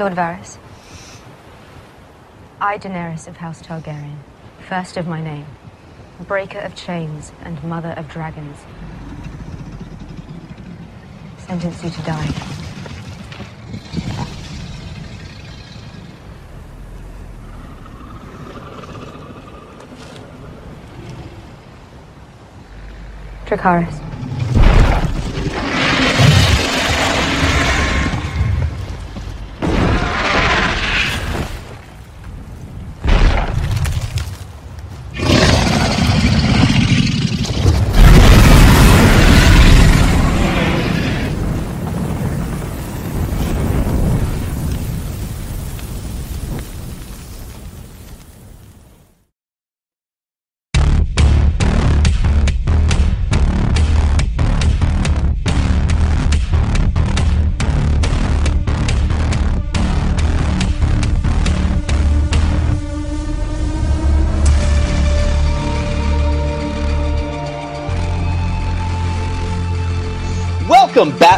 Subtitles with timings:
[0.00, 0.56] Lord Varys.
[2.58, 4.16] I, Daenerys of House Targaryen,
[4.66, 5.44] first of my name,
[6.26, 8.56] breaker of chains and mother of dragons,
[11.36, 12.28] sentence you to die.
[23.44, 24.09] Dracarys.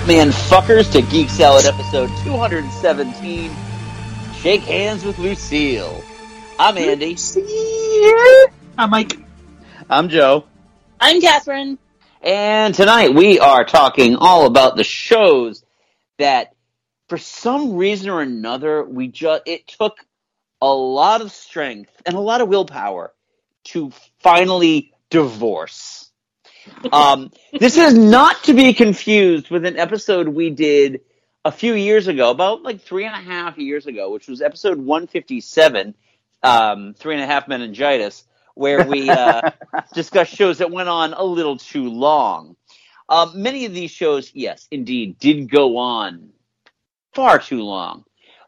[0.03, 3.53] Batman fuckers, to Geek Salad episode 217.
[4.35, 6.03] Shake hands with Lucille.
[6.59, 7.17] I'm Andy.
[8.77, 9.17] I'm Mike.
[9.89, 10.45] I'm Joe.
[10.99, 11.79] I'm Catherine.
[12.21, 15.65] And tonight we are talking all about the shows
[16.19, 16.57] that,
[17.09, 19.99] for some reason or another, we just it took
[20.61, 23.13] a lot of strength and a lot of willpower
[23.67, 25.92] to finally divorce.
[26.93, 31.01] Um, this is not to be confused with an episode we did
[31.45, 34.79] a few years ago, about like three and a half years ago, which was episode
[34.79, 35.95] 157,
[36.43, 38.25] um, Three and a Half Meningitis,
[38.55, 39.51] where we uh,
[39.95, 42.57] discussed shows that went on a little too long.
[43.09, 46.31] Um, many of these shows, yes, indeed, did go on
[47.13, 48.05] far too long.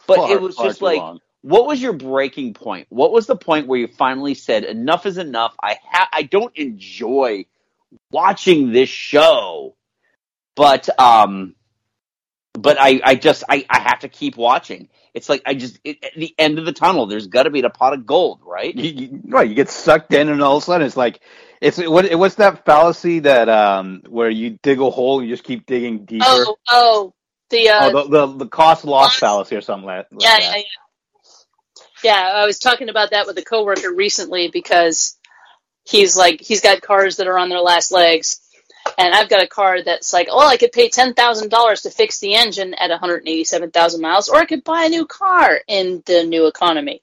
[0.07, 1.20] But Far, it was just like, long.
[1.42, 2.87] what was your breaking point?
[2.91, 5.55] What was the point where you finally said, enough is enough?
[5.62, 7.46] I ha- I don't enjoy
[8.11, 9.77] watching this show,
[10.57, 11.55] but um,
[12.53, 14.89] but I I just I I have to keep watching.
[15.13, 17.07] It's like I just it, at the end of the tunnel.
[17.07, 18.75] There's got to be a pot of gold, right?
[18.75, 21.21] You, you- right, you get sucked in, and all of a sudden it's like
[21.61, 25.35] it's what it what's that fallacy that um where you dig a hole, and you
[25.35, 26.25] just keep digging deeper.
[26.27, 27.15] Oh, oh,
[27.51, 30.39] the uh, Oh, the, the the cost loss Loss- fallacy or something like, like yeah,
[30.39, 30.43] that.
[30.43, 30.63] yeah, yeah.
[32.03, 35.17] Yeah, I was talking about that with a coworker recently because
[35.84, 38.40] he's like he's got cars that are on their last legs,
[38.98, 41.90] and I've got a car that's like, oh, I could pay ten thousand dollars to
[41.90, 45.06] fix the engine at one hundred eighty-seven thousand miles, or I could buy a new
[45.06, 47.02] car in the new economy.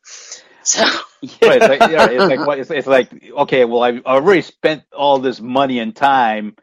[0.64, 0.84] So
[1.42, 5.20] Right, it's like, yeah, it's like it's, it's like okay, well I've already spent all
[5.20, 6.56] this money and time.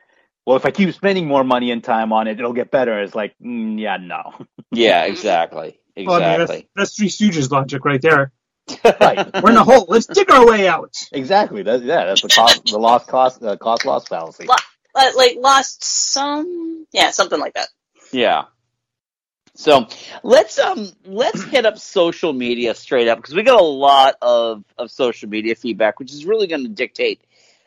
[0.47, 3.01] Well, if I keep spending more money and time on it, it'll get better.
[3.03, 4.33] It's like, mm, yeah, no.
[4.73, 6.69] Yeah, exactly, Well, I mean, exactly.
[6.75, 8.33] that's, that's Three Stooges logic right there.
[8.85, 9.31] Right.
[9.43, 9.87] We're in a hole.
[9.89, 10.97] Let's dig our way out.
[11.13, 11.63] Exactly.
[11.63, 14.47] That, yeah, that's the cost, the lost cost, the cost loss fallacy.
[14.47, 14.55] Lo-
[14.95, 17.69] uh, like lost some, yeah, something like that.
[18.13, 18.45] Yeah.
[19.55, 19.89] So
[20.23, 24.63] let's um let's hit up social media straight up because we got a lot of
[24.79, 27.23] of social media feedback, which is really going to dictate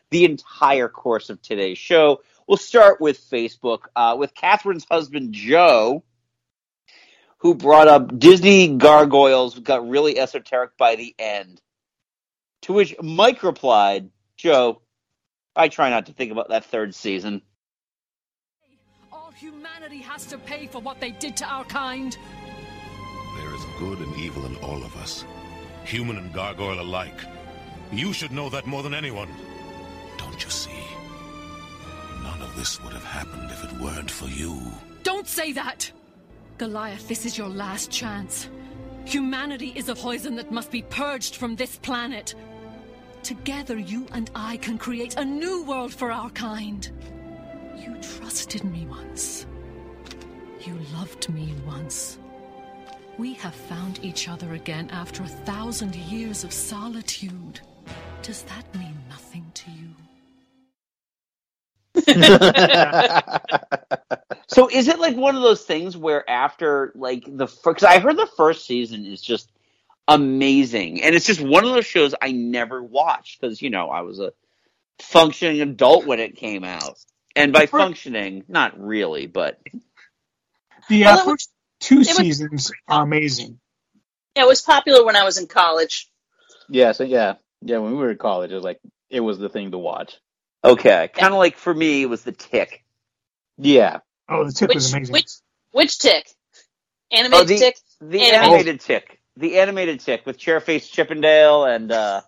[0.10, 2.22] the entire course of today's show.
[2.48, 6.04] We'll start with Facebook uh, with Catherine's husband Joe,
[7.42, 11.60] who brought up Disney gargoyles got really esoteric by the end.
[12.64, 14.84] To which Mike replied, "Joe,
[15.56, 17.42] I try not to think about that third season."
[19.12, 22.16] All humanity has to pay for what they did to our kind.
[23.38, 25.26] There is good and evil in all of us,
[25.84, 27.26] human and gargoyle alike.
[27.92, 29.30] You should know that more than anyone.
[30.18, 30.86] Don't you see?
[32.22, 34.62] None of this would have happened if it weren't for you.
[35.02, 35.92] Don't say that!
[36.62, 38.48] Goliath, this is your last chance.
[39.06, 42.36] Humanity is a poison that must be purged from this planet.
[43.24, 46.88] Together, you and I can create a new world for our kind.
[47.76, 49.48] You trusted me once.
[50.60, 52.20] You loved me once.
[53.18, 57.60] We have found each other again after a thousand years of solitude.
[58.22, 59.96] Does that mean nothing to you?
[64.48, 68.18] So is it like one of those things where after like the because I heard
[68.18, 69.52] the first season is just
[70.08, 74.02] amazing, and it's just one of those shows I never watched because you know I
[74.02, 74.34] was a
[75.00, 76.98] functioning adult when it came out,
[77.36, 79.60] and by functioning, not really, but
[80.90, 83.60] The Well, uh, it was- first two was- seasons are amazing.
[84.36, 86.10] Yeah, it was popular when I was in college.
[86.70, 87.78] yeah, so yeah, yeah.
[87.80, 88.80] When we were in college, it was like
[89.10, 90.18] it was the thing to watch.
[90.64, 92.84] okay, kind of like for me it was the Tick.
[93.58, 94.00] Yeah,
[94.32, 95.14] Oh, the tip Which was amazing.
[95.14, 95.30] which
[95.72, 96.26] which tick?
[97.12, 97.76] Animated Oh, the- tick?
[98.00, 98.34] the Animated.
[98.44, 102.22] animated tick, the animated tick with Chairface Chippendale and uh,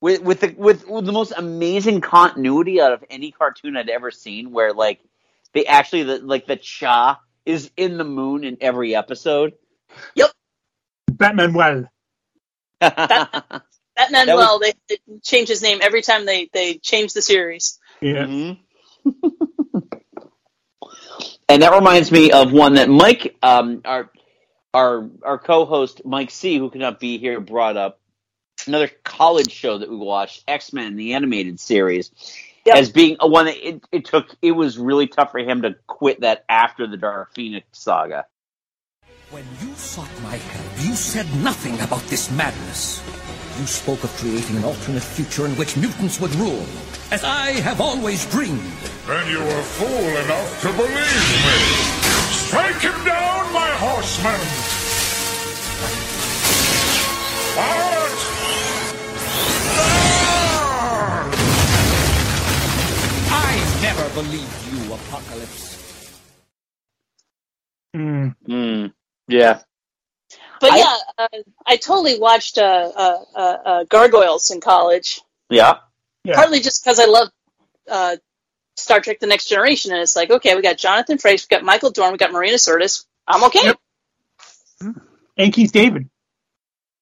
[0.00, 4.10] with with the with, with the most amazing continuity out of any cartoon I'd ever
[4.10, 5.00] seen, where like
[5.52, 9.54] they actually the, like the Cha is in the moon in every episode.
[10.14, 10.30] Yep.
[11.10, 11.84] Batman well.
[12.80, 13.62] That
[13.96, 17.78] That Manuel, they, they change his name every time they they change the series.
[18.00, 18.24] Yeah.
[18.26, 18.58] Mhm.
[21.48, 24.10] and that reminds me of one that Mike, um, our
[24.72, 28.00] our our co-host Mike C, who could not be here, brought up
[28.66, 32.10] another college show that we watched, X Men, the animated series,
[32.66, 32.76] Yep.
[32.76, 34.34] as being a one that it, it took.
[34.40, 38.26] It was really tough for him to quit that after the Dark Phoenix saga.
[39.30, 43.02] When you sought my help, you said nothing about this madness.
[43.58, 46.64] You spoke of creating an alternate future in which mutants would rule,
[47.10, 48.60] as I have always dreamed.
[49.06, 49.88] Then you were fool
[50.24, 51.58] enough to believe me.
[52.32, 54.40] Strike him down, my horseman!
[57.54, 58.18] Forward!
[60.56, 61.30] Ah!
[63.30, 65.62] I never believed you, Apocalypse.
[67.94, 68.34] Mm.
[68.48, 68.92] Mm,
[69.28, 69.60] yeah.
[70.60, 71.28] But I- yeah, uh,
[71.66, 75.20] I totally watched uh, uh, uh, uh, Gargoyles in college,
[75.50, 75.80] Yeah,
[76.24, 76.36] Yeah.
[76.36, 77.28] partly just because I love
[77.90, 78.16] uh,
[78.76, 81.64] Star Trek: The Next Generation, and it's like, okay, we got Jonathan Frakes, we got
[81.64, 83.04] Michael Dorn, we got Marina Sirtis.
[83.26, 83.60] I'm okay.
[83.64, 84.96] Yep.
[85.36, 86.08] And Keith David.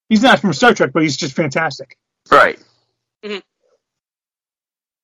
[0.09, 1.97] He's not from Star Trek, but he's just fantastic.
[2.31, 2.59] right.
[3.23, 3.41] Mhm.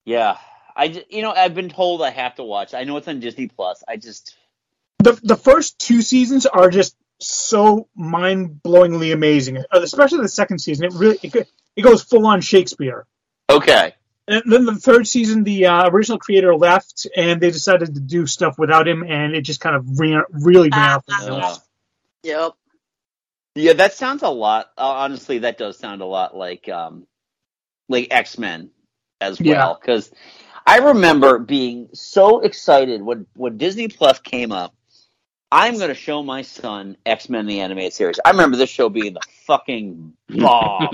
[0.06, 0.38] Yeah,
[0.76, 2.74] I ju- you know I've been told I have to watch.
[2.74, 3.84] I know it's on Disney Plus.
[3.88, 4.36] I just
[5.00, 10.60] The the first two seasons are just so mind blowingly amazing, Uh, especially the second
[10.60, 10.86] season.
[10.86, 13.06] It really it, it goes full on Shakespeare.
[13.50, 13.96] okay.
[14.30, 18.28] And then the third season, the uh, original creator left, and they decided to do
[18.28, 21.44] stuff without him, and it just kind of ran, really ran off the rails.
[21.44, 21.58] Uh,
[22.24, 22.52] Yep.
[23.56, 24.72] Yeah, that sounds a lot.
[24.78, 27.08] Uh, honestly, that does sound a lot like um,
[27.88, 28.72] like X Men
[29.20, 29.78] as well.
[29.80, 30.12] Because
[30.66, 34.76] I remember being so excited when when Disney Plus came up.
[35.52, 38.20] I'm going to show my son X Men the animated series.
[38.24, 40.90] I remember this show being the fucking bomb.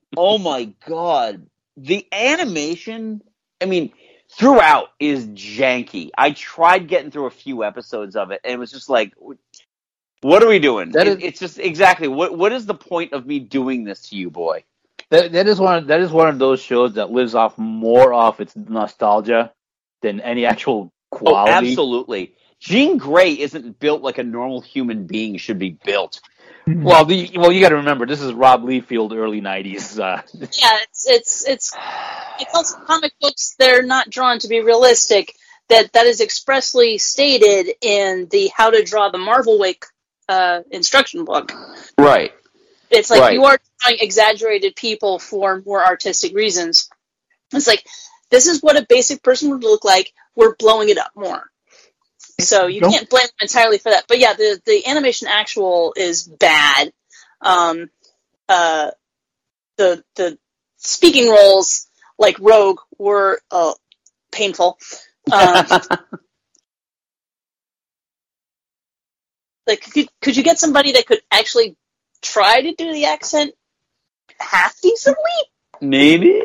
[0.16, 1.46] oh my god,
[1.82, 3.22] the animation!
[3.60, 3.92] I mean,
[4.32, 6.10] throughout is janky.
[6.16, 9.12] I tried getting through a few episodes of it, and it was just like,
[10.22, 10.90] what are we doing?
[10.92, 12.36] That It- is- it's just exactly what.
[12.36, 14.64] What is the point of me doing this to you, boy?
[15.10, 18.40] That that is one that is one of those shows that lives off more off
[18.40, 19.52] its nostalgia
[20.02, 21.70] than any actual Oh, quality.
[21.70, 22.34] absolutely.
[22.60, 26.20] Jean Grey isn't built like a normal human being should be built.
[26.78, 29.98] Well, the well, you got to remember this is Rob Liefeld early '90s.
[29.98, 31.72] Uh, Yeah, it's it's it's
[32.40, 33.54] it's also comic books.
[33.58, 35.34] They're not drawn to be realistic.
[35.68, 39.76] That that is expressly stated in the How to Draw the Marvel Way
[40.28, 41.52] uh, instruction book.
[41.98, 42.32] Right.
[42.90, 43.34] It's like Right.
[43.34, 46.90] you are drawing exaggerated people for more artistic reasons.
[47.52, 47.86] It's like
[48.30, 50.12] this is what a basic person would look like.
[50.34, 51.50] We're blowing it up more.
[52.40, 54.04] So you Don't- can't blame them entirely for that.
[54.08, 56.92] But yeah, the the animation actual is bad.
[57.40, 57.90] Um,
[58.48, 58.90] uh,
[59.76, 60.38] the the
[60.76, 61.86] speaking roles
[62.18, 63.74] like Rogue were uh,
[64.30, 64.78] painful.
[65.32, 65.66] Um,
[69.66, 71.76] like could could you get somebody that could actually
[72.22, 73.52] try to do the accent
[74.38, 75.22] half decently?
[75.80, 76.42] Maybe.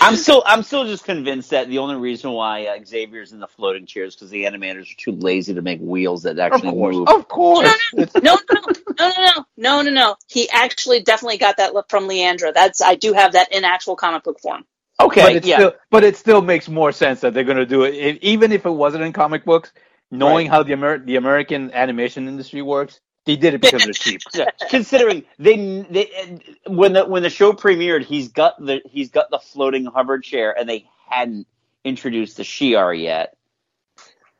[0.00, 3.46] I'm still I'm still just convinced that the only reason why uh, Xavier's in the
[3.46, 6.70] floating chair is because the animators are too lazy to make wheels that of actually
[6.72, 7.08] course, move.
[7.08, 7.72] of course.
[7.94, 8.62] No, no, no,
[8.98, 10.16] no, no, no, no, no.
[10.28, 12.52] He actually definitely got that from Leandra.
[12.54, 14.64] That's I do have that in actual comic book form.
[15.00, 15.56] Okay, but it yeah.
[15.56, 18.52] still, but it still makes more sense that they're going to do it, If- even
[18.52, 19.72] if it wasn't in comic books.
[20.14, 20.50] Knowing Right.
[20.50, 24.20] how the Amer- the American animation industry works, they did it because they're cheap.
[24.34, 25.56] Yeah, considering they
[25.90, 30.18] they when the when the show premiered, he's got the he's got the floating hover
[30.18, 31.46] chair, and they hadn't
[31.84, 33.36] introduced the Shi'ar yet.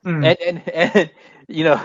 [0.04, 0.24] Hmm.
[0.24, 1.10] and, and and
[1.48, 1.84] you know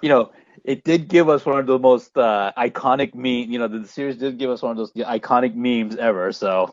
[0.00, 0.30] you know
[0.64, 4.16] it did give us one of the most uh, iconic meme you know the, series
[4.16, 6.72] did give us one of those iconic memes ever so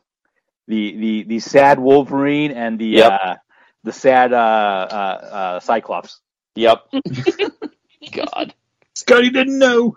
[0.68, 3.12] the the the sad wolverine and the Yep.
[3.12, 3.36] uh
[3.84, 4.96] the sad uh uh,
[5.36, 6.20] uh cyclops
[6.56, 6.88] Yep.
[8.12, 8.54] God.
[9.08, 9.96] Scotty didn't know.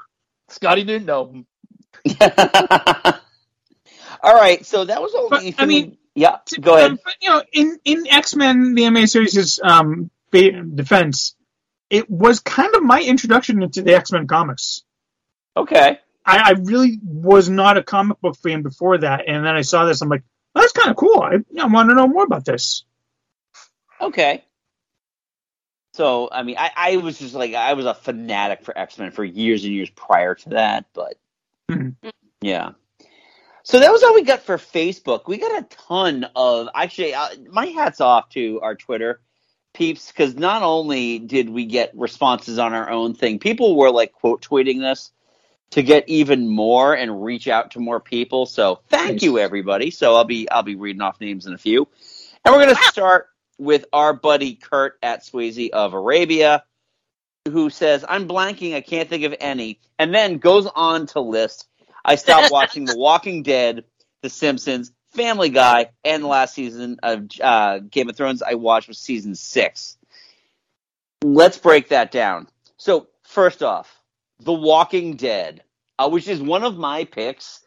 [0.48, 1.44] scotty didn't know
[4.20, 5.30] All right, so that was all.
[5.30, 6.38] But, I mean- yeah.
[6.60, 6.90] Go ahead.
[6.90, 11.36] Um, but, you know, in in X Men, the animated series' um, defense,
[11.90, 14.82] it was kind of my introduction into the X Men comics.
[15.56, 16.00] Okay.
[16.26, 19.84] I, I really was not a comic book fan before that, and then I saw
[19.84, 20.02] this.
[20.02, 20.24] I'm like,
[20.54, 21.20] well, that's kind of cool.
[21.22, 22.84] I, I want to know more about this.
[24.00, 24.44] Okay.
[25.98, 29.10] So I mean, I, I was just like I was a fanatic for X Men
[29.10, 31.16] for years and years prior to that, but
[31.68, 31.96] Mhm.
[32.40, 32.70] yeah.
[33.64, 35.26] So that was all we got for Facebook.
[35.26, 37.14] We got a ton of actually.
[37.14, 39.20] Uh, my hats off to our Twitter
[39.74, 44.12] peeps because not only did we get responses on our own thing, people were like
[44.12, 45.10] quote tweeting this
[45.70, 48.46] to get even more and reach out to more people.
[48.46, 49.90] So thank you everybody.
[49.90, 51.88] So I'll be I'll be reading off names in a few,
[52.44, 56.64] and we're gonna start with our buddy Kurt at Swayze of Arabia,
[57.46, 58.74] who says, "I'm blanking.
[58.74, 61.66] I can't think of any," and then goes on to list.
[62.04, 63.84] I stopped watching The Walking Dead,
[64.22, 68.88] The Simpsons, Family Guy, and the last season of uh, Game of Thrones I watched
[68.88, 69.96] was season six.
[71.22, 72.46] Let's break that down.
[72.76, 73.92] So first off,
[74.40, 75.62] The Walking Dead,
[75.98, 77.60] uh, which is one of my picks,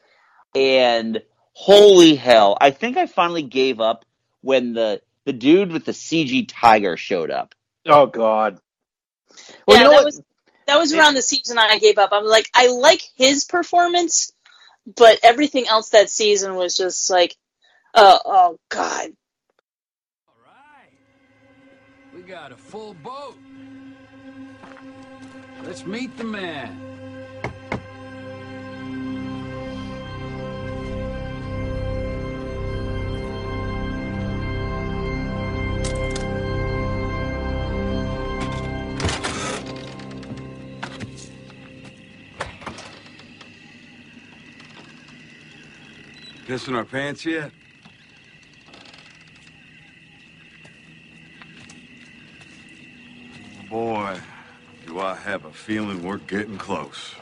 [0.56, 1.22] and
[1.54, 4.06] holy hell, I think I finally gave up
[4.42, 7.56] when the the dude with the CG tiger showed up.
[7.86, 8.60] Oh God.
[9.68, 10.06] Well, yeah, you know that what?
[10.06, 10.22] was
[10.68, 12.10] that was around the season I gave up.
[12.12, 14.32] I'm like, I like his performance,
[14.96, 17.36] but everything else that season was just like,
[17.94, 19.12] uh, oh god.
[20.28, 20.92] All right.
[22.16, 23.38] We got a full boat.
[25.64, 26.91] Let's meet the man.
[46.52, 47.50] Pissing our pants yet?
[53.70, 54.20] Boy,
[54.86, 57.16] do I have a feeling we're getting close.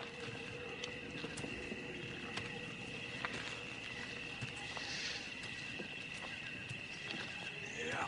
[7.85, 8.05] Yeah.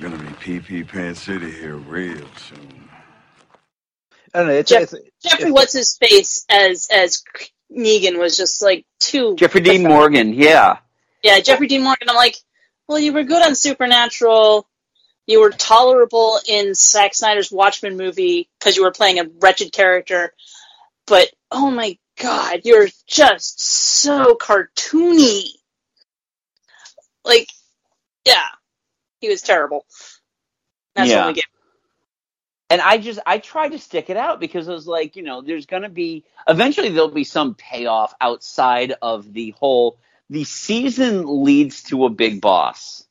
[0.00, 2.88] Gonna be PP Pan City here real soon.
[4.34, 4.54] I don't know.
[4.54, 7.22] It's, Jeff- it's, Jeffrey, it's- what's his face as as
[7.76, 10.78] Negan was just like too Jeffrey Dean Morgan, yeah.
[11.22, 12.08] Yeah, Jeffrey Dean Morgan.
[12.10, 12.36] I'm like,
[12.86, 14.66] well, you were good on Supernatural.
[15.26, 20.34] You were tolerable in Zack Snyder's Watchmen movie because you were playing a wretched character.
[21.06, 25.44] But oh my god, you're just so cartoony.
[27.24, 27.48] Like,
[28.26, 28.44] yeah,
[29.20, 29.86] he was terrible.
[30.94, 31.20] That's Yeah.
[31.24, 31.44] what we get.
[32.70, 35.42] And I just I tried to stick it out because I was like, you know,
[35.42, 39.98] there's gonna be eventually there'll be some payoff outside of the whole
[40.30, 43.06] the season leads to a big boss.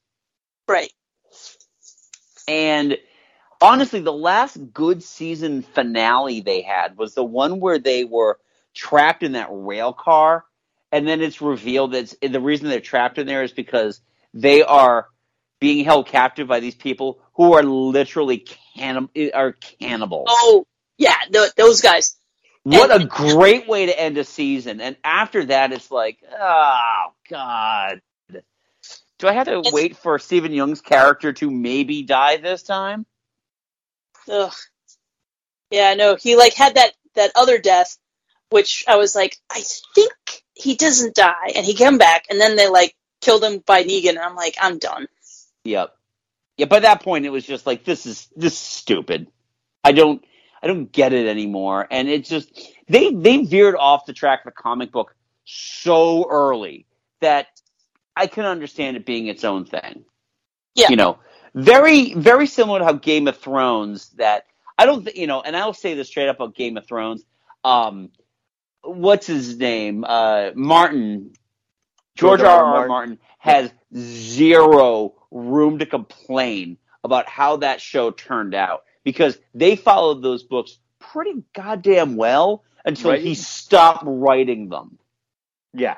[0.67, 0.91] Right.
[2.47, 2.97] And
[3.61, 8.39] honestly, the last good season finale they had was the one where they were
[8.73, 10.45] trapped in that rail car,
[10.91, 14.01] and then it's revealed that it's, the reason they're trapped in there is because
[14.33, 15.07] they are
[15.63, 18.45] being held captive by these people who are literally
[18.77, 20.27] cannib- are cannibals.
[20.29, 20.67] Oh,
[20.97, 22.17] yeah, th- those guys.
[22.63, 24.81] What and- a great way to end a season.
[24.81, 28.01] And after that, it's like, oh, God.
[29.19, 33.05] Do I have to It's- wait for Steven Yeun's character to maybe die this time?
[34.29, 34.53] Ugh.
[35.71, 37.97] Yeah, no, he like had that that other death,
[38.49, 39.63] which I was like, I
[39.95, 40.11] think
[40.55, 44.09] he doesn't die, and he came back, and then they like killed him by Negan,
[44.09, 45.07] and I'm like, I'm done.
[45.63, 45.95] Yep.
[46.57, 49.27] Yeah, by that point, it was just like, this is this is stupid.
[49.83, 50.23] I don't
[50.61, 51.87] I don't get it anymore.
[51.89, 52.49] And it's just
[52.87, 55.15] they they veered off the track of the comic book
[55.45, 56.85] so early
[57.21, 57.47] that
[58.15, 60.05] I can understand it being its own thing.
[60.75, 60.89] Yeah.
[60.89, 61.19] You know,
[61.55, 64.45] very very similar to how Game of Thrones that
[64.77, 67.23] I don't think you know, and I'll say this straight up about Game of Thrones.
[67.63, 68.09] Um,
[68.83, 70.03] what's his name?
[70.07, 71.33] Uh, Martin.
[72.15, 72.63] George R.
[72.63, 72.87] R.
[72.87, 80.21] Martin has zero room to complain about how that show turned out because they followed
[80.21, 83.21] those books pretty goddamn well until Right.
[83.21, 84.99] he stopped writing them.
[85.73, 85.97] yeah.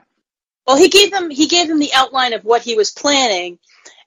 [0.66, 3.60] Well, he gave them he gave them the outline of what he was planning,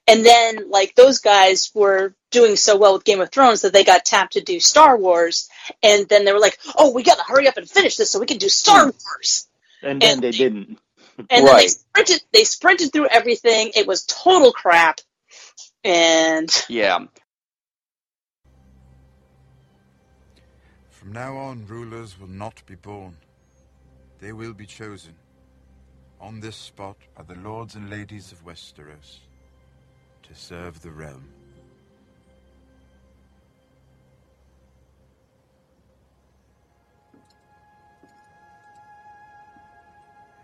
[0.07, 3.85] and then like those guys were doing so well with Game of Thrones that they
[3.85, 5.47] got tapped to do Star Wars,
[5.81, 8.19] and then they were like, oh, we got to hurry up and finish this so
[8.19, 8.89] we can do Star hmm.
[8.89, 9.47] Wars.
[9.81, 10.79] And then And- they didn't.
[11.29, 13.71] And then they sprinted they sprinted through everything.
[13.75, 14.99] It was total crap.
[15.83, 16.99] And Yeah.
[20.89, 23.15] From now on, rulers will not be born.
[24.19, 25.15] They will be chosen.
[26.19, 29.19] On this spot by the lords and ladies of Westeros.
[30.23, 31.23] To serve the realm.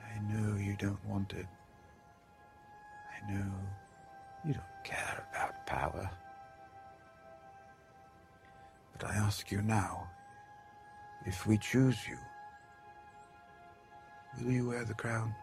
[0.01, 1.45] I know you don't want it.
[3.11, 3.51] I know
[4.45, 6.09] you don't care about power.
[8.97, 10.07] But I ask you now,
[11.25, 12.17] if we choose you,
[14.39, 15.33] will you wear the crown?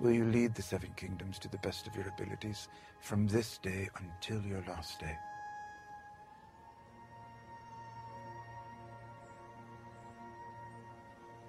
[0.00, 2.68] Will you lead the Seven Kingdoms to the best of your abilities
[3.00, 5.16] from this day until your last day?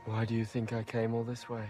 [0.06, 1.68] Why do you think I came all this way?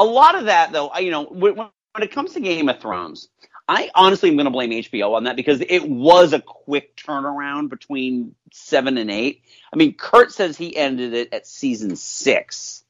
[0.00, 1.70] A lot of that, though, I- you know, when, when
[2.02, 3.28] it comes to Game of Thrones,
[3.68, 7.70] I honestly am going to blame HBO on that because it was a quick turnaround
[7.70, 9.42] between seven and eight.
[9.72, 12.84] I mean, Kurt says he ended it at season six.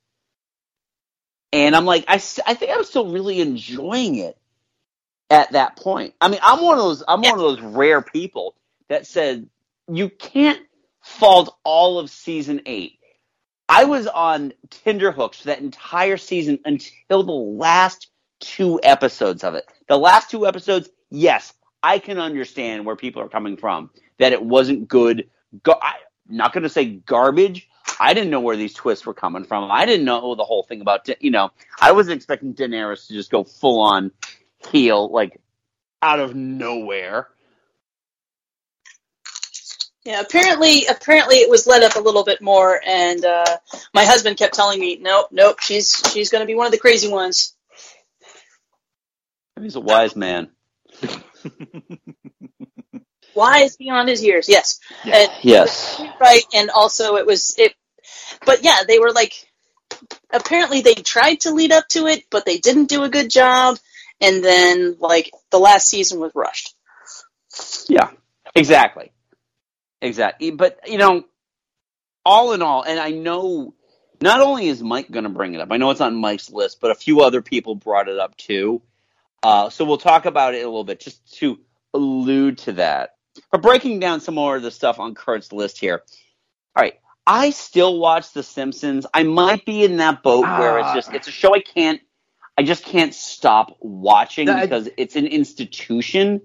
[1.52, 2.07] And I'm like,
[2.47, 4.38] I think I'm still really enjoying it
[5.31, 6.14] at that point.
[6.21, 8.57] I mean, I'm one of those, I'm one of those rare people
[8.88, 9.49] that said
[9.93, 10.61] you can't
[11.02, 13.00] fault all of season eight.
[13.72, 18.10] I was on Tinderhooks for that entire season until the last
[18.40, 19.64] two episodes of it.
[19.88, 23.90] The last two episodes, yes, I can understand where people are coming from.
[24.18, 25.30] That it wasn't good.
[25.62, 27.68] Go- I'm not going to say garbage.
[28.00, 29.70] I didn't know where these twists were coming from.
[29.70, 31.50] I didn't know the whole thing about, you know,
[31.80, 34.10] I wasn't expecting Daenerys to just go full on
[34.68, 35.40] heel, like
[36.02, 37.28] out of nowhere.
[40.04, 43.59] Yeah, apparently, apparently it was let up a little bit more, and uh,
[43.92, 46.78] my husband kept telling me, "Nope, nope, she's she's going to be one of the
[46.78, 47.54] crazy ones."
[49.61, 50.50] He's a wise man.
[53.35, 54.80] Wise beyond his years, yes.
[55.04, 56.02] And Yes.
[56.21, 57.75] right, and also it was it,
[58.45, 59.35] but yeah, they were like,
[60.33, 63.78] apparently they tried to lead up to it, but they didn't do a good job,
[64.21, 66.75] and then like the last season was rushed.
[67.88, 68.11] Yeah,
[68.57, 69.12] exactly.
[70.02, 70.50] Exactly.
[70.50, 71.25] But, you know,
[72.25, 73.75] all in all, and I know
[74.21, 76.80] not only is Mike going to bring it up, I know it's on Mike's list,
[76.80, 78.83] but a few other people brought it up too.
[79.42, 81.59] Uh, so we'll talk about it a little bit just to
[81.95, 83.16] allude to that.
[83.50, 86.02] But breaking down some more of the stuff on Kurt's list here.
[86.77, 86.94] All right.
[87.27, 89.07] I still watch The Simpsons.
[89.14, 92.01] I might be in that boat where it's just, it's a show I can't,
[92.59, 96.42] I just can't stop watching That- because it's an institution.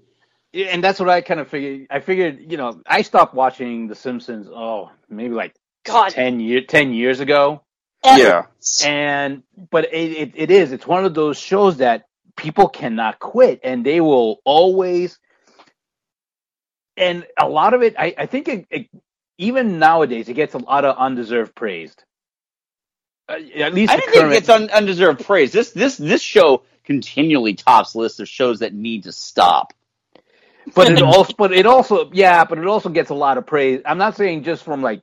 [0.56, 1.88] Yeah, and that's what I kind of figured.
[1.90, 4.48] I figured, you know, I stopped watching The Simpsons.
[4.50, 7.62] Oh, maybe like God, ten year, ten years ago.
[8.04, 8.46] Yeah.
[8.86, 10.72] And but it, it it is.
[10.72, 15.18] It's one of those shows that people cannot quit, and they will always.
[16.96, 18.88] And a lot of it, I, I think, it, it,
[19.36, 21.94] even nowadays, it gets a lot of undeserved praise.
[23.28, 25.52] Uh, at least I didn't think it's un- undeserved praise.
[25.52, 29.74] This this this show continually tops lists of shows that need to stop.
[30.74, 33.80] But it also but it also yeah but it also gets a lot of praise
[33.86, 35.02] i'm not saying just from like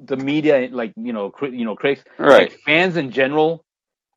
[0.00, 2.50] the media like you know cri- you know critics Right.
[2.50, 3.64] like fans in general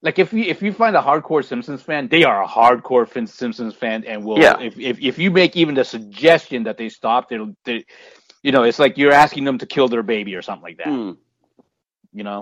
[0.04, 3.28] like if you if you find a hardcore simpsons fan they are a hardcore Fin-
[3.28, 4.58] simpsons fan and will Yeah.
[4.60, 7.86] if, if if you make even the suggestion that they stop they'll they,
[8.44, 10.90] you know it's like you're asking them to kill their baby or something like that
[10.90, 11.12] Hmm.
[12.14, 12.40] you know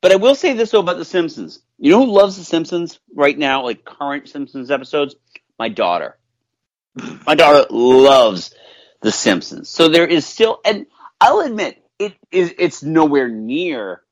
[0.00, 1.60] But I will say this though about The Simpsons.
[1.78, 5.16] You know who loves The Simpsons right now, like current Simpsons episodes?
[5.58, 6.18] My daughter.
[7.26, 8.54] My daughter loves
[9.00, 9.68] The Simpsons.
[9.68, 10.86] So there is still, and
[11.20, 14.02] I'll admit, it is it's nowhere near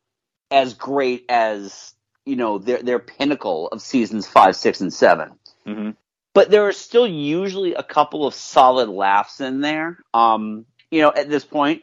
[0.51, 5.33] as great as you know their their pinnacle of seasons five, six, and 7
[5.67, 5.91] mm-hmm.
[6.35, 9.99] but there are still usually a couple of solid laughs in there.
[10.15, 11.83] Um, you know, at this point,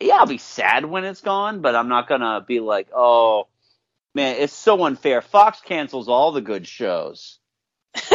[0.00, 3.46] yeah, I'll be sad when it's gone, but I'm not gonna be like, oh
[4.14, 5.22] man, it's so unfair.
[5.22, 7.38] Fox cancels all the good shows.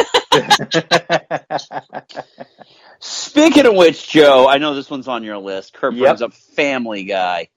[3.00, 5.72] Speaking of which, Joe, I know this one's on your list.
[5.74, 6.02] Kurt Yep.
[6.02, 7.48] brings up Family Guy.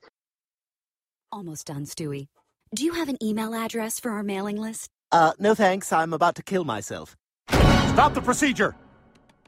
[1.32, 2.28] Almost done, Stewie.
[2.74, 4.88] Do you have an email address for our mailing list?
[5.12, 5.92] Uh, no thanks.
[5.92, 7.16] I'm about to kill myself.
[7.50, 8.74] Stop the procedure!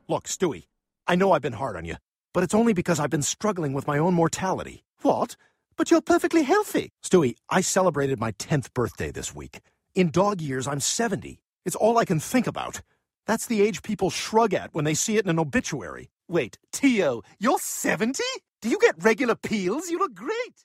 [0.08, 0.64] Look, Stewie,
[1.06, 1.96] I know I've been hard on you,
[2.32, 4.84] but it's only because I've been struggling with my own mortality.
[5.02, 5.36] What?
[5.76, 6.90] But you're perfectly healthy.
[7.04, 9.60] Stewie, I celebrated my 10th birthday this week.
[9.94, 11.40] In dog years, I'm 70.
[11.66, 12.80] It's all I can think about.
[13.28, 16.08] That's the age people shrug at when they see it in an obituary.
[16.28, 18.22] Wait, Tio, you're 70?
[18.62, 19.90] Do you get regular peels?
[19.90, 20.64] You look great.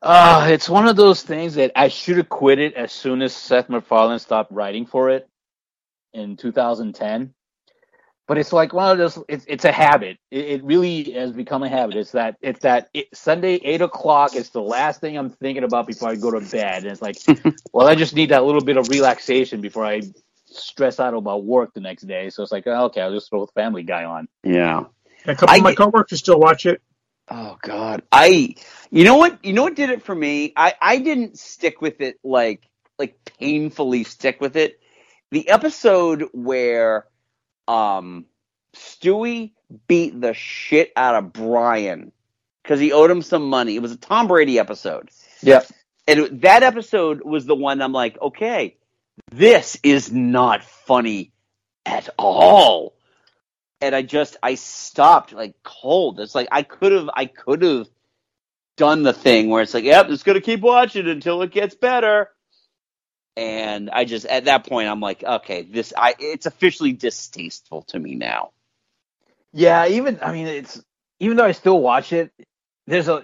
[0.00, 3.36] Uh, it's one of those things that I should have quit it as soon as
[3.36, 5.28] Seth MacFarlane stopped writing for it
[6.14, 7.34] in 2010.
[8.26, 9.18] But it's like one of those.
[9.28, 10.16] It's it's a habit.
[10.30, 11.96] It, it really has become a habit.
[11.96, 14.34] It's that it's that it, Sunday eight o'clock.
[14.34, 16.84] It's the last thing I'm thinking about before I go to bed.
[16.84, 17.18] And it's like,
[17.72, 20.02] well, I just need that little bit of relaxation before I
[20.52, 22.30] stress out about work the next day.
[22.30, 24.28] So it's like, oh, okay, I'll just throw the Family Guy on.
[24.44, 24.84] Yeah.
[25.24, 26.82] A couple I of my get- coworkers still watch it.
[27.30, 28.56] Oh God, I.
[28.90, 29.44] You know what?
[29.44, 30.52] You know what did it for me?
[30.56, 34.80] I I didn't stick with it like like painfully stick with it.
[35.30, 37.06] The episode where
[37.68, 38.26] um,
[38.74, 39.52] Stewie
[39.86, 42.12] beat the shit out of Brian
[42.62, 43.76] because he owed him some money.
[43.76, 45.08] It was a Tom Brady episode.
[45.42, 45.62] Yeah.
[46.06, 48.76] And that episode was the one I'm like, okay,
[49.30, 51.32] this is not funny
[51.86, 52.94] at all.
[53.80, 56.20] And I just I stopped like cold.
[56.20, 57.88] It's like I could have I could have
[58.76, 62.28] done the thing where it's like, yep, just gonna keep watching until it gets better.
[63.36, 67.98] And I just at that point I'm like, okay, this I it's officially distasteful to
[67.98, 68.50] me now.
[69.52, 70.82] Yeah, even I mean, it's
[71.18, 72.32] even though I still watch it,
[72.86, 73.22] there's a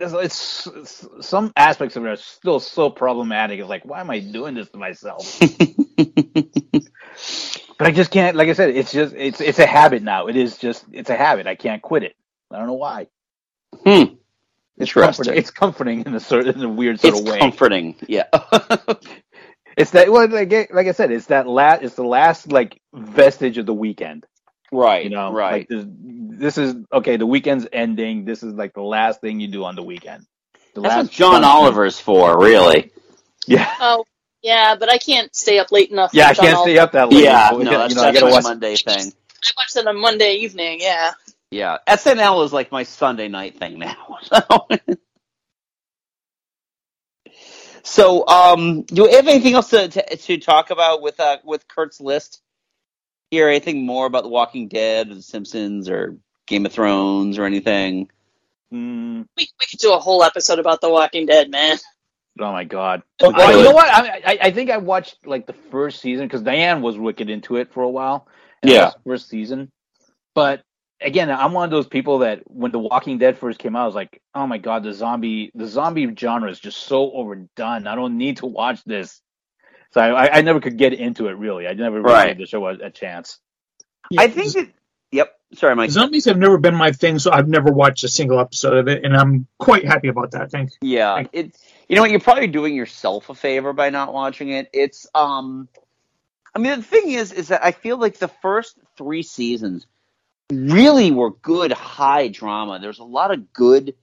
[0.00, 3.60] it's, it's some aspects of it are still so problematic.
[3.60, 5.28] It's like, why am I doing this to myself?
[5.40, 5.50] but
[7.86, 8.36] I just can't.
[8.36, 10.26] Like I said, it's just it's it's a habit now.
[10.28, 11.46] It is just it's a habit.
[11.46, 12.16] I can't quit it.
[12.52, 13.06] I don't know why.
[13.84, 14.14] Hmm.
[14.78, 15.36] It's comforting.
[15.36, 17.36] It's comforting in a certain in a weird sort It's of way.
[17.36, 18.24] It's comforting, yeah.
[19.76, 21.82] It's that well, like, like I said, it's that last.
[21.82, 24.26] It's the last like vestige of the weekend.
[24.72, 25.04] Right.
[25.04, 25.68] You know, right.
[25.70, 25.88] Like
[26.38, 27.16] this, this is okay.
[27.16, 28.24] The weekend's ending.
[28.24, 30.26] This is like the last thing you do on the weekend.
[30.74, 32.92] The That's last what John fun- Oliver's for, really.
[33.46, 33.72] Yeah.
[33.80, 34.04] Oh,
[34.42, 36.10] yeah, but I can't stay up late enough.
[36.12, 37.24] Yeah, I John can't stay up that late.
[37.24, 38.44] Yeah, no, know, that's, you know, I that's gotta a watch.
[38.44, 39.12] Monday thing.
[39.44, 40.78] I watched that on Monday evening.
[40.80, 41.12] Yeah.
[41.50, 44.18] Yeah, SNL is like my Sunday night thing now.
[47.82, 51.38] So, so um, do we have anything else to, to, to talk about with uh,
[51.44, 52.42] with Kurt's list?
[53.30, 56.18] Hear anything more about The Walking Dead, or The Simpsons, or
[56.48, 58.08] Game of Thrones, or anything?
[58.72, 61.78] Mm, We, we could do a whole episode about The Walking Dead, man.
[62.40, 63.02] oh my god.
[63.20, 63.58] Oh, Well, good.
[63.58, 63.88] you know what?
[63.92, 67.56] I, I I think I watched like the first season because Diane was wicked into
[67.56, 68.26] it for a while.
[68.62, 68.74] Yeah.
[68.80, 69.70] that was the first season.
[70.34, 70.62] But
[71.00, 73.86] again, I'm one of those people that when The Walking Dead first came out, I
[73.86, 77.86] was like, oh my god, the zombie the zombie genre is just so overdone.
[77.86, 79.20] I don't need to watch this.
[79.92, 81.66] So I, I, I never could get into it really.
[81.66, 82.28] I never really Right.
[82.28, 83.38] gave the show a, a chance.
[84.18, 84.68] I think that.
[85.54, 85.90] Sorry, Mike.
[85.90, 89.04] Zombies have never been my thing, so I've never watched a single episode of it,
[89.04, 90.50] and I'm quite happy about that.
[90.50, 90.88] Thank you.
[90.90, 91.56] Yeah, it.
[91.88, 92.10] You know what?
[92.10, 94.68] You're probably doing yourself a favor by not watching it.
[94.74, 95.68] It's um,
[96.54, 99.86] I mean, the thing is, is that I feel like the first three seasons
[100.50, 102.78] really were good high drama.
[102.78, 103.94] There's a lot of good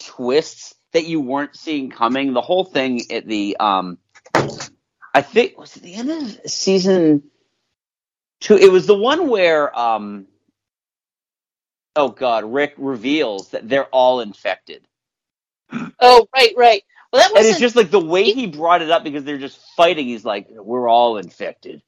[0.00, 2.32] twists that you weren't seeing coming.
[2.32, 3.98] The whole thing at the um,
[5.14, 7.24] I think was it the end of season
[8.40, 8.56] two.
[8.56, 10.26] It was the one where um,
[11.98, 14.86] oh god, Rick reveals that they're all infected.
[16.00, 16.82] Oh, right, right.
[17.12, 19.58] Well, that And it's just like the way he brought it up because they're just
[19.76, 20.06] fighting.
[20.06, 21.82] He's like, "We're all infected."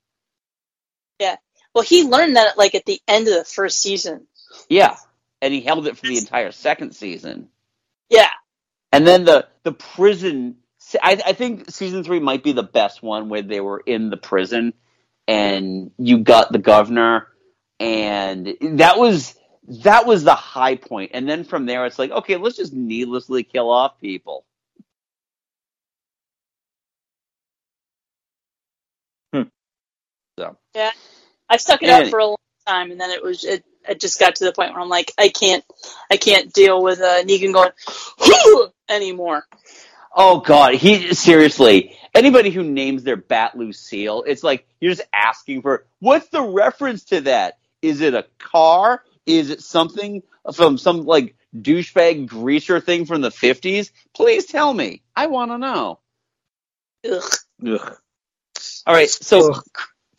[1.21, 1.37] yeah.
[1.75, 4.27] Well, he learned that like at the end of the first season.
[4.69, 4.97] Yeah,
[5.41, 7.49] and he held it for the entire second season.
[8.09, 8.31] Yeah.
[8.93, 10.57] And then the the prison.
[11.01, 14.17] I, I think season three might be the best one where they were in the
[14.17, 14.73] prison,
[15.29, 17.29] and you got the governor,
[17.79, 19.37] and that was
[19.83, 21.13] that was the high point.
[21.15, 24.45] And then from there, it's like, okay, let's just needlessly kill off people.
[30.39, 30.91] So Yeah.
[31.49, 33.65] I stuck it out for a long time, and then it was it.
[33.89, 35.65] It just got to the point where I'm like, I can't,
[36.11, 39.45] I can't deal with uh, Negan going anymore.
[40.15, 41.97] Oh God, he seriously.
[42.15, 47.05] Anybody who names their bat Lucille, it's like you're just asking for what's the reference
[47.05, 47.59] to that?
[47.83, 49.03] Is it a car?
[49.37, 50.23] Is it something
[50.55, 53.93] from some like douchebag greaser thing from the fifties?
[54.15, 55.03] Please tell me.
[55.15, 56.01] I want to know.
[57.11, 57.35] Ugh.
[57.67, 57.97] Ugh.
[58.87, 59.55] All right, so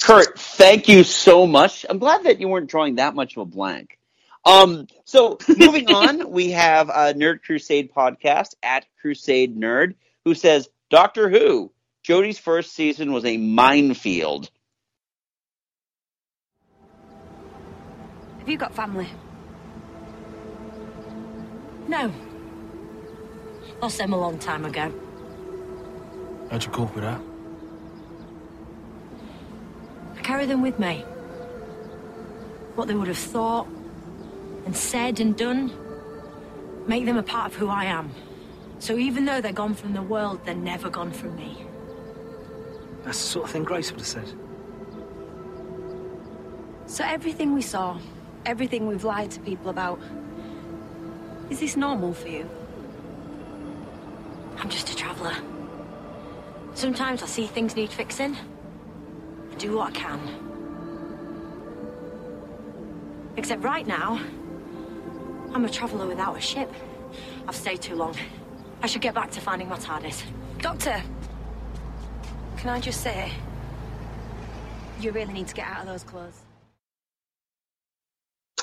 [0.01, 1.85] Kurt, thank you so much.
[1.87, 3.99] I'm glad that you weren't drawing that much of a blank.
[4.45, 9.95] Um, so moving on, we have a Nerd Crusade podcast at Crusade Nerd
[10.25, 11.71] who says Doctor Who.
[12.03, 14.49] Jodie's first season was a minefield.
[18.41, 19.07] Have you got family?
[21.87, 22.11] No.
[23.79, 24.91] Lost them a long time ago.
[26.49, 27.21] How'd you cope with that?
[30.17, 31.01] I carry them with me.
[32.73, 33.67] What they would have thought
[34.65, 35.71] and said and done
[36.87, 38.09] make them a part of who I am.
[38.79, 41.63] So even though they're gone from the world, they're never gone from me.
[43.03, 44.33] That's the sort of thing Grace would have said.
[46.87, 47.99] So everything we saw,
[48.45, 49.99] everything we've lied to people about,
[51.49, 52.49] is this normal for you?
[54.57, 55.35] I'm just a traveller.
[56.73, 58.35] Sometimes I see things need fixing.
[59.51, 60.19] I do what I can.
[63.37, 64.19] Except right now,
[65.53, 66.71] I'm a traveller without a ship.
[67.47, 68.15] I've stayed too long.
[68.81, 70.23] I should get back to finding my TARDIS.
[70.59, 71.01] Doctor!
[72.57, 73.31] Can I just say,
[74.99, 76.41] you really need to get out of those clothes.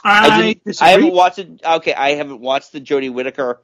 [0.04, 0.88] I didn't- disagree.
[0.88, 1.48] I haven't watched it.
[1.64, 3.62] Okay, I haven't watched the Jodie Whittaker.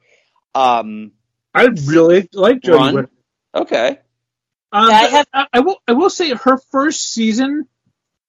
[0.53, 1.11] Um,
[1.53, 2.93] I really like Jodie Run.
[2.95, 3.11] Whittaker.
[3.55, 3.99] okay.
[4.71, 5.77] Um, Yeah, I have- I, I will.
[5.87, 7.67] I will say her first season,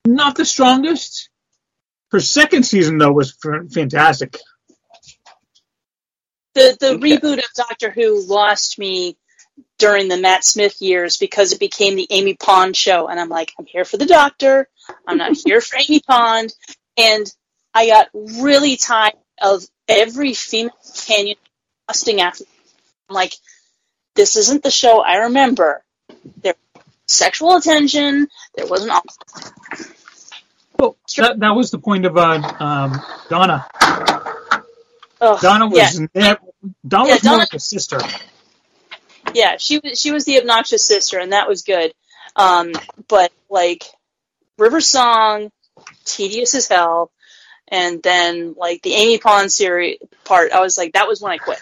[0.04, 1.28] not the strongest.
[2.12, 3.32] Her second season though was
[3.72, 4.38] fantastic.
[6.54, 9.18] The the reboot of Doctor Who lost me
[9.78, 13.52] during the Matt Smith years because it became the Amy Pond show, and I'm like,
[13.58, 14.68] I'm here for the Doctor.
[15.06, 16.54] I'm not here for Amy Pond,
[16.96, 17.30] and
[17.76, 19.12] I got really tired
[19.42, 21.36] of every female companion
[21.86, 22.44] lusting after.
[23.10, 23.34] I'm like,
[24.14, 25.84] this isn't the show I remember.
[26.42, 28.28] There was sexual attention.
[28.54, 29.02] There wasn't all.
[30.78, 33.66] Well, that, that was the point of uh, um, Donna.
[35.20, 36.06] Ugh, Donna was yeah.
[36.14, 36.40] never,
[36.88, 37.98] Donna Yeah, was Donna- like a sister.
[39.34, 41.92] yeah, she was she was the obnoxious sister, and that was good.
[42.36, 42.72] Um,
[43.08, 43.84] but like
[44.56, 45.50] River Song,
[46.06, 47.10] tedious as hell,
[47.68, 51.38] and then like the Amy Pond series part, I was like, that was when I
[51.38, 51.58] quit.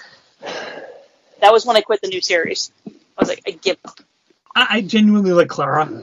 [1.40, 2.72] That was when I quit the new series.
[2.86, 4.00] I was like, I give up.
[4.54, 6.02] I, I genuinely like Clara.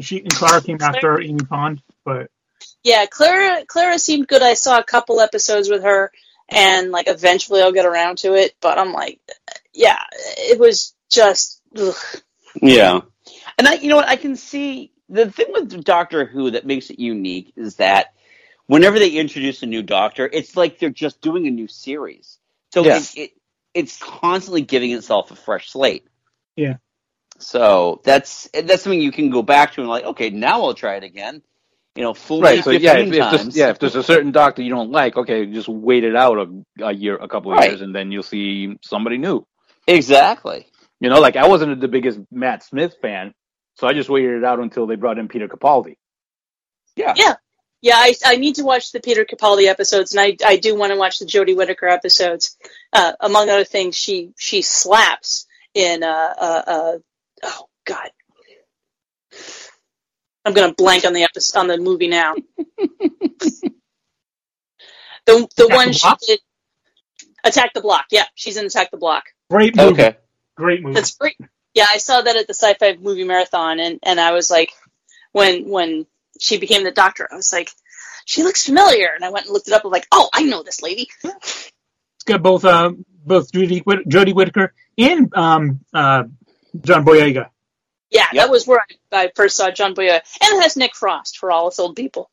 [0.00, 2.30] She and Clara came after Amy Pond, but
[2.82, 4.42] Yeah, Clara Clara seemed good.
[4.42, 6.12] I saw a couple episodes with her,
[6.48, 8.54] and like eventually I'll get around to it.
[8.60, 9.20] But I'm like,
[9.72, 11.60] yeah, it was just.
[11.76, 11.94] Ugh.
[12.62, 13.00] Yeah.
[13.58, 16.90] And I, you know what, I can see the thing with Doctor Who that makes
[16.90, 18.14] it unique is that
[18.68, 22.38] whenever they introduce a new Doctor, it's like they're just doing a new series.
[22.72, 22.98] So Yeah.
[22.98, 23.30] it, it
[23.74, 26.06] it's constantly giving itself a fresh slate.
[26.56, 26.76] yeah.
[27.40, 30.96] So that's that's something you can go back to and like, okay, now I'll try
[30.96, 31.42] it again.
[31.94, 32.64] You know, fool Right.
[32.64, 33.56] So yeah, if, 15 if there's, times.
[33.56, 36.84] yeah, if there's a certain doctor you don't like, okay, just wait it out a,
[36.86, 37.70] a year, a couple of Right.
[37.70, 39.46] years, and then you'll see somebody new.
[39.86, 40.66] Exactly.
[41.00, 43.32] You know, like I wasn't the biggest Matt Smith fan,
[43.76, 45.96] so I just waited it out until they brought in Peter Capaldi.
[46.96, 47.14] Yeah.
[47.16, 47.34] Yeah.
[47.80, 50.92] Yeah, I, I need to watch the Peter Capaldi episodes, and I, I do want
[50.92, 52.56] to watch the Jodie Whittaker episodes.
[52.92, 56.98] Uh, among other things, she she slaps in uh, uh, uh
[57.44, 58.10] oh god,
[60.44, 62.34] I'm gonna blank on the episode on the movie now.
[62.76, 63.70] the
[65.26, 66.20] the Attack one the she Block?
[66.26, 66.40] did,
[67.44, 68.06] Attack the Block.
[68.10, 69.24] Yeah, she's in Attack the Block.
[69.50, 69.92] Great movie.
[69.92, 70.16] Okay.
[70.56, 70.94] Great movie.
[70.94, 71.36] That's great.
[71.74, 74.72] Yeah, I saw that at the Sci-Fi Movie Marathon, and and I was like,
[75.30, 76.06] when when
[76.40, 77.70] she became the Doctor, I was like,
[78.28, 79.86] she looks familiar, and I went and looked it up.
[79.86, 81.08] I'm like, oh, I know this lady.
[81.24, 81.72] It's
[82.26, 82.92] got both uh,
[83.24, 86.24] both Jodie Whitt- Jodie Whittaker and um, uh,
[86.78, 87.48] John Boyega.
[88.10, 91.38] Yeah, that was where I, I first saw John Boyega, and it has Nick Frost
[91.38, 92.30] for all us old people.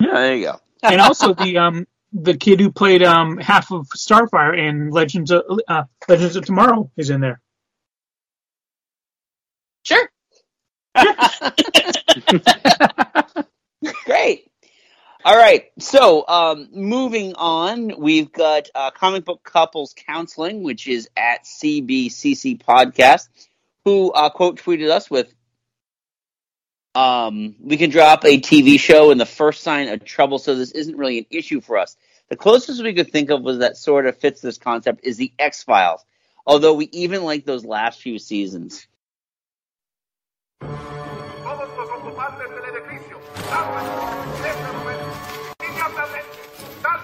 [0.00, 0.60] Yeah, there you go.
[0.82, 5.42] and also the um the kid who played um half of Starfire in Legends of
[5.68, 7.40] uh, Legends of Tomorrow is in there.
[9.82, 10.08] Sure.
[15.26, 15.72] All right.
[15.78, 22.62] So, um, moving on, we've got uh, Comic Book Couples Counseling, which is at CBCC
[22.62, 23.28] Podcast,
[23.86, 25.34] who uh, quote tweeted us with,
[26.94, 30.72] um, "We can drop a TV show in the first sign of trouble, so this
[30.72, 31.96] isn't really an issue for us.
[32.28, 35.32] The closest we could think of was that sort of fits this concept is the
[35.38, 36.04] X Files,
[36.46, 38.86] although we even like those last few seasons."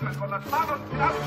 [0.00, 1.18] Salgan con las manos tiradas.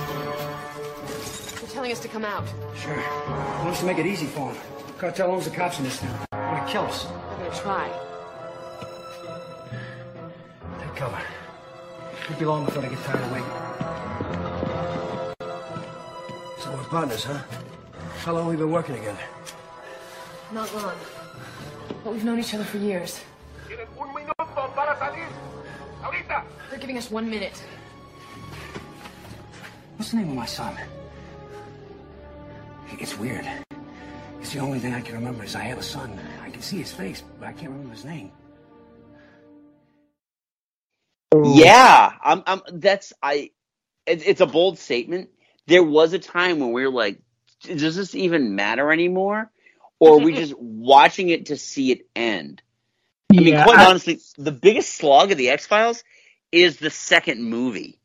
[1.62, 2.44] You're telling us to come out.
[2.76, 2.96] Sure.
[2.96, 4.58] Why don't you make it easy for him?
[4.98, 6.26] Cartel owns the cops in this town.
[6.32, 7.06] Want to kill us.
[7.06, 7.88] We're gonna try.
[10.80, 11.22] Take cover.
[12.28, 13.52] Won't be long before they get tired of waiting.
[16.58, 17.44] So we're partners, huh?
[18.26, 19.20] How long we been working together?
[20.52, 20.98] Not long.
[22.04, 23.22] But we've known each other for years.
[23.68, 25.28] Tienen un minuto para salir.
[26.02, 26.44] Ahorita.
[26.72, 27.62] They're giving us one minute.
[30.04, 30.78] What's the name of my son?
[33.00, 33.50] It's weird.
[34.42, 36.20] It's the only thing I can remember is I have a son.
[36.44, 38.30] I can see his face, but I can't remember his name.
[41.34, 42.62] Yeah, I'm, I'm.
[42.74, 43.52] That's I.
[44.06, 45.30] It, it's a bold statement.
[45.68, 47.22] There was a time when we were like,
[47.62, 49.50] "Does this even matter anymore?"
[50.02, 52.62] Or are we just watching it to see it end?
[53.32, 56.04] I mean, quite I- honestly, the biggest slog of the X Files
[56.52, 58.02] is the second movie.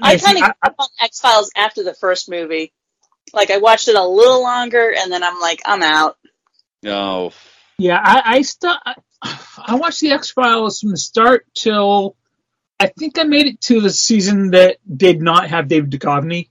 [0.00, 2.72] I kind of I- on X Files after the first movie.
[3.32, 6.18] Like I watched it a little longer, and then I'm like, I'm out.
[6.82, 7.32] No.
[7.78, 8.94] Yeah, I I, st- I
[9.58, 12.16] I watched the X Files from the start till
[12.78, 16.48] I think I made it to the season that did not have David Duchovny.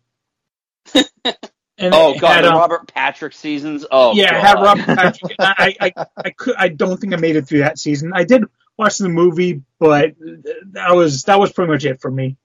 [1.77, 3.85] And oh god, had, the um, Robert Patrick seasons.
[3.89, 4.45] Oh yeah, it god.
[4.45, 5.35] had Robert Patrick.
[5.39, 8.11] I, I I I could I don't think I made it through that season.
[8.13, 8.43] I did
[8.77, 10.11] watch the movie, but
[10.73, 12.37] that was that was pretty much it for me.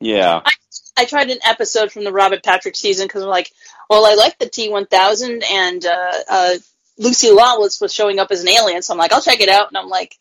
[0.00, 0.40] Yeah.
[0.44, 0.52] I,
[0.98, 3.50] I tried an episode from the Robert Patrick season because I'm like,
[3.88, 6.54] well, I like the T1000 and uh, uh,
[6.98, 9.68] Lucy Lawless was showing up as an alien, so I'm like, I'll check it out.
[9.68, 10.16] And I'm like,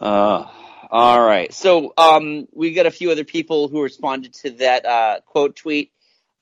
[0.03, 0.49] Uh,
[0.91, 1.55] all right.
[1.55, 5.93] So um, we got a few other people who responded to that uh, quote tweet.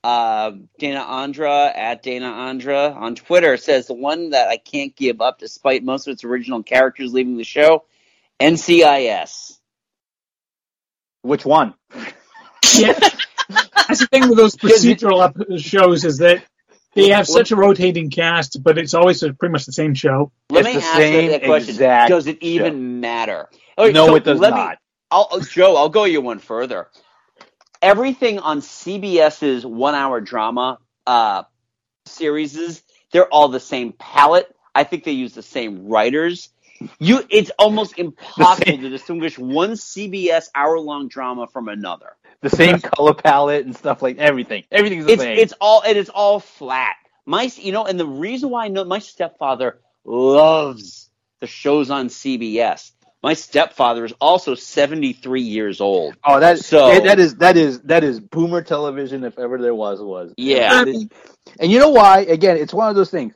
[0.03, 5.21] Uh, Dana Andra at Dana Andra on Twitter says the one that I can't give
[5.21, 7.85] up despite most of its original characters leaving the show,
[8.39, 9.59] NCIS.
[11.21, 11.75] Which one?
[12.73, 12.93] Yeah,
[13.49, 16.43] that's the thing with those procedural shows is that
[16.95, 20.31] they have such a rotating cast, but it's always pretty much the same show.
[20.49, 21.77] Let me ask you that question.
[21.77, 23.49] Does it even matter?
[23.77, 24.77] No, it does let me- not.
[25.13, 26.87] I'll, Joe, I'll go you one further.
[27.81, 31.43] Everything on CBS's one-hour drama uh,
[32.05, 34.53] series, they're all the same palette.
[34.73, 36.49] I think they use the same writers.
[36.99, 42.15] You, it's almost impossible to distinguish one CBS hour-long drama from another.
[42.41, 44.63] The same color palette and stuff like everything.
[44.71, 45.37] Everything's the it's same.
[45.37, 46.95] it's all and it's all flat.
[47.25, 52.07] My you know, and the reason why I know my stepfather loves the shows on
[52.07, 52.91] CBS.
[53.23, 56.15] My stepfather is also seventy three years old.
[56.23, 59.75] Oh, that so that- that is that is that is boomer television if ever there
[59.75, 60.33] was was.
[60.37, 60.81] Yeah.
[60.81, 61.11] And,
[61.59, 62.21] and you know why?
[62.21, 63.33] Again, it's one of those things.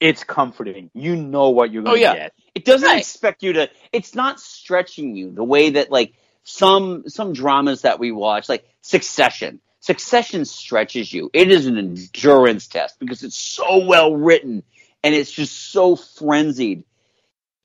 [0.00, 0.90] It's comforting.
[0.94, 2.32] You know what you're Oh going to yeah, get.
[2.54, 3.70] it doesn't expect you to.
[3.92, 8.64] It's not stretching you the way that like some some dramas that we watch, like
[8.82, 9.60] Succession.
[9.80, 11.30] Succession stretches you.
[11.32, 14.62] It is an endurance test because it's so well written
[15.02, 16.84] and it's just so frenzied.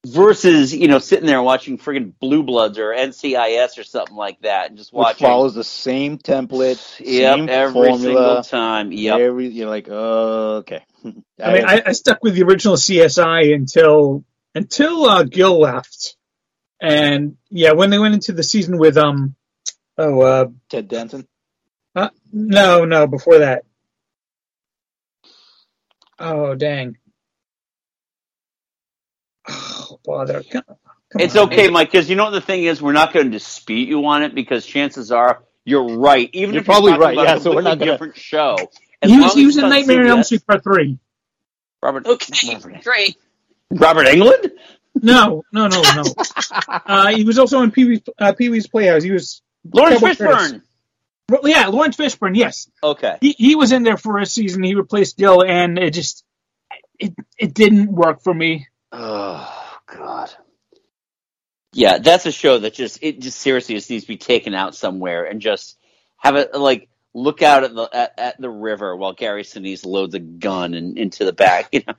[0.06, 4.70] Versus, you know, sitting there watching friggin' Blue Bloods or NCIS or something like that,
[4.70, 5.26] and just Which watching.
[5.28, 8.92] follows the same template, Yep, same every formula, single time.
[8.92, 9.20] Yep.
[9.20, 10.86] Every you're like, oh, okay.
[11.44, 14.24] I mean, I, I stuck with the original CSI until
[14.56, 16.16] until uh, Gil left,
[16.80, 19.36] and yeah, when they went into the season with um,
[19.98, 21.28] oh, uh, Ted Danson.
[21.96, 23.64] uh, no, no, before that.
[26.20, 26.98] Oh dang!
[30.08, 30.42] Bother!
[30.50, 31.52] Come, come It's on.
[31.52, 34.04] okay, Mike, because you know what the thing is, we're not going to dispute you
[34.08, 36.30] on it because chances are you're right.
[36.34, 38.56] Even You're if probably you're right, about yeah, a so we're not gonna- different show.
[39.02, 40.98] As He was as he was in Nightmare on Elm Street Part Three.
[41.84, 43.18] Robert, Okay, great.
[43.70, 44.50] Robert Englund?
[45.00, 46.04] No, no, no, no.
[46.68, 49.04] uh, he was also in Pee Wee's uh, Pee Wee's Playhouse.
[49.04, 50.62] He was Laurence Cowboy Fishburne.
[51.30, 52.36] Well, Yeah, Laurence Fishburne.
[52.36, 53.18] Yes, Okay.
[53.22, 54.64] he he was in there for a season.
[54.64, 56.24] He replaced Gil, and it just
[56.98, 58.68] it it didn't work for me.
[58.92, 60.30] Oh God.
[61.74, 64.76] Yeah, that's a show that just it just seriously just needs to be taken out
[64.76, 65.78] somewhere and just
[66.18, 70.16] have it like look out at the at, at the river while Gary Sinise loads
[70.16, 71.70] a gun and into the back.
[71.74, 71.94] You know.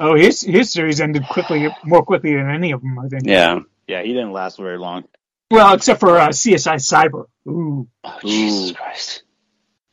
[0.00, 3.24] Oh, his his series ended quickly, more quickly than any of them, I think.
[3.26, 3.60] Yeah.
[3.88, 5.04] Yeah, he didn't last very long.
[5.50, 7.24] Well, except for uh, CSI Cyber.
[7.48, 7.88] Ooh.
[8.04, 9.22] Oh, Jesus Christ.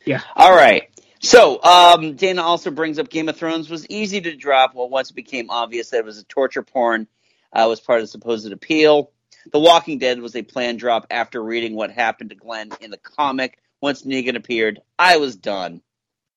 [0.04, 0.20] Yeah.
[0.36, 0.88] All right.
[1.20, 4.74] So, um, Dana also brings up Game of Thrones was easy to drop.
[4.74, 7.06] Well, once it became obvious that it was a torture porn,
[7.52, 9.10] uh, was part of the supposed appeal.
[9.52, 12.98] The Walking Dead was a planned drop after reading what happened to Glenn in the
[12.98, 13.58] comic.
[13.80, 15.82] Once Negan appeared, I was done.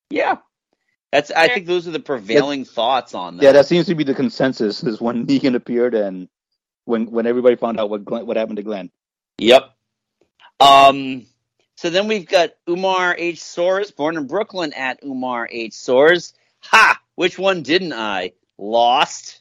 [0.09, 0.37] Yeah,
[1.11, 1.31] that's.
[1.31, 3.43] I think those are the prevailing thoughts on that.
[3.43, 4.83] Yeah, that seems to be the consensus.
[4.83, 6.27] Is when Negan appeared and
[6.85, 8.91] when when everybody found out what Glenn, what happened to Glenn.
[9.39, 9.71] Yep.
[10.59, 11.25] Um.
[11.79, 13.39] So then we've got Umar H.
[13.39, 15.71] Soares, born in Brooklyn at Umar H.
[15.71, 16.33] Soares.
[16.59, 16.99] Ha!
[17.15, 18.33] Which one didn't I?
[18.57, 19.39] Lost.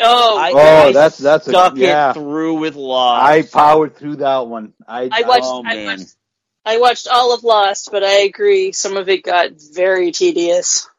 [0.00, 2.10] Oh, I, Oh, I that's- that's a- stuck yeah.
[2.10, 3.24] it through with Lost.
[3.24, 4.72] I powered through that one.
[4.88, 5.44] I, I watched.
[5.44, 5.86] Oh, I man.
[6.00, 6.16] watched.
[6.64, 10.90] I watched all of Lost, but I agree, some of it got very tedious.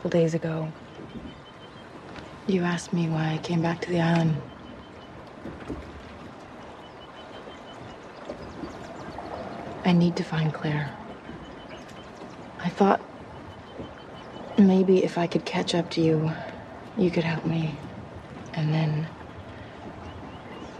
[0.00, 0.72] Couple days ago,
[2.46, 4.34] you asked me why I came back to the island.
[9.84, 10.90] I need to find Claire.
[12.60, 13.02] I thought
[14.56, 16.32] maybe if I could catch up to you,
[16.96, 17.74] you could help me.
[18.54, 19.06] And then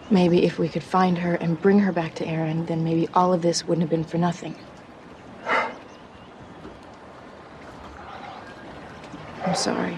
[0.09, 3.35] maybe if we could find her and bring her back to Aaron, then maybe all
[3.35, 4.55] of this wouldn't have been for nothing.
[9.51, 9.97] I'm sorry.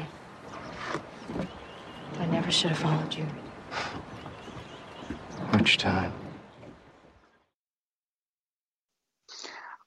[2.19, 3.27] I never should have followed you.
[5.53, 6.15] Much time.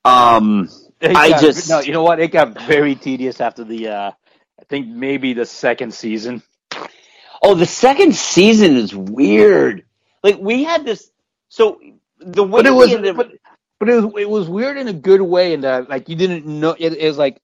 [0.06, 0.70] Um.
[1.02, 1.80] It I got- just no.
[1.80, 2.20] You know what?
[2.20, 6.44] It got very tedious after the uh I think maybe the second season.
[7.42, 9.84] Oh, the second season is weird.
[10.24, 11.10] Like we had this.
[11.50, 11.80] So
[12.20, 13.32] the way But it was, ended but,
[13.80, 16.76] but it was it was weird in a good way and like you didn't know
[16.78, 17.42] it, it was like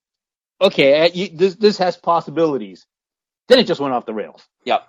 [0.61, 2.85] okay uh, you, this this has possibilities.
[3.47, 4.47] Then it just went off the rails.
[4.65, 4.87] Yep.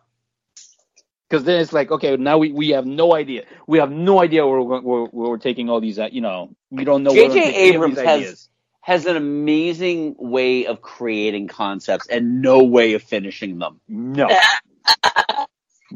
[1.28, 4.46] Because then it's like okay now we, we have no idea we have no idea
[4.46, 7.28] where we're where, where we're taking all these uh, you know we don't know J.J.
[7.28, 8.48] taking any of Abrams has ideas.
[8.80, 13.80] has an amazing way of creating concepts and no way of finishing them.
[13.88, 14.28] No.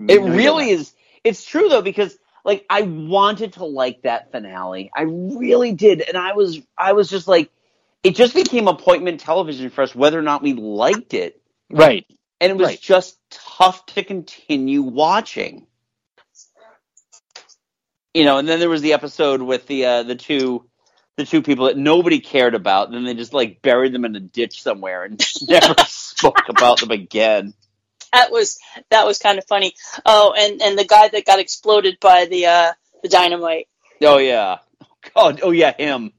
[0.09, 0.95] It really is.
[1.25, 4.91] It's true though because like I wanted to like that finale.
[4.95, 7.51] I really did, and I was I was just like,
[8.07, 12.07] it just became appointment television for us whether or not we liked it, right.
[12.41, 12.81] and it was Right.
[12.81, 15.67] just tough to continue watching.
[18.15, 20.65] You know, and then there was the episode with the uh, the two
[21.17, 22.91] the two people that nobody cared about.
[22.91, 26.91] Then they just like buried them in a ditch somewhere and never spoke about them
[26.93, 27.53] again.
[28.13, 28.59] That was
[28.91, 29.75] that was kind of funny.
[30.07, 33.69] Oh, and and the guy that got exploded by the uh the dynamite.
[34.01, 34.59] Oh yeah.
[35.15, 35.41] God.
[35.43, 35.75] Oh yeah.
[35.77, 36.13] Him.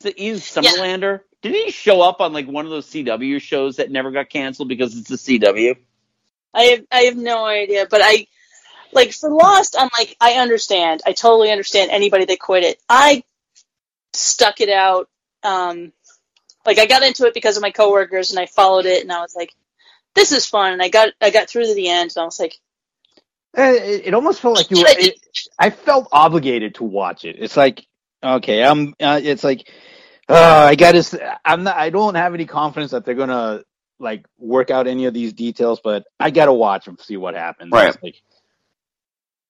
[0.00, 1.20] Is it- He's Somerhalder.
[1.42, 4.68] Didn't he show up on like one of those CW shows that never got canceled
[4.68, 5.76] because it's a CW?
[6.54, 8.26] I have I have no idea, but I
[8.92, 9.76] like for Lost.
[9.78, 11.02] I'm like I understand.
[11.06, 12.78] I totally understand anybody that quit it.
[12.88, 13.24] I
[14.12, 15.08] stuck it out.
[15.42, 15.92] Um,
[16.64, 19.20] like I got into it because of my coworkers, and I followed it, and I
[19.20, 19.52] was like,
[20.14, 22.38] "This is fun." And I got I got through to the end, and I was
[22.38, 22.54] like,
[23.56, 24.84] Eh, It, it almost felt like you were.
[24.88, 25.14] It,
[25.58, 27.36] I felt obligated to watch it.
[27.38, 27.86] It's like,
[28.22, 28.94] okay, I'm.
[29.00, 29.70] Uh, it's like,
[30.28, 31.38] uh, I got to.
[31.44, 31.76] I'm not.
[31.76, 33.62] I don't have any confidence that they're gonna
[33.98, 37.34] like work out any of these details, but I got to watch them, see what
[37.34, 37.70] happens.
[37.72, 37.96] Right.
[38.02, 38.20] Like,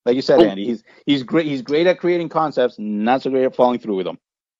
[0.04, 1.46] like you said, Well- Andy, he's he's great.
[1.46, 4.18] He's great at creating concepts, not so great at following through with them.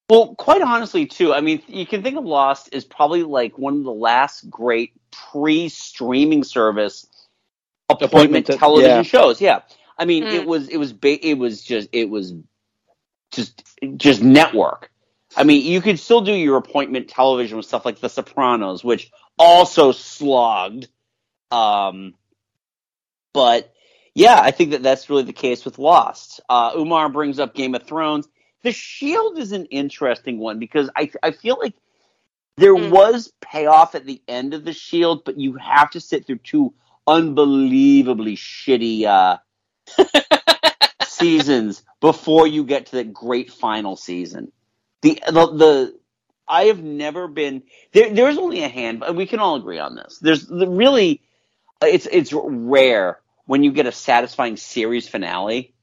[0.08, 1.32] Well, quite honestly, too.
[1.32, 4.92] I mean, you can think of Lost as probably like one of the last great
[5.10, 7.06] pre-streaming service
[7.88, 9.02] appointment, Appointment te- television yeah.
[9.02, 9.40] shows.
[9.40, 9.60] Yeah.
[9.98, 10.32] I mean, Mm.
[10.34, 12.34] it was it was ba- it was just it was
[13.30, 13.62] just
[13.96, 14.90] just network.
[15.36, 19.10] I mean, you could still do your appointment television with stuff like The Sopranos, which
[19.38, 20.88] also slogged.
[21.50, 22.14] Um,
[23.32, 23.72] but
[24.14, 26.40] yeah, I think that that's really the case with Lost.
[26.48, 28.28] Uh, Umar brings up Game of Thrones.
[28.62, 31.74] The Shield is an interesting one because I I feel like
[32.56, 36.38] there was payoff at the end of the Shield, but you have to sit through
[36.38, 36.74] two
[37.06, 39.38] unbelievably shitty uh,
[41.04, 44.52] seasons before you get to the great final season.
[45.02, 46.00] The the, the
[46.48, 48.14] I have never been there.
[48.14, 50.18] There's only a hand, and we can all agree on this.
[50.20, 51.22] There's the, really
[51.82, 55.74] it's it's rare when you get a satisfying series finale,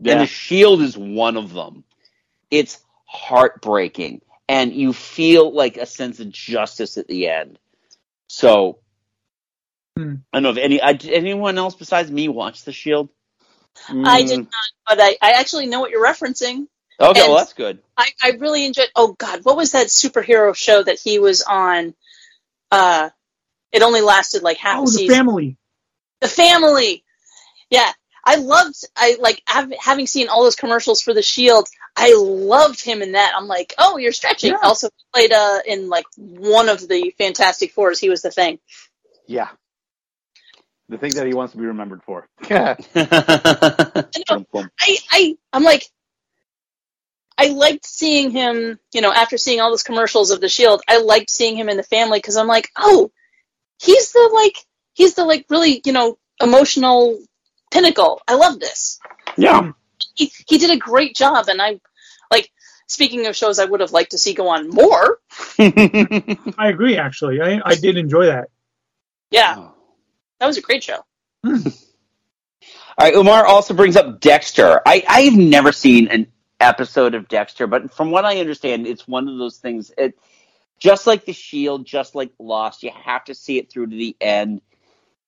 [0.00, 0.14] Yeah.
[0.14, 1.84] and the Shield is one of them.
[2.50, 7.58] It's heartbreaking, and you feel like a sense of justice at the end.
[8.28, 8.80] So.
[9.98, 10.16] Hmm.
[10.32, 13.10] I don't know if any I, anyone else besides me watch The Shield.
[14.04, 14.44] I did Mm.
[14.44, 14.50] not,
[14.88, 16.66] but I I actually know what you're referencing.
[17.00, 17.78] Okay, And well that's good.
[17.96, 18.88] I, I really enjoyed.
[18.94, 21.94] Oh God, what was that superhero show that he was on?
[22.70, 23.10] Uh,
[23.72, 25.16] it only lasted like half Oh, a the season.
[25.16, 25.56] family.
[26.20, 27.02] The family.
[27.70, 27.90] Yeah,
[28.24, 28.76] I loved.
[28.96, 31.66] I like hav- having seen all those commercials for the Shield.
[31.96, 33.32] I loved him in that.
[33.36, 34.50] I'm like, oh, you're stretching.
[34.52, 34.58] Yeah.
[34.62, 37.98] Also played uh in like one of the Fantastic Fours.
[37.98, 38.58] He was the thing.
[39.26, 39.48] Yeah.
[40.88, 42.26] The thing that he wants to be remembered for.
[42.50, 42.76] Yeah,
[44.80, 45.84] I, I I'm like
[47.40, 50.98] I liked seeing him, you know, after seeing all those commercials of the Shield, I
[50.98, 53.10] liked seeing him in the family because I'm like, oh,
[53.80, 54.56] he's the like
[54.92, 57.18] he's the like really, you know, emotional
[57.72, 58.20] pinnacle.
[58.28, 59.00] I love this.
[59.38, 59.72] Yeah.
[60.14, 61.80] He he did a great job and I
[62.30, 62.50] like
[62.86, 65.18] speaking of shows I would have liked to see go on more.
[65.58, 66.98] I agree.
[66.98, 68.50] Actually, I I did enjoy that.
[69.30, 69.68] Yeah.
[70.40, 71.06] That was a great show.
[71.42, 71.68] Hmm.
[72.98, 74.82] All right, Umar also brings up Dexter.
[74.84, 76.26] I, I've never seen an
[76.60, 79.90] episode of Dexter, but from what I understand, it's one of those things.
[79.96, 80.18] It
[80.78, 84.16] just like The Shield, just like Lost, you have to see it through to the
[84.20, 84.60] end,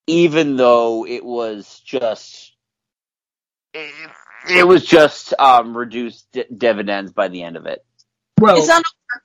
[0.07, 2.53] even though it was just
[3.75, 3.93] it,
[4.51, 7.85] it was just um, reduced d- dividends by the end of it.
[8.41, 9.23] Well, it's not over.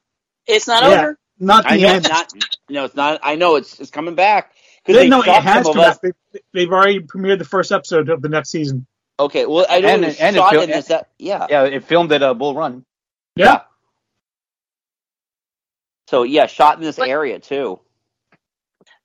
[0.47, 1.19] It's not yeah, over.
[1.39, 1.97] not the I know end.
[2.05, 2.33] it's not.
[2.69, 3.19] No, it's not.
[3.23, 4.53] I know it's it's coming back
[4.85, 6.01] They- they no, it has come of us- out.
[6.31, 8.85] They, they've already premiered the first episode of the next season.
[9.19, 10.91] Okay, well I know And- it was and it shot fil- in this.
[11.17, 11.47] yeah.
[11.49, 12.85] Yeah, it filmed at uh, Bull Run.
[13.35, 13.61] Yeah.
[16.07, 17.79] So yeah, shot in this area too.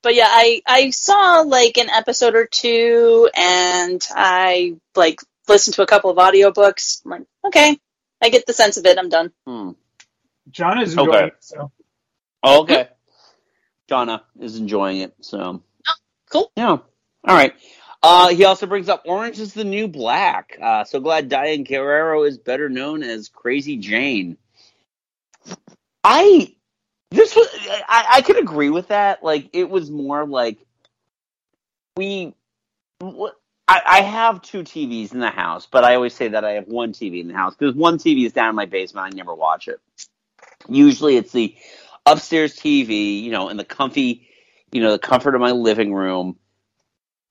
[0.03, 5.83] but yeah, I I saw like an episode or two, and I like listened to
[5.83, 7.03] a couple of audiobooks.
[7.05, 7.79] I'm like, okay,
[8.23, 8.99] I get the sense of it.
[8.99, 9.33] I'm done.
[9.47, 9.71] Hmm.
[10.51, 11.27] John is Okay.
[11.27, 11.35] it.
[11.41, 11.73] So
[12.43, 12.89] Oh, okay.
[13.91, 15.15] Jonna is enjoying it.
[15.21, 15.63] So
[16.31, 16.51] cool.
[16.57, 16.69] Yeah.
[16.71, 17.55] All right.
[18.03, 20.59] Uh, he also brings up Orange is the New Black.
[20.61, 24.37] Uh, so glad Diane Guerrero is better known as Crazy Jane.
[26.03, 26.55] I
[27.11, 27.47] this was
[27.89, 29.23] I, I could agree with that.
[29.23, 30.59] Like it was more like
[31.97, 32.35] we.
[33.69, 36.67] I, I have two TVs in the house, but I always say that I have
[36.67, 39.07] one TV in the house because one TV is down in my basement.
[39.13, 39.81] I never watch it.
[40.69, 41.55] Usually, it's the
[42.05, 44.29] upstairs TV, you know, in the comfy,
[44.73, 46.37] you know, the comfort of my living room,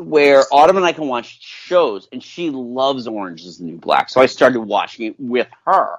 [0.01, 4.09] where Autumn and I can watch shows, and she loves Orange is the New Black,
[4.09, 5.97] so I started watching it with her.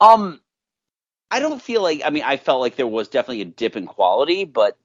[0.00, 0.40] Um,
[1.30, 3.86] I don't feel like I mean I felt like there was definitely a dip in
[3.86, 4.76] quality, but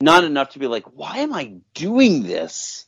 [0.00, 2.86] not enough to be like, why am I doing this?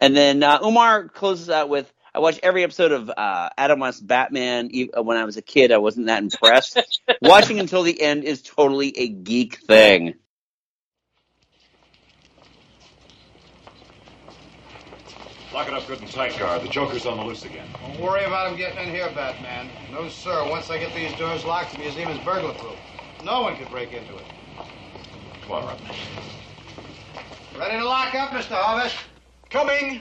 [0.00, 4.06] And then uh, Umar closes out with, I watched every episode of uh, Adam West
[4.06, 5.72] Batman e- when I was a kid.
[5.72, 6.80] I wasn't that impressed.
[7.22, 10.14] Watching until the end is totally a geek thing.
[15.52, 16.62] Lock it up good and tight, guard.
[16.62, 17.66] The Joker's on the loose again.
[17.82, 19.68] Don't worry about him getting in here, Batman.
[19.90, 20.48] No, sir.
[20.48, 22.76] Once I get these doors locked, the museum is burglar proof.
[23.24, 24.24] No one can break into it.
[25.42, 25.84] Come on, Robin.
[27.58, 28.54] Ready to lock up, Mr.
[28.54, 28.96] Harvest?
[29.50, 30.00] Coming.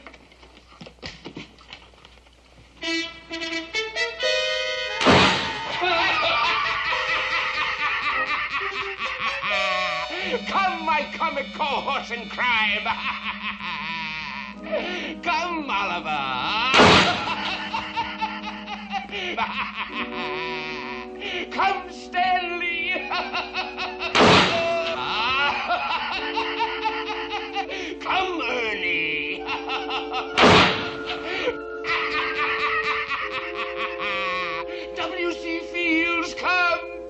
[10.48, 12.86] Come, my comic cohorts in crime.
[14.70, 16.70] Come, Oliver.
[21.52, 23.10] Come, Stanley.
[28.00, 29.44] Come, Ernie.
[34.96, 35.60] W.C.
[35.72, 37.08] Fields, come,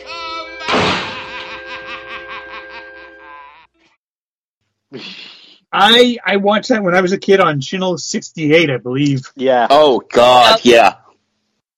[5.71, 9.31] I I watched that when I was a kid on Channel 68, I believe.
[9.35, 9.67] Yeah.
[9.69, 10.95] Oh God, yeah.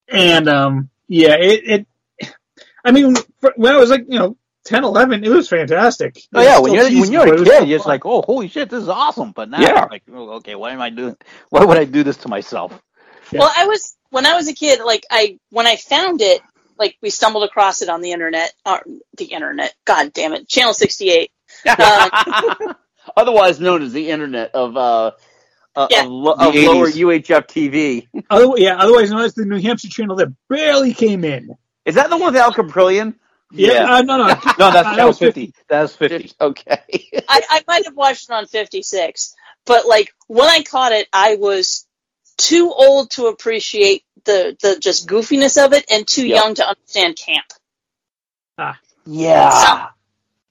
[0.07, 1.85] And um, yeah, it,
[2.19, 2.35] it
[2.83, 6.21] I mean, for- when I was like, you know, 10, 11, it was fantastic.
[6.33, 8.69] Oh yeah, when you're when you're a kid, still you're just like, oh, holy shit,
[8.69, 9.31] this is awesome.
[9.31, 9.83] But now, Yeah.
[9.83, 11.17] I'm like, oh, okay, why am I doing?
[11.49, 12.79] Why would I do this to myself?
[13.33, 14.81] Well, I was when I was a kid.
[14.83, 16.41] Like I when I found it,
[16.77, 18.53] like we stumbled across it on the internet.
[18.65, 18.79] Uh,
[19.17, 19.73] the internet.
[19.85, 20.47] God damn it.
[20.47, 21.31] Channel sixty eight.
[21.65, 22.09] Um,
[23.17, 25.11] Otherwise known as the Internet of uh,
[25.75, 26.03] uh Yeah.
[26.03, 28.07] of, lo- of lower UHF TV.
[28.29, 31.55] Other, yeah, otherwise known as the New Hampshire channel that barely came in.
[31.85, 33.15] Is that the one with Al Caprillion?
[33.51, 34.27] Yeah, uh, no, no,
[34.59, 35.53] No, that's that was 50.
[35.69, 36.31] That's 50.
[36.41, 36.79] Okay.
[37.27, 39.35] I, I might have watched it on fifty six,
[39.65, 41.85] but like when I caught it, I was
[42.37, 46.35] too old to appreciate the the just goofiness of it, and too Yep.
[46.43, 47.45] young to understand camp.
[49.05, 49.89] Yeah.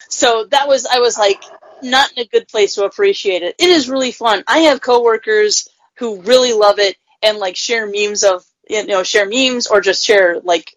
[0.08, 1.42] So that was I was like
[1.82, 3.54] not in a good place to appreciate it.
[3.58, 4.44] It is really fun.
[4.46, 5.68] I have coworkers
[5.98, 10.04] who really love it and like share memes of you know share memes or just
[10.04, 10.74] share like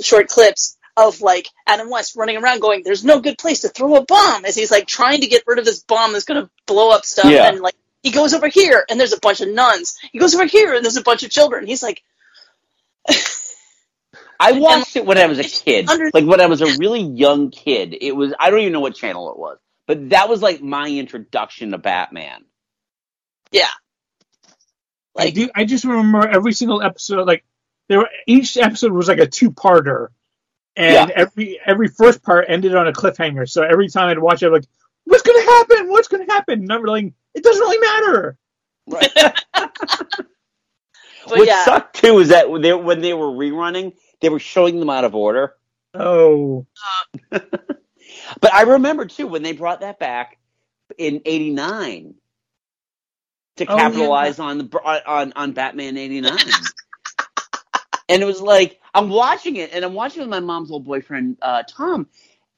[0.00, 3.96] short clips of like Adam West running around going, "There's no good place to throw
[3.96, 6.50] a bomb," as he's like trying to get rid of this bomb that's going to
[6.66, 7.48] blow up stuff, Yeah.
[7.48, 9.96] and like he goes over here and there's a bunch of nuns.
[10.12, 11.66] He goes over here and there's a bunch of children.
[11.66, 12.02] He's like,
[14.40, 15.88] I watched it when I was a kid.
[16.12, 17.96] Like when I was a really young kid.
[18.00, 19.58] It was I don't even know what channel it was.
[19.92, 22.46] But that was like my introduction to Batman.
[23.50, 23.68] yeah,
[25.14, 25.50] I do.
[25.54, 27.26] I just remember every single episode.
[27.26, 27.44] Like
[27.90, 30.08] there, were, each episode was like a two-parter,
[30.76, 31.14] and Yeah.
[31.14, 33.46] every every first part ended on a cliffhanger.
[33.46, 34.64] So every time I'd watch it, I'm like,
[35.04, 35.90] "What's gonna happen?
[35.90, 38.38] What's gonna happen?" And I'm like, "It doesn't really matter."
[41.28, 41.64] But what yeah.
[41.64, 45.04] sucked too is that when they, when they were rerunning, they were showing them out
[45.04, 45.54] of order.
[45.94, 46.66] Oh,
[47.30, 47.38] uh,
[48.40, 50.38] But I remember too when they brought that back
[50.98, 52.14] in '89
[53.56, 54.10] to Oh, yeah.
[54.10, 56.38] capitalize on the on on Batman '89,
[58.08, 60.84] and it was like I'm watching it, and I'm watching it with my mom's old
[60.84, 62.08] boyfriend uh, Tom,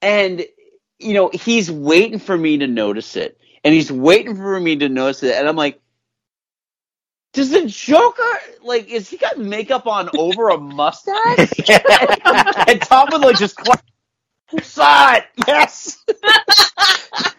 [0.02, 0.44] and
[1.00, 4.88] you know he's waiting for me to notice it, and he's waiting for me to
[4.88, 5.80] notice it, and I'm like.
[7.34, 8.24] Does the Joker
[8.64, 8.88] like?
[8.90, 11.60] Is he got makeup on over a mustache?
[12.68, 13.83] and Tom would like just clap.
[14.62, 15.24] Saw it.
[15.46, 16.04] Yes.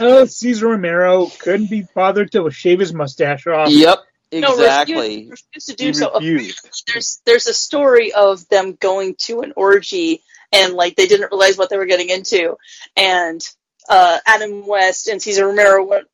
[0.00, 3.70] oh, Cesar Romero couldn't be bothered to shave his mustache off.
[3.70, 3.98] Yep.
[4.32, 5.28] No, Exactly.
[5.28, 6.08] refused, refused to do so.
[6.08, 6.52] Apparently,
[6.86, 10.22] there's there's a story of them going to an orgy
[10.52, 12.56] and like they didn't realize what they were getting into,
[12.96, 13.40] and
[13.88, 16.06] uh, Adam West and Cesar Romero went,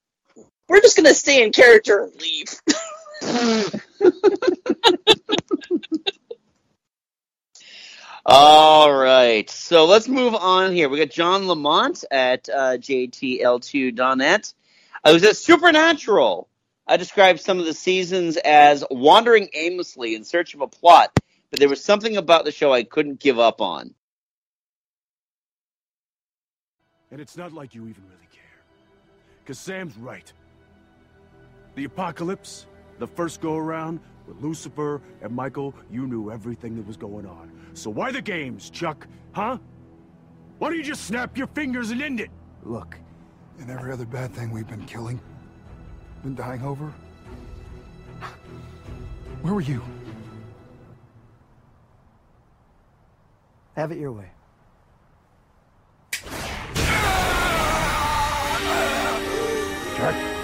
[0.68, 2.60] "We're just gonna stay in character and leave."
[8.30, 10.90] All right, so let's move on here.
[10.90, 14.52] We got John Lamont at uh, JTL2.net.
[15.02, 16.46] I was at Supernatural.
[16.86, 21.10] I described some of the seasons as wandering aimlessly in search of a plot,
[21.50, 23.94] but there was something about the show I couldn't give up on.
[27.10, 28.42] And it's not like you even really care.
[29.42, 30.30] Because Sam's right.
[31.76, 32.66] The apocalypse,
[32.98, 37.50] the first go around, with Lucifer and Michael, you knew everything that was going on.
[37.72, 39.08] So why the games, Chuck?
[39.32, 39.58] Huh?
[40.58, 42.30] Why don't you just snap your fingers and end it?
[42.62, 42.96] Look,
[43.58, 45.20] and every other bad thing we've been killing,
[46.22, 46.92] been dying over.
[49.42, 49.82] Where were you?
[53.76, 54.30] Have it your way.
[59.96, 60.14] Jack?
[60.14, 60.37] Jack.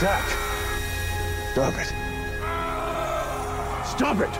[0.00, 0.24] Jack.
[1.52, 1.92] Stop it.
[3.84, 4.32] Stop it!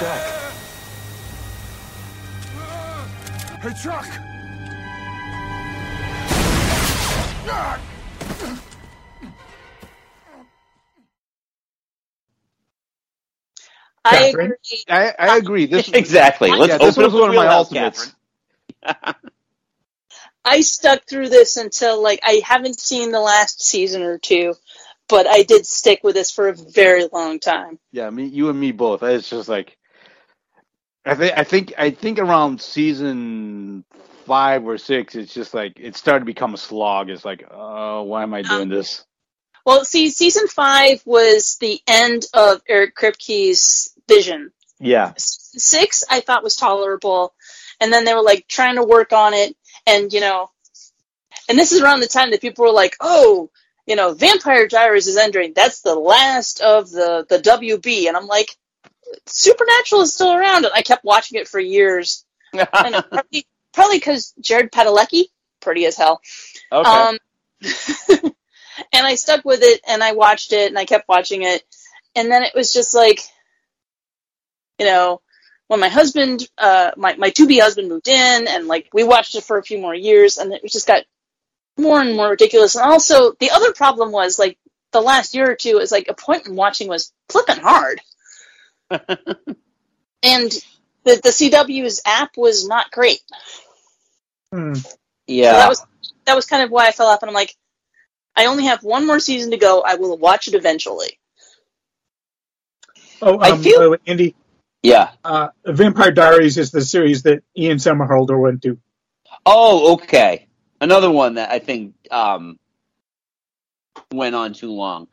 [0.00, 0.22] Jack.
[3.60, 4.08] Hey, Chuck!
[7.48, 7.78] I
[14.88, 15.66] I, I agree.
[15.66, 16.50] This Exactly.
[16.50, 18.14] Let's yeah, this open was up one of my ultimates.
[20.44, 24.54] I stuck through this until like I haven't seen the last season or two,
[25.08, 27.80] but I did stick with this for a very long time.
[27.90, 29.02] Yeah, me, you and me both.
[29.02, 29.76] It's just like
[31.04, 33.84] I think I think I think around season
[34.26, 37.10] five or six, it's just like it started to become a slog.
[37.10, 39.04] It's like, oh, why am I doing um, this?
[39.64, 44.52] Well, see, season five was the end of Eric Kripke's vision.
[44.78, 47.34] Yeah, Six, I thought was tolerable,
[47.80, 49.56] and then they were like trying to work on it,
[49.86, 50.50] and you know,
[51.48, 53.50] and this is around the time that people were like, oh,
[53.86, 55.52] you know, Vampire Diaries is ending.
[55.54, 58.50] That's the last of the the WB, and I'm like,
[59.26, 62.24] Supernatural is still around, and I kept watching it for years.
[62.72, 65.24] I know, probably probably because Jared Padalecki,
[65.60, 66.20] pretty as hell.
[66.72, 66.90] Okay.
[66.90, 67.18] Um,
[68.92, 71.62] and I stuck with it and I watched it and I kept watching it.
[72.14, 73.20] And then it was just like,
[74.78, 75.20] you know,
[75.68, 79.34] when my husband, uh, my, my to be husband moved in and like we watched
[79.34, 81.04] it for a few more years and it just got
[81.76, 82.76] more and more ridiculous.
[82.76, 84.58] And also the other problem was like
[84.92, 88.00] the last year or two is like appointment watching was flipping hard.
[88.90, 90.52] and
[91.06, 93.20] the, the CW's app was not great.
[94.52, 94.74] Hmm.
[95.26, 95.52] Yeah.
[95.52, 95.86] So that was
[96.26, 97.54] that was kind of why I fell off, and I'm like,
[98.34, 99.82] I only have one more season to go.
[99.82, 101.18] I will watch it eventually.
[103.22, 104.34] Oh, um, I feel- by the Andy,
[104.82, 105.10] yeah.
[105.24, 108.78] uh, Vampire Diaries is the series that Ian Somerhalder went to.
[109.44, 110.46] Oh, okay.
[110.80, 112.58] Another one that I think um,
[114.12, 115.08] went on too long.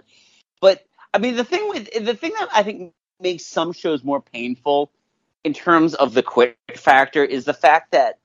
[0.61, 0.83] But
[1.13, 4.91] I mean, the thing with the thing that I think makes some shows more painful
[5.43, 8.19] in terms of the quick factor is the fact that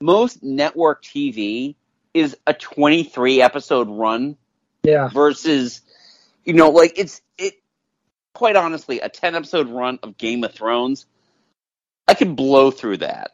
[0.00, 1.74] most network TV
[2.12, 4.36] is a 23 episode run
[4.82, 5.08] Yeah.
[5.08, 5.80] versus
[6.44, 7.23] you know like it's it
[8.34, 11.06] quite honestly a 10 episode run of Game of Thrones
[12.06, 13.30] I could blow through that.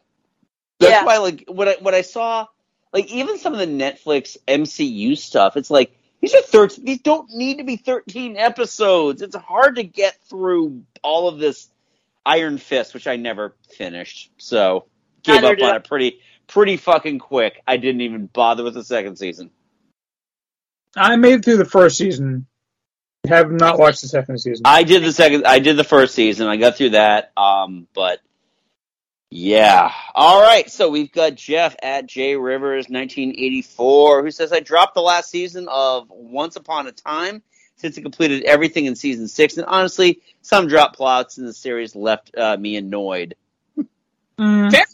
[0.79, 1.03] That's Yeah.
[1.05, 2.47] why like what I what I saw
[2.93, 5.91] like even some of the Netflix MCU stuff it's like
[6.21, 9.21] these are 13 these don't need to be 13 episodes.
[9.21, 11.69] It's hard to get through all of this
[12.25, 14.31] Iron Fist which I never finished.
[14.37, 14.85] So
[15.23, 15.75] gave Neither up on I.
[15.77, 17.61] it pretty pretty fucking quick.
[17.67, 19.51] I didn't even bother with the second season.
[20.95, 22.47] I made it through the first season.
[23.27, 24.63] Have not watched the second season.
[24.65, 25.45] I did the second.
[25.45, 26.47] I did the first season.
[26.47, 27.31] I got through that.
[27.37, 28.19] Um, but
[29.29, 29.91] yeah.
[30.15, 30.69] All right.
[30.71, 35.67] So we've got Jeff at J Rivers 1984 who says I dropped the last season
[35.69, 37.43] of Once Upon a Time
[37.81, 41.95] since it completed everything in season six, and honestly, some drop plots in the series
[41.95, 43.35] left uh, me annoyed.
[44.37, 44.71] Mm.
[44.71, 44.85] Fair.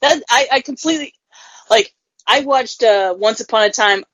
[0.00, 1.14] That I, I completely
[1.68, 1.94] like.
[2.26, 4.04] I watched uh, Once Upon a Time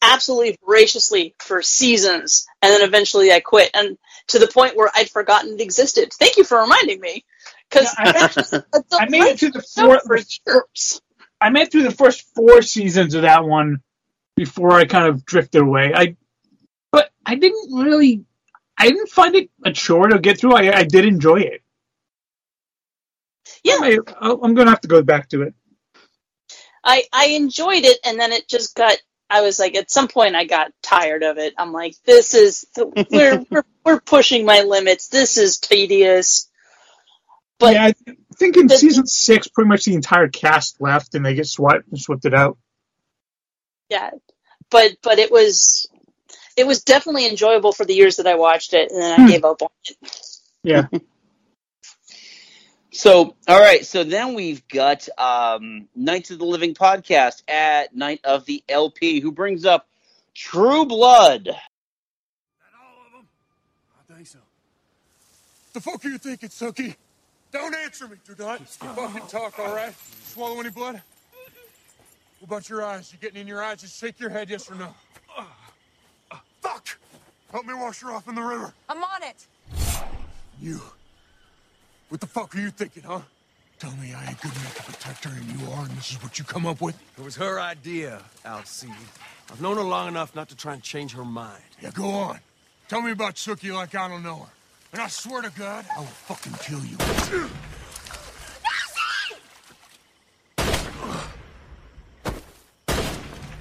[0.00, 5.10] absolutely voraciously for seasons, and then eventually I quit, and to the point where I'd
[5.10, 6.12] forgotten it existed.
[6.12, 7.24] Thank you for reminding me,
[7.68, 11.00] because I made it through the four, for years.
[11.40, 13.80] I made through the first four seasons of that one
[14.36, 15.92] before I kind of drifted away.
[15.94, 16.16] I,
[16.92, 18.24] but I didn't really,
[18.78, 20.54] I didn't find it a chore to get through.
[20.54, 21.62] I, I did enjoy it.
[23.64, 25.54] Yeah, I, I'm gonna have to go back to it.
[26.84, 28.96] I I enjoyed it, and then it just got.
[29.30, 31.54] I was like, at some point, I got tired of it.
[31.58, 32.66] I'm like, this is
[33.10, 35.08] we're we're, we're pushing my limits.
[35.08, 36.48] This is tedious.
[37.58, 37.94] But yeah, I
[38.36, 42.24] think in season six, pretty much the entire cast left, and they get swept swept
[42.26, 42.58] it out.
[43.90, 44.10] Yeah,
[44.70, 45.88] but but it was
[46.56, 49.24] it was definitely enjoyable for the years that I watched it, and then I Hmm.
[49.24, 49.96] gave up on it.
[50.64, 50.88] Yeah.
[52.98, 53.86] So, all right.
[53.86, 59.20] So then we've got um, Knights of the Living podcast at Night of the LP,
[59.20, 59.86] who brings up
[60.34, 61.48] True Blood.
[62.58, 64.40] I think so.
[65.74, 66.96] The fuck are you thinking, Sookie?
[67.52, 68.68] Don't answer me, do not.
[68.68, 69.94] Fucking talk, all right?
[70.24, 71.00] Swallow any blood?
[72.40, 73.12] What about your eyes?
[73.12, 73.82] You getting in your eyes?
[73.82, 74.92] Just shake your head, yes or no.
[76.62, 76.98] Fuck!
[77.52, 78.74] Help me wash her off in the river.
[78.88, 79.46] I'm on it.
[80.60, 80.80] You.
[82.08, 83.20] What the fuck are you thinking, huh?
[83.78, 86.22] Tell me I ain't good enough to protect her, and you are, and this is
[86.22, 86.98] what you come up with?
[87.18, 88.90] It was her idea, Alcide.
[89.50, 91.62] I've known her long enough not to try and change her mind.
[91.80, 92.40] Yeah, go on.
[92.88, 94.50] Tell me about Sookie like I don't know her.
[94.94, 96.96] And I swear to God, I will fucking kill you.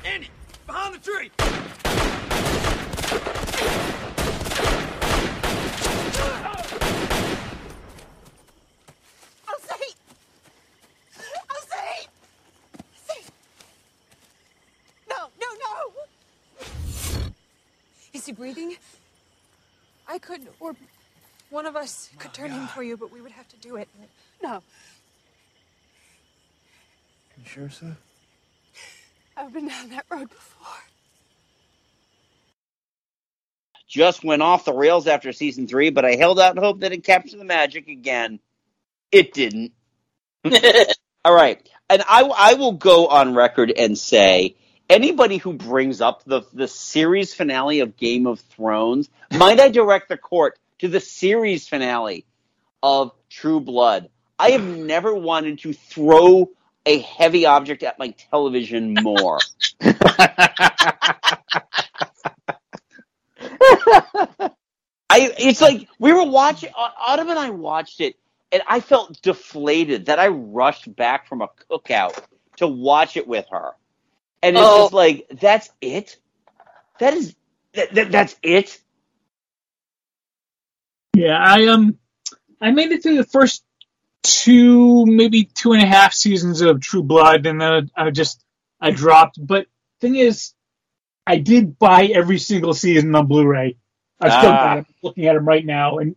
[0.06, 0.30] Andy,
[0.66, 1.30] behind the tree!
[9.50, 9.96] Alcide!
[11.50, 12.08] Alcide!
[12.96, 13.32] Alcide!
[15.10, 15.92] No, no, no!
[18.14, 18.78] Is he breathing?
[20.18, 20.76] I could, or
[21.52, 23.88] one of us could turn him for you, but we would have to do it.
[24.42, 24.64] No.
[27.38, 27.96] You sure, sir?
[29.38, 30.74] I've been down that road before.
[33.88, 37.04] Just went off the rails after season three, but I held out hope that it
[37.04, 38.40] captured the magic again.
[39.12, 39.72] It didn't.
[41.26, 44.56] All right, and I, I will go on record and say
[44.90, 50.10] anybody who brings up the the series finale of Game of Thrones, might I direct
[50.10, 52.26] the court to the series finale
[52.82, 54.10] of True Blood?
[54.40, 56.50] I have never wanted to throw
[56.86, 59.40] a heavy object at my television more.
[65.10, 68.16] I it's like we were watching Autumn and I watched it
[68.52, 72.24] and I felt deflated that I rushed back from a cookout
[72.58, 73.72] to watch it with her.
[74.44, 74.84] And it's Oh.
[74.84, 76.18] just like that's it?
[77.00, 77.36] That is
[77.74, 78.80] that, that that's it?
[81.16, 81.98] Yeah, I um,
[82.62, 83.64] I made it through the first
[84.24, 88.44] two, maybe two and a half seasons of True Blood, and then I just
[88.80, 89.38] I dropped.
[89.46, 89.68] But
[90.00, 90.54] thing is,
[91.26, 93.78] I did buy every single season on Blu-ray.
[94.20, 94.64] I still Ah.
[94.64, 96.16] got them, looking at them right now, and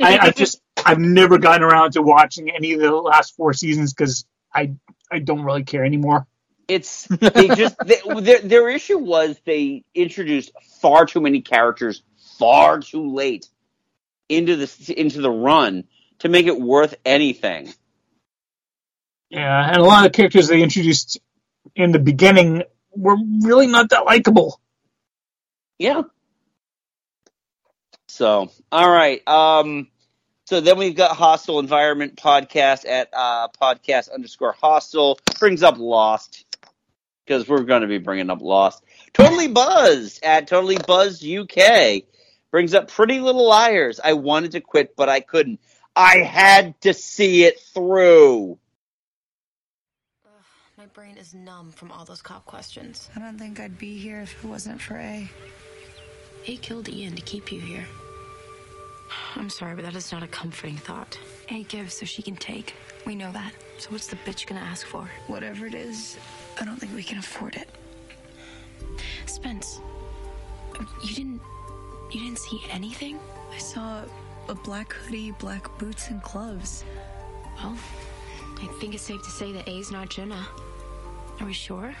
[0.00, 3.92] I, I just I've never gotten around to watching any of the last four seasons
[3.92, 4.72] because I
[5.12, 6.26] I don't really care anymore.
[6.68, 12.02] It's they just they, their their issue was they introduced far too many characters
[12.38, 13.48] far too late
[14.28, 15.84] into the into the run
[16.20, 17.72] to make it worth anything.
[19.30, 21.18] Yeah, and a lot of the characters they introduced
[21.74, 24.60] in the beginning were really not that likable.
[25.78, 26.02] Yeah.
[28.08, 29.26] So, all right.
[29.28, 29.88] Um,
[30.46, 35.18] so then we've got Hostile Environment podcast at uh, podcast underscore hostile.
[35.38, 36.44] Brings up Lost
[37.28, 38.82] because we're going to be bringing up Lost.
[39.12, 42.04] Totally Buzzed at Totally Buzzed UK
[42.50, 44.00] brings up Pretty Little Liars.
[44.02, 45.60] I wanted to quit, but I couldn't.
[45.94, 48.58] I had to see it through.
[50.78, 53.10] My brain is numb from all those cop questions.
[53.14, 55.28] I don't think I'd be here if it wasn't for A.
[56.42, 57.84] He killed Ian to keep you here.
[59.36, 61.18] I'm sorry, but that is not a comforting thought.
[61.50, 62.74] A gives so she can take.
[63.04, 63.52] We know that.
[63.78, 65.10] So what's the bitch gonna ask for?
[65.26, 66.16] Whatever it is,
[66.60, 67.68] I don't think we can afford it.
[69.26, 69.80] Spence,
[71.04, 71.40] you didn't
[72.10, 73.18] you didn't see anything?
[73.52, 74.02] I saw
[74.48, 76.84] a black hoodie, black boots, and gloves.
[77.56, 77.76] Well,
[78.60, 80.46] I think it's safe to say that A's not Jenna.
[81.40, 81.94] Are we sure?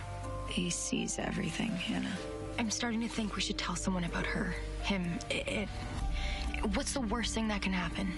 [0.56, 2.16] A sees everything, Hannah.
[2.58, 4.54] I'm starting to think we should tell someone about her.
[4.82, 5.18] Him.
[5.30, 5.46] It.
[5.46, 5.68] it
[6.74, 8.10] what's the worst thing that can happen?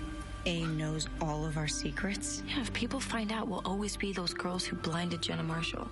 [0.46, 2.42] A knows all of our secrets.
[2.48, 5.90] Yeah, if people find out, we'll always be those girls who blinded Jenna Marshall.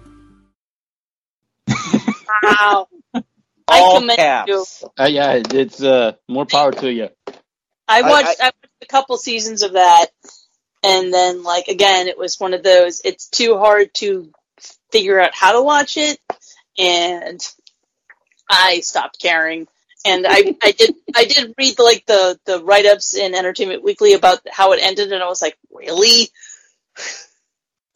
[2.43, 2.89] Wow.
[3.68, 4.49] All commend caps.
[4.49, 4.64] you.
[4.99, 7.09] Uh, yeah, it's uh, more power to you.
[7.86, 10.07] I I- watched I, watched a couple seasons of that,
[10.82, 13.01] and then like again, it was one of those.
[13.05, 14.30] It's too hard to
[14.91, 16.18] figure out how to watch it,
[16.78, 17.41] and
[18.49, 19.66] I stopped caring.
[20.07, 24.14] And I, I did I did read like the the write ups in Entertainment Weekly
[24.14, 26.28] about how it ended, and I was like, really?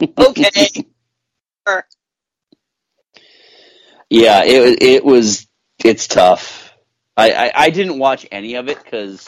[0.17, 0.69] okay.
[1.65, 1.85] Sure.
[4.13, 5.47] Yeah, it it was
[5.83, 6.71] it's tough.
[7.17, 9.27] I I, I didn't watch any of it because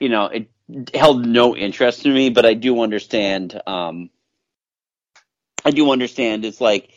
[0.00, 0.50] you know it
[0.94, 3.60] held no interest in me, but I do understand.
[3.66, 4.10] Um,
[5.64, 6.46] I do understand.
[6.46, 6.90] It's like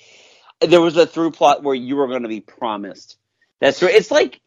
[0.62, 3.18] there was a through plot where you were going to be promised.
[3.60, 3.96] That's right.
[3.96, 4.42] It's like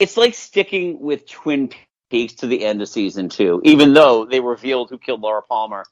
[0.00, 1.70] it's like sticking with Twin
[2.10, 5.84] Peaks to the end of season two, even though they revealed who killed Laura Palmer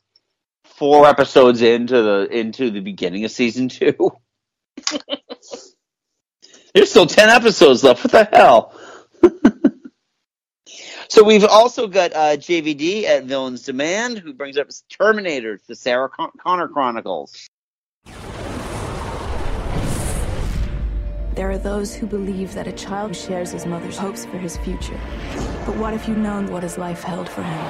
[0.65, 4.11] four episodes into the into the beginning of season two.
[6.75, 8.05] There's still ten episodes left.
[8.05, 8.75] What the hell?
[11.09, 16.09] so we've also got uh, JVD at Villains Demand, who brings up Terminator, the Sarah
[16.09, 17.49] Con- Connor Chronicles.
[21.37, 24.99] There are those who believe that a child shares his mother's hopes for his future.
[25.67, 27.65] But what if you'd known what his life held for him?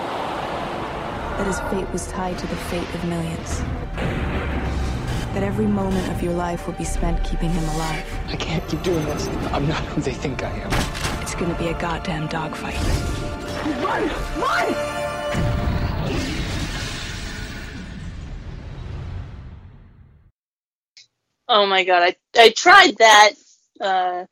[1.38, 4.43] That his fate was tied to the fate of millions.
[5.35, 8.05] That every moment of your life will be spent keeping him alive.
[8.28, 9.26] I can't keep doing this.
[9.53, 11.22] I'm not who they think I am.
[11.22, 12.76] It's gonna be a goddamn dogfight.
[13.82, 14.09] Run!
[14.41, 14.74] Run!
[21.49, 23.30] Oh my god, I I tried that.
[23.80, 24.24] Uh,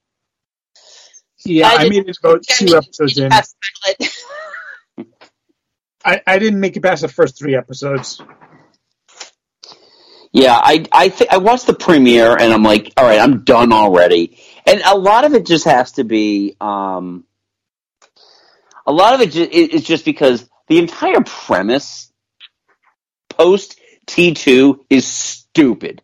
[1.45, 3.31] Yeah, I I, didn't- made it about two episodes in.
[6.05, 8.21] I, I didn't make it past the first three episodes.
[10.33, 13.73] Yeah, I I th- I watched the premiere and I'm like, all right, I'm done
[13.73, 14.39] already.
[14.67, 17.25] And a lot of it just has to be, um,
[18.87, 22.13] a lot of it ju- is just because the entire premise
[23.29, 26.03] post T two is stupid.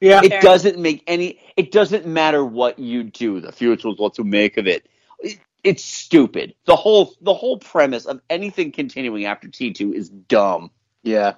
[0.00, 1.40] Yeah, It doesn't make any.
[1.56, 3.40] It doesn't matter what you do.
[3.40, 4.86] The future is what to make of it.
[5.20, 6.54] It- It's stupid.
[6.66, 10.70] The whole the whole premise of anything continuing after T two is dumb.
[11.02, 11.34] Yeah.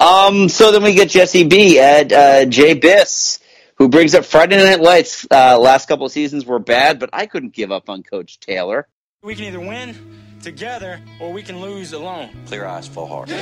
[0.00, 0.48] Um.
[0.48, 3.40] So then we get Jesse B at uh, Jay Biss,
[3.76, 5.26] who brings up Friday Night Lights.
[5.30, 8.88] Uh, last couple of seasons were bad, but I couldn't give up on Coach Taylor.
[9.22, 9.94] We can either win
[10.42, 12.30] together or we can lose alone.
[12.46, 13.30] Clear eyes, full heart.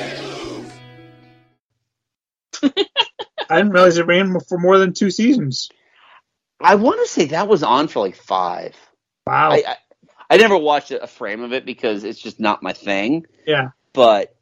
[3.49, 5.69] I didn't realize it ran for more than two seasons.
[6.59, 8.75] I want to say that was on for like five.
[9.25, 9.51] Wow.
[9.51, 9.75] I, I,
[10.29, 13.25] I never watched a frame of it because it's just not my thing.
[13.45, 13.69] Yeah.
[13.93, 14.35] But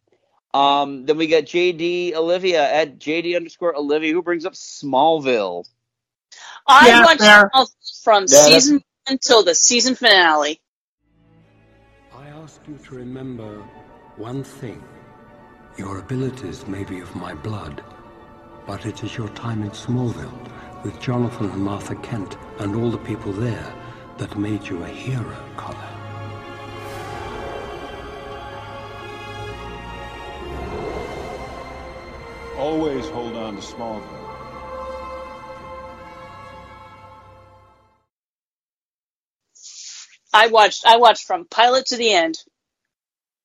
[0.56, 5.66] um, then we got JD Olivia at JD underscore Olivia, who brings up Smallville.
[6.68, 7.52] I Yeah, watched fair.
[7.54, 7.68] all
[8.04, 10.60] from Yeah, that's- season until the season finale.
[12.18, 13.62] I ask you to remember
[14.18, 14.82] one thing.
[15.78, 17.84] Your abilities may be of my blood,
[18.66, 20.40] but it is your time in Smallville
[20.84, 23.74] with Jonathan and Martha Kent and all the people there
[24.18, 25.85] that made you a hero, Connor.
[32.76, 34.04] Always hold on to Smallville.
[40.34, 42.38] I watched I watched from pilot to the end.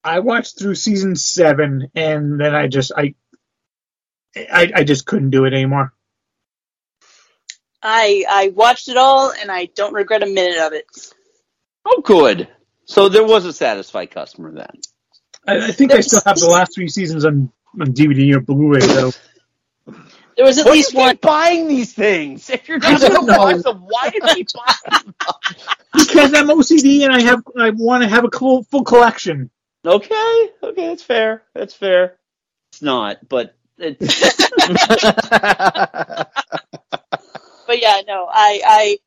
[0.02, 3.14] I watched through season seven, and then I just I,
[4.36, 5.94] I, I just couldn't do it anymore.
[7.80, 10.86] I I watched it all and I don't regret a minute of it.
[11.86, 12.48] Oh, good.
[12.86, 14.80] So there was a satisfied customer then.
[15.46, 18.80] I, I think I still have the last three seasons on, on DVD or Blu-ray
[18.80, 19.12] though.
[20.36, 22.48] There was at Why least one buying these things?
[22.48, 23.38] If you're I not don't going to know.
[23.38, 25.14] watch them, why did you buy them?
[25.92, 29.50] because I'm OCD and I have I want to have a full, full collection.
[29.84, 31.42] Okay, okay, that's fair.
[31.54, 32.16] That's fair.
[32.72, 34.00] It's not, but it's
[37.66, 38.98] But yeah, no, I I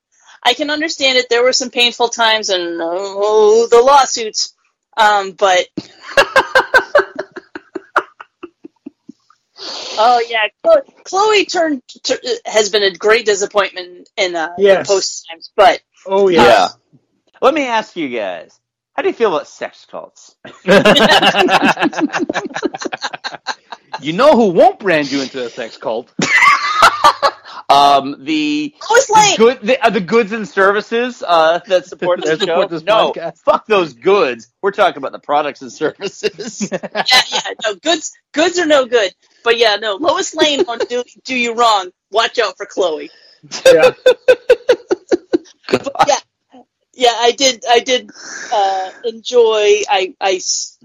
[0.42, 1.28] I can understand it.
[1.30, 4.54] There were some painful times and oh, the lawsuits.
[4.96, 5.68] Um, but
[9.98, 14.88] oh yeah, Chloe, Chloe turned tur has been a great disappointment in uh, Yes.
[14.88, 15.52] post times.
[15.56, 16.70] But Oh yeah.
[17.42, 18.60] Let me ask you guys.
[18.94, 20.36] How do you feel about sex cults?
[24.02, 26.14] You know who won't brand you into a sex cult?
[27.74, 32.40] Um, the, the good, the, uh, the goods and services uh, that support That this
[32.40, 32.46] show.
[32.46, 33.40] support this no, podcast.
[33.40, 34.48] fuck those goods.
[34.62, 36.70] We're talking about the products and services.
[36.72, 39.14] yeah, yeah, no goods goods are no good.
[39.44, 41.90] But yeah, no Lois Lane won't do do you wrong.
[42.12, 43.10] Watch out for Chloe.
[43.66, 43.92] Yeah.
[45.70, 46.16] But yeah,
[46.94, 47.64] yeah, I did.
[47.68, 48.12] I did
[48.54, 49.82] uh, enjoy.
[49.90, 50.14] I.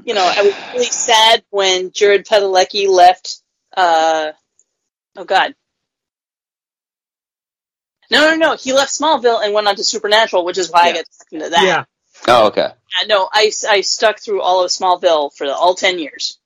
[0.05, 3.43] you know, I was really sad when Jared Padalecki left.
[3.77, 4.33] Uh,
[5.17, 5.55] oh God.
[8.11, 8.57] No, no, no.
[8.57, 11.51] He left Smallville and went on to Supernatural, which is why I got stuck into
[11.51, 11.65] that.
[11.65, 11.85] Yeah.
[12.27, 12.69] oh, okay.
[13.01, 16.39] Yeah, no, I, I stuck through all of Smallville for the, all ten years.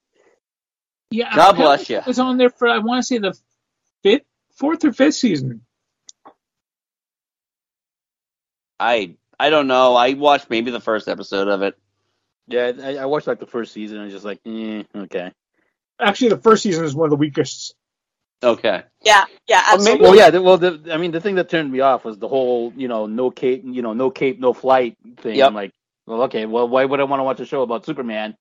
[1.10, 1.34] Yeah.
[1.34, 1.98] God I- bless you.
[1.98, 3.38] It was on there for I want to say the
[4.02, 4.24] fifth,
[4.56, 5.62] fourth or fifth season.
[8.80, 9.94] I I don't know.
[9.94, 11.78] I watched maybe the first episode of it.
[12.48, 15.32] Yeah, I, I watched like the first season and just like, eh, okay.
[16.00, 17.74] Actually, the first season is one of the weakest.
[18.42, 18.82] Okay.
[19.04, 20.02] Yeah, yeah, Well, maybe- absolutely.
[20.02, 20.38] well, yeah.
[20.38, 23.06] Well, the, I mean, the thing that turned me off was the whole, you know,
[23.06, 25.36] no cape, you know, no cape, no flight thing.
[25.36, 25.48] Yep.
[25.48, 25.72] I'm like,
[26.06, 28.36] well, okay, well, why would I want to watch a show about Superman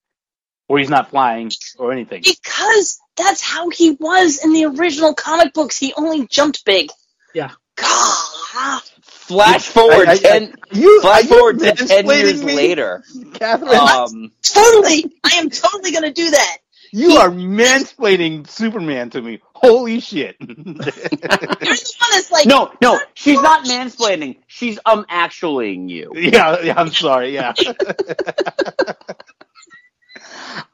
[0.67, 2.23] where he's not flying or anything?
[2.23, 5.77] Because that's how he was in the original comic books.
[5.77, 6.89] He only jumped big.
[7.35, 7.51] Yeah.
[7.75, 8.81] God.
[9.01, 10.55] Flash forward I- I- ten.
[10.71, 12.53] you- flash are you forward to ten years me?
[12.55, 13.03] later.
[13.35, 15.05] Catherine, Um, Totally.
[15.23, 16.57] I am totally going to do that.
[16.91, 19.41] You are mansplaining Superman to me.
[19.53, 20.35] Holy shit!
[20.39, 24.37] You're the one that's like, no, no, she's not mansplaining.
[24.47, 26.11] She's um actuallying you.
[26.15, 27.33] yeah, yeah, I'm sorry.
[27.33, 27.53] Yeah,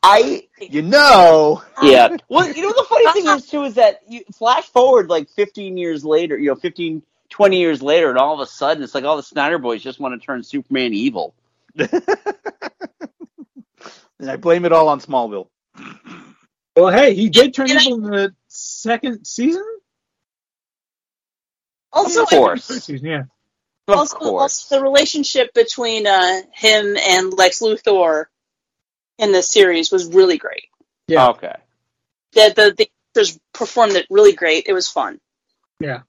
[0.04, 1.64] I you know.
[1.82, 2.16] yeah.
[2.30, 5.78] Well, you know the funny thing is too is that you flash forward like 15
[5.78, 9.04] years later, you know, 15, 20 years later, and all of a sudden it's like
[9.04, 11.34] all the Snyder boys just want to turn Superman evil.
[14.20, 15.48] And I blame it all on Smallville.
[16.76, 19.66] Well, hey, he did turn evil in the second season.
[21.92, 23.24] also, Of course, First season, yeah.
[23.88, 24.42] of also, course.
[24.42, 28.26] also the relationship between uh, him and Lex Luthor
[29.18, 30.66] in the series was really great.
[31.08, 31.30] Yeah.
[31.30, 31.56] Okay.
[32.34, 34.66] The the, the actors performed it really great.
[34.68, 35.20] It was fun.
[35.80, 36.02] Yeah.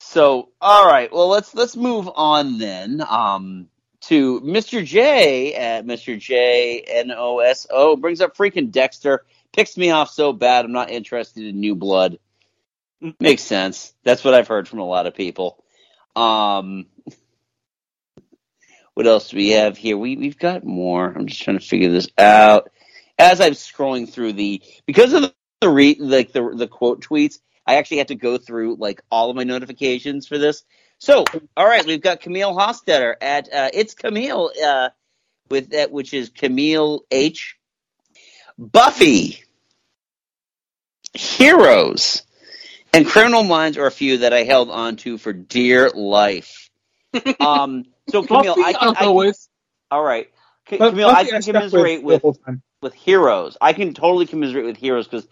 [0.00, 1.12] So, all right.
[1.12, 3.02] Well, let's let's move on then.
[3.06, 3.68] Um,
[4.08, 4.84] to Mr.
[4.84, 6.18] J at Mr.
[6.18, 9.24] J N O S O brings up freaking Dexter.
[9.52, 10.64] Picks me off so bad.
[10.64, 12.18] I'm not interested in New Blood.
[13.20, 13.94] Makes sense.
[14.04, 15.62] That's what I've heard from a lot of people.
[16.14, 16.86] Um,
[18.94, 19.98] what else do we have here?
[19.98, 21.06] We we've got more.
[21.06, 22.70] I'm just trying to figure this out.
[23.18, 27.76] As I'm scrolling through the because of the, re, like the the quote tweets, I
[27.76, 30.64] actually had to go through like all of my notifications for this.
[30.98, 31.24] So,
[31.56, 34.88] all right, we've got Camille Hostetter at uh, it's Camille uh,
[35.50, 37.56] with that, which is Camille H.
[38.58, 39.42] Buffy,
[41.12, 42.22] Heroes,
[42.92, 46.70] and Criminal Minds are a few that I held on to for dear life.
[47.40, 49.32] Um, so Camille, Buffy, I can, can-
[49.90, 50.28] all right,
[50.70, 52.22] C- Camille, I can commiserate the with
[52.82, 53.56] with Heroes.
[53.60, 55.26] I can totally commiserate with Heroes because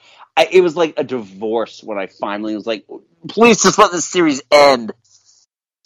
[0.53, 2.87] it was like a divorce when I finally was like,
[3.29, 4.93] please just let this series end.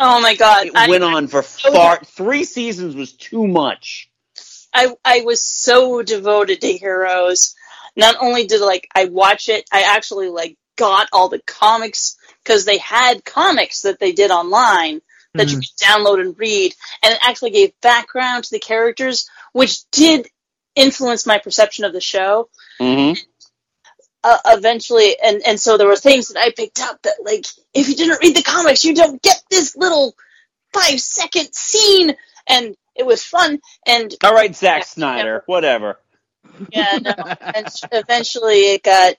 [0.01, 0.67] Oh my god!
[0.67, 4.11] It I, went on for far three seasons was too much.
[4.73, 7.55] I I was so devoted to Heroes.
[7.97, 12.65] Not only did like I watch it, I actually like got all the comics because
[12.65, 15.01] they had comics that they did online
[15.35, 15.61] that you Mhm.
[15.61, 20.29] could download and read, and it actually gave background to the characters, which did
[20.75, 22.49] influence my perception of the show.
[22.81, 23.21] Mm-hmm.
[24.25, 27.89] Uh, eventually, and and so there were things that I picked up that like if
[27.89, 30.15] you didn't read the comics, you don't get this little
[30.73, 32.17] five second scene,
[32.49, 33.61] and it was fun.
[33.87, 35.99] And All right, Zack Yeah, Snyder, whatever.
[36.73, 37.13] yeah, no.
[37.55, 39.15] and eventually it got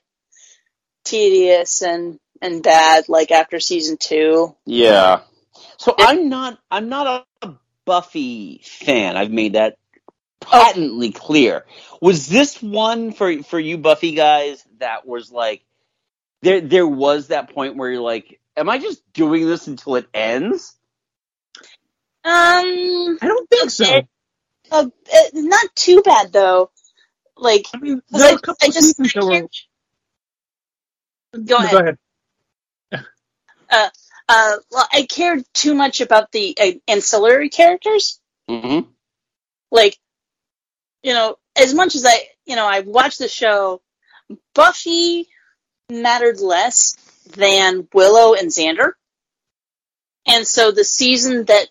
[1.04, 3.08] tedious and and bad.
[3.08, 4.54] Like after season two.
[4.66, 5.20] Yeah.
[5.78, 7.54] So I'm not I'm not a
[7.86, 9.16] Buffy fan.
[9.16, 9.78] I've made that
[10.40, 11.64] patently clear.
[12.02, 15.64] Was this one for for you Buffy guys that was like
[16.42, 20.08] there there was that point where you're like, am I just doing this until it
[20.14, 20.76] ends?
[22.22, 24.02] Um, I don't think so.
[24.70, 26.70] uh, uh, not too bad though.
[27.36, 29.48] Like I mean, 'cause there I, were a couple I of just seasons that were.
[31.44, 31.70] Go No, ahead.
[31.70, 31.98] Go ahead.
[33.70, 33.88] uh,
[34.28, 38.20] uh, well, I cared too much about the uh, ancillary characters.
[38.48, 38.88] Mm-hmm.
[39.70, 39.96] Like,
[41.02, 43.80] you know, as much as I, you know, I watched the show,
[44.54, 45.28] Buffy
[45.90, 46.96] mattered less
[47.34, 48.92] than Willow and Xander.
[50.26, 51.68] And so the season that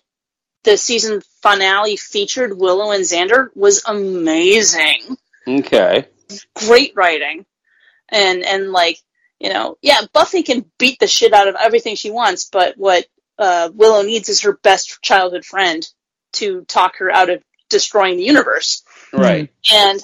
[0.64, 5.16] the season finale featured Willow and Xander was amazing.
[5.48, 6.06] Okay.
[6.54, 7.46] Great writing.
[8.08, 8.98] And and like,
[9.38, 13.06] you know, yeah, Buffy can beat the shit out of everything she wants, but what
[13.38, 15.86] uh, Willow needs is her best childhood friend
[16.34, 18.82] to talk her out of destroying the universe.
[19.12, 19.48] Right.
[19.72, 20.00] And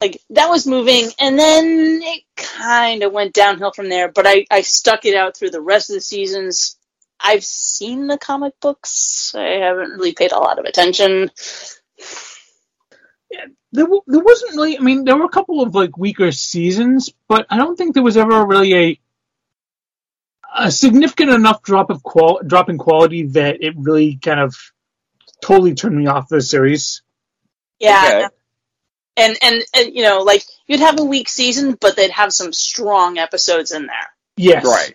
[0.00, 4.46] like that was moving and then it kind of went downhill from there, but I
[4.50, 6.76] I stuck it out through the rest of the seasons.
[7.20, 9.34] I've seen the comic books.
[9.34, 11.30] I haven't really paid a lot of attention.
[13.72, 14.78] There, there wasn't really.
[14.78, 18.02] I mean, there were a couple of like weaker seasons, but I don't think there
[18.02, 19.00] was ever really a
[20.56, 24.54] a significant enough drop of qual drop in quality that it really kind of
[25.42, 27.02] totally turned me off the series.
[27.78, 28.28] Yeah.
[29.18, 32.52] And, and and you know, like you'd have a weak season, but they'd have some
[32.52, 34.12] strong episodes in there.
[34.36, 34.64] Yes.
[34.64, 34.94] Right.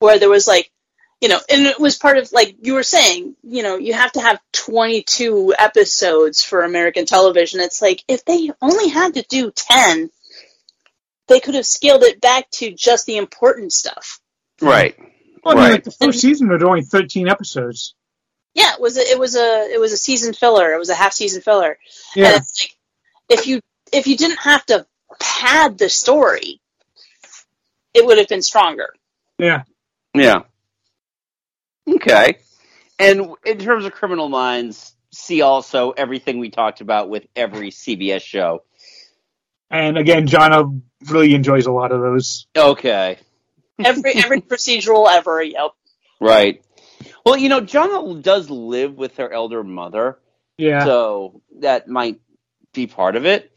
[0.00, 0.70] where there was like
[1.20, 4.12] you know and it was part of like you were saying you know you have
[4.12, 9.50] to have 22 episodes for american television it's like if they only had to do
[9.50, 10.10] 10
[11.28, 14.20] they could have scaled it back to just the important stuff.
[14.60, 14.96] Right.
[15.44, 15.72] Well, I mean, right.
[15.72, 17.94] like the first season was only 13 episodes.
[18.58, 20.74] Yeah, it was a, it was a it was a season filler.
[20.74, 21.78] It was a half season filler.
[22.16, 22.26] Yeah.
[22.26, 22.76] And it's like
[23.28, 23.60] if you
[23.92, 24.84] if you didn't have to
[25.20, 26.60] pad the story,
[27.94, 28.94] it would have been stronger.
[29.38, 29.62] Yeah.
[30.12, 30.40] Yeah.
[31.88, 32.38] Okay.
[32.98, 38.22] And in terms of Criminal Minds, see also everything we talked about with every CBS
[38.22, 38.64] show.
[39.70, 42.48] And again, John really enjoys a lot of those.
[42.56, 43.18] Okay.
[43.78, 45.40] Every every procedural ever.
[45.40, 45.70] Yep.
[46.20, 46.64] Right.
[47.28, 50.18] Well, you know, John does live with her elder mother,
[50.56, 50.84] Yeah.
[50.84, 52.20] so that might
[52.72, 53.52] be part of it.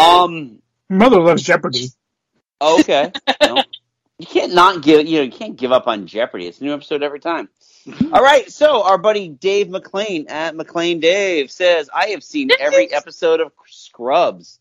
[0.00, 0.58] Um.
[0.90, 1.88] Mother loves Jeopardy.
[2.60, 3.12] Okay.
[3.40, 3.64] Well,
[4.18, 5.06] you can't not give.
[5.06, 6.46] You know, you can't give up on Jeopardy.
[6.48, 7.48] It's a new episode every time.
[8.12, 8.50] All right.
[8.50, 13.52] So our buddy Dave McLean at McLean Dave says, "I have seen every episode of
[13.68, 14.58] Scrubs."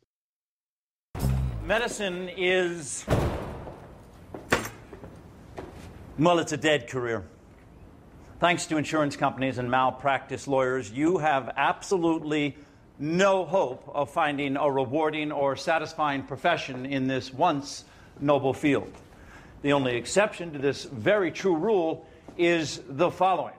[1.66, 3.04] Medicine is.
[6.20, 7.26] Well, it's a dead career.
[8.40, 12.56] Thanks to insurance companies and malpractice lawyers, you have absolutely
[13.00, 17.84] no hope of finding a rewarding or satisfying profession in this once
[18.20, 18.94] noble field.
[19.64, 22.06] The only exception to this very true rule
[22.38, 23.56] is the following.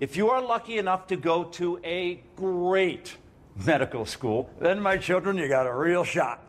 [0.00, 3.18] If you are lucky enough to go to a great
[3.66, 6.42] medical school, then, my children, you got a real shot.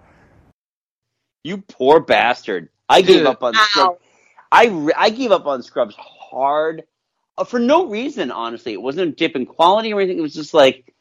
[1.43, 2.69] You poor bastard.
[2.87, 3.99] I gave up on Scrubs.
[4.53, 6.83] I I gave up on Scrubs hard
[7.37, 8.31] Uh, for no reason.
[8.31, 10.17] Honestly, it wasn't a dip in quality or anything.
[10.17, 10.93] It was just like,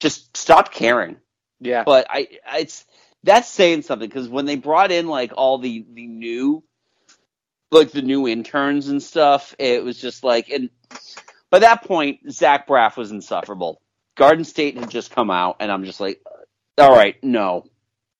[0.00, 1.16] just stop caring.
[1.60, 1.84] Yeah.
[1.84, 2.84] But I, I- it's
[3.22, 6.62] that's saying something because when they brought in like all the the new,
[7.70, 10.68] like the new interns and stuff, it was just like, and
[11.50, 13.80] by that point, Zach Braff was insufferable.
[14.16, 16.20] Garden State had just come out, and I'm just like,
[16.78, 17.64] all right, no,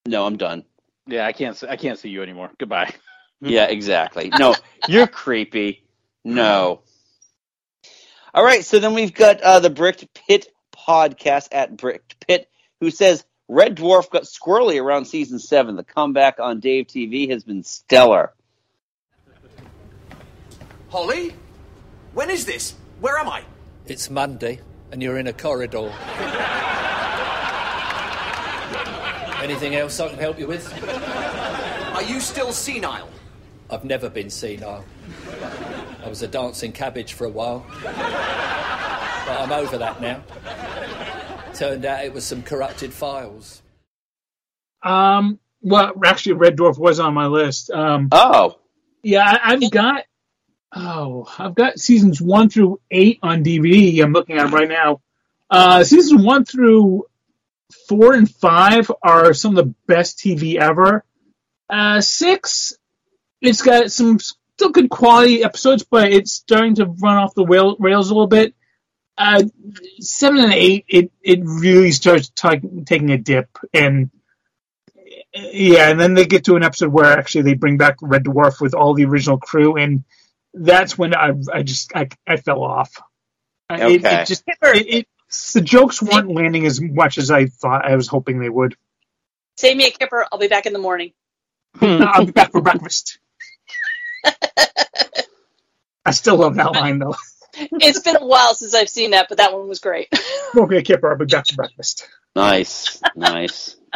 [0.06, 0.64] no, I'm done.
[1.06, 1.62] Yeah, I can't.
[1.68, 2.50] I can't see you anymore.
[2.58, 2.94] Goodbye.
[3.40, 4.30] Yeah, exactly.
[4.38, 4.54] No,
[4.88, 5.84] you're creepy.
[6.24, 6.80] No.
[8.34, 12.90] All right, so then we've got uh, the Bricked Pit podcast at Bricked Pit, who
[12.90, 15.76] says Red Dwarf got squirrely around season seven.
[15.76, 18.32] The comeback on Dave TV has been stellar.
[20.88, 21.32] Holly?
[22.14, 22.74] When is this?
[23.00, 23.44] Where am I?
[23.86, 24.58] It's Monday,
[24.90, 25.92] and you're in a corridor.
[29.44, 30.66] Anything else I can help you with?
[31.94, 33.08] Are you still senile?
[33.70, 34.84] I've never been senile.
[36.04, 37.64] I was a dancing cabbage for a while.
[37.82, 40.22] But I'm over that now.
[41.54, 43.62] Turned out it was some corrupted files.
[44.82, 47.70] Um, well, actually, Red Dwarf was on my list.
[47.70, 48.58] Um, oh,
[49.02, 50.04] yeah, I, I've got.
[50.76, 54.02] Oh, I've got seasons one through eight on DVD.
[54.02, 55.00] I'm looking at 'em right now.
[55.48, 57.06] Uh, seasons one through
[57.88, 61.04] four and five are some of the best TV ever.
[61.70, 62.76] Uh, six,
[63.40, 64.18] it's got some
[64.56, 68.26] still good quality episodes, but it's starting to run off the rail, rails a little
[68.28, 68.54] bit.
[69.16, 69.42] Uh,
[70.00, 74.10] seven and eight, it, it really starts ta- taking a dip, and
[75.32, 78.60] yeah, and then they get to an episode where actually they bring back Red Dwarf
[78.60, 80.04] with all the original crew, and
[80.52, 82.90] that's when I I just I, I fell off.
[83.68, 84.22] I- It, Okay.
[84.22, 85.08] it just it, it,
[85.54, 88.76] the jokes weren't landing as much as I thought I was hoping they would.
[89.56, 90.26] Save me a kipper.
[90.32, 91.12] I'll be back in the morning.
[91.80, 93.18] I'll be back for breakfast.
[96.06, 97.14] I still love that line though.
[97.54, 100.08] it's been a while since I've seen that, but that one was great.
[100.54, 101.10] Won't be a kipper.
[101.10, 102.06] I'll be back for breakfast.
[102.36, 103.76] Nice, nice.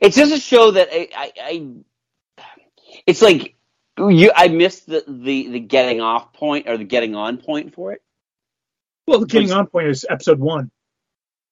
[0.00, 1.70] It's just a show that I, I, I
[3.04, 3.56] it's like
[3.98, 4.30] you.
[4.32, 8.02] I missed the, the the getting off point or the getting on point for it.
[9.08, 10.70] Well, the getting on point is episode one.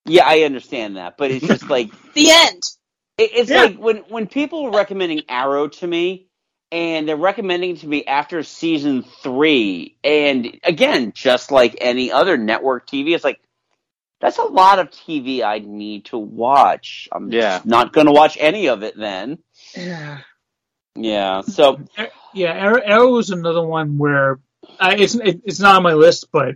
[0.04, 2.62] Yeah, I understand that, but it's just like the end.
[3.18, 3.62] It, it's Yeah.
[3.62, 6.28] like when when people are recommending Arrow to me,
[6.72, 12.36] and they're recommending it to me after season three, and again, just like any other
[12.36, 13.40] network TV, it's like
[14.20, 17.08] that's a lot of TV I need to watch.
[17.12, 17.56] I'm Yeah.
[17.58, 19.38] just not going to watch any of it then.
[19.76, 20.20] Yeah.
[20.98, 24.40] Yeah, so er, Yeah, Arrow, Arrow was another one where
[24.80, 26.54] I, it's it, it's not on my list, but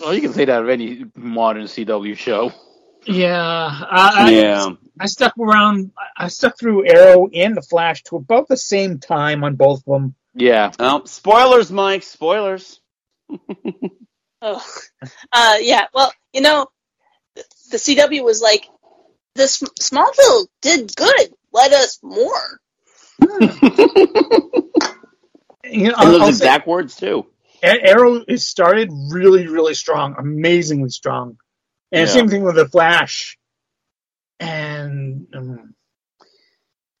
[0.00, 2.52] Well, you can say that of any modern CW show.
[3.06, 3.38] Yeah,
[3.90, 4.66] I, I, Yeah.
[5.00, 5.92] I stuck around.
[6.16, 9.92] I stuck through Arrow and the Flash to about the same time on both of
[9.92, 10.14] them.
[10.34, 10.72] Yeah.
[10.78, 12.02] Oh, spoilers, Mike.
[12.02, 12.80] Spoilers.
[14.42, 14.62] Ugh.
[15.32, 15.86] Uh, yeah.
[15.94, 16.66] Well, you know,
[17.70, 18.66] the CW was like,
[19.34, 21.34] "This Smallville did good.
[21.52, 22.60] Let us more."
[25.68, 27.26] You know, And I'll- those I'll say- exact words too.
[27.62, 31.38] Arrow is started really, really strong, amazingly strong,
[31.92, 32.10] and Yeah.
[32.10, 33.38] same thing with the Flash.
[34.40, 35.70] And um,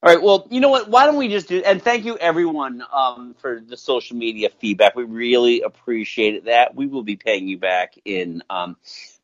[0.02, 0.22] All right.
[0.24, 0.88] Well, you know what?
[0.90, 1.62] Why don't we just do?
[1.66, 4.96] And thank you everyone um, for the social media feedback.
[4.96, 6.74] We really appreciate that.
[6.74, 8.78] We will be paying you back in um,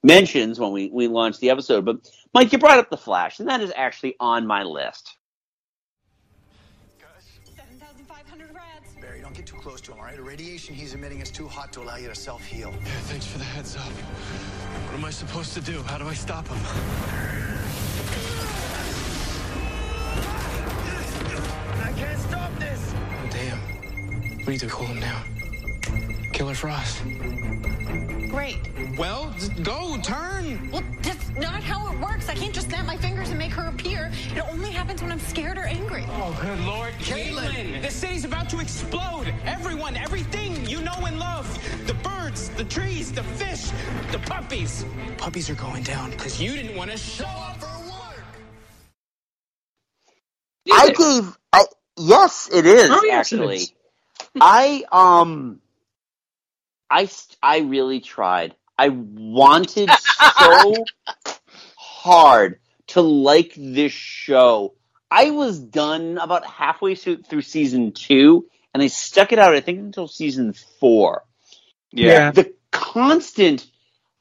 [0.04, 1.86] mentions when we we launch the episode.
[1.86, 5.16] But Mike, you brought up the Flash, and that is actually on my list.
[9.12, 10.16] Barry, don't get too close to him, all right?
[10.16, 12.72] The radiation he's emitting is too hot to allow you to self-heal.
[12.72, 13.82] Yeah, thanks for the heads up.
[13.82, 15.82] What am I supposed to do?
[15.82, 16.56] How do I stop him?
[21.82, 22.94] I can't stop this!
[22.94, 24.46] Oh, damn.
[24.46, 25.24] We need to cool him down.
[26.32, 27.02] Killer Frost.
[28.32, 28.56] Great.
[28.96, 29.30] Well,
[29.62, 30.70] go, turn.
[30.70, 32.30] Well, that's not how it works.
[32.30, 34.10] I can't just snap my fingers and make her appear.
[34.34, 36.04] It only happens when I'm scared or angry.
[36.08, 36.94] Oh, good lord.
[36.94, 39.32] Caitlin, the city's about to explode.
[39.44, 41.46] Everyone, everything you know and love.
[41.86, 43.70] The birds, the trees, the fish,
[44.12, 44.86] the puppies.
[45.18, 48.24] Puppies are going down because you didn't want to show up for work.
[50.72, 51.38] I gave.
[51.52, 51.64] I
[51.98, 53.56] yes, it is Oh, yes, actually.
[53.56, 53.72] is.
[54.40, 55.61] I um,
[56.92, 57.08] I
[57.42, 58.54] I really tried.
[58.78, 60.84] I wanted so
[61.76, 64.74] hard to like this show.
[65.10, 69.54] I was done about halfway through, through season two, and I stuck it out.
[69.54, 71.24] I think until season four.
[71.90, 72.30] Yeah.
[72.30, 73.66] The constant.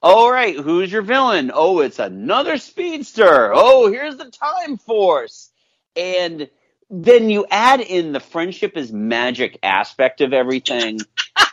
[0.01, 1.51] All right, who's your villain?
[1.53, 3.51] Oh, it's another speedster.
[3.53, 5.51] Oh, here's the Time Force.
[5.95, 6.49] And
[6.89, 10.99] then you add in the friendship is magic aspect of everything.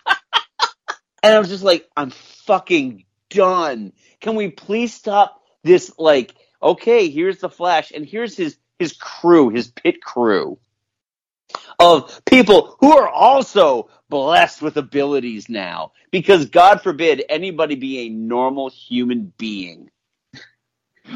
[1.23, 3.93] and I was just like, I'm fucking done.
[4.21, 5.93] Can we please stop this?
[5.99, 10.59] Like, okay, here's the Flash, and here's his his crew, his pit crew
[11.79, 15.93] of people who are also blessed with abilities now.
[16.11, 19.91] Because God forbid anybody be a normal human being.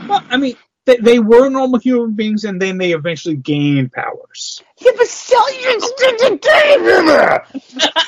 [0.09, 4.63] Well, I mean, they, they were normal human beings, and then they eventually gained powers.
[4.81, 7.43] Yeah, but still, you did the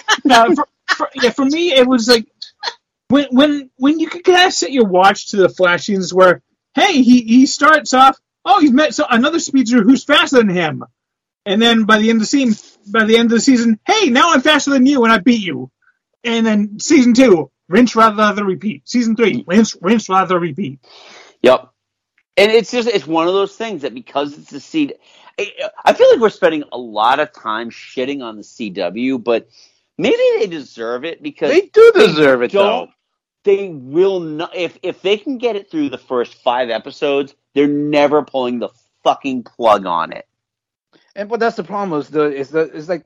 [0.25, 2.27] no, for, for, yeah, for me, it was like
[3.09, 6.43] when when when you could kind of set your watch to the flash scenes where,
[6.74, 10.85] hey, he he starts off, oh, he's met so, another speedster who's faster than him,
[11.47, 12.55] and then by the end of the scene,
[12.90, 15.43] by the end of the season, hey, now I'm faster than you, and I beat
[15.43, 15.70] you,
[16.23, 18.89] and then season two, rinse rather than repeat.
[18.89, 20.81] Season three, rinse rinse rather repeat.
[21.43, 21.70] Yep.
[22.36, 24.93] And it's just it's one of those things that because it's C,
[25.39, 25.52] I,
[25.85, 29.48] I feel like we're spending a lot of time shitting on the CW, but
[29.99, 32.93] maybe they deserve it because They do deserve it, don't- though.
[33.45, 37.69] They will not if if they can get it through the first five episodes, they're
[37.69, 38.71] never pulling the
[39.05, 40.27] fucking plug on it.
[41.15, 43.05] And but that's the problem is the is the is like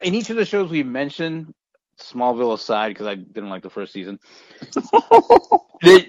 [0.00, 1.54] in each of the shows we mentioned,
[2.00, 4.18] Smallville aside because I didn't like the first season.
[5.82, 6.06] the,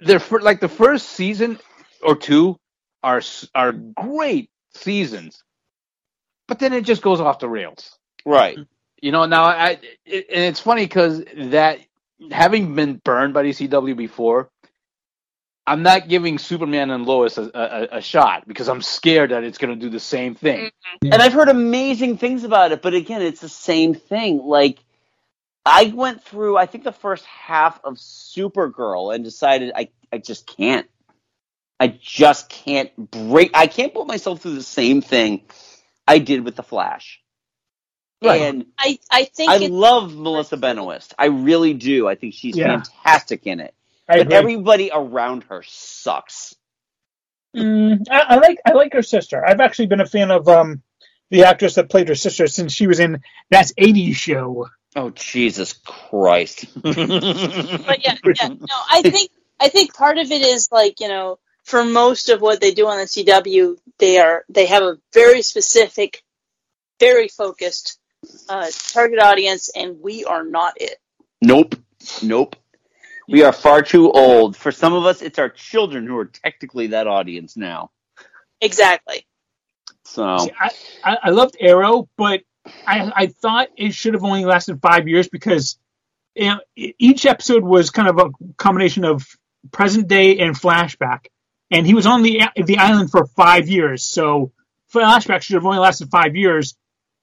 [0.00, 1.58] they're fir- like the first season
[2.02, 2.58] or two
[3.02, 3.22] are
[3.54, 5.42] are great seasons,
[6.46, 7.98] but then it just goes off the rails.
[8.24, 8.58] Right.
[9.00, 11.80] You know, now I it, and it's funny because that
[12.30, 14.50] having been burned by the CW before,
[15.66, 19.58] I'm not giving Superman and Lois a, a, a shot because I'm scared that it's
[19.58, 20.66] going to do the same thing.
[20.66, 21.12] Mm-hmm.
[21.12, 24.38] And I've heard amazing things about it, but again, it's the same thing.
[24.38, 24.78] Like,
[25.64, 30.46] I went through, I think, the first half of Supergirl and decided I, I just
[30.46, 30.86] can't.
[31.80, 33.50] I just can't break.
[33.54, 35.42] I can't put myself through the same thing
[36.06, 37.20] I did with the Flash.
[38.22, 41.14] And I, I think I love Melissa Benoist.
[41.18, 42.08] I really do.
[42.08, 42.82] I think she's Yeah.
[42.82, 43.74] fantastic in it.
[44.08, 44.36] I but agree.
[44.36, 46.54] everybody around her sucks.
[47.56, 49.44] Mm, I, I like I like her sister.
[49.44, 50.82] I've actually been a fan of um
[51.30, 54.68] the actress that played her sister since she was in that '80s show.
[54.96, 56.66] Oh Jesus Christ!
[56.82, 61.38] but yeah, yeah, no, I think I think part of it is like you know,
[61.64, 65.42] for most of what they do on the CW, they are they have a very
[65.42, 66.22] specific,
[67.00, 67.98] very focused
[68.48, 70.98] uh, target audience, and we are not it.
[71.42, 71.76] Nope.
[72.22, 72.56] Nope.
[73.26, 74.56] We are far too old.
[74.56, 77.90] For some of us, it's our children who are technically that audience now.
[78.60, 79.26] Exactly.
[80.04, 80.70] So See, I,
[81.02, 82.42] I, I loved Arrow, but
[82.86, 85.78] I, I thought it should have only lasted five years because
[86.34, 89.26] you know, each episode was kind of a combination of
[89.70, 91.26] present day and flashback,
[91.74, 94.02] and he was on the the island for five years.
[94.04, 94.52] So
[94.92, 96.76] flashback should have only lasted five years,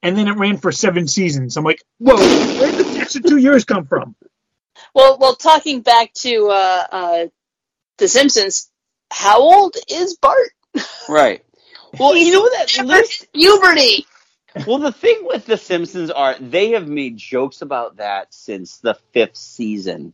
[0.04, 1.58] and then it ran for seven seasons.
[1.58, 2.18] I'm like, whoa,
[2.60, 4.16] where did the extra two years come from?
[4.94, 7.26] Well, well, talking back to uh, uh,
[7.98, 8.70] The Simpsons,
[9.10, 10.52] how old is Bart?
[11.10, 11.44] right.
[12.00, 14.06] Well, you know that list puberty.
[14.68, 18.96] Well, the thing with The Simpsons are they have made jokes about that since the
[19.14, 20.14] fifth season.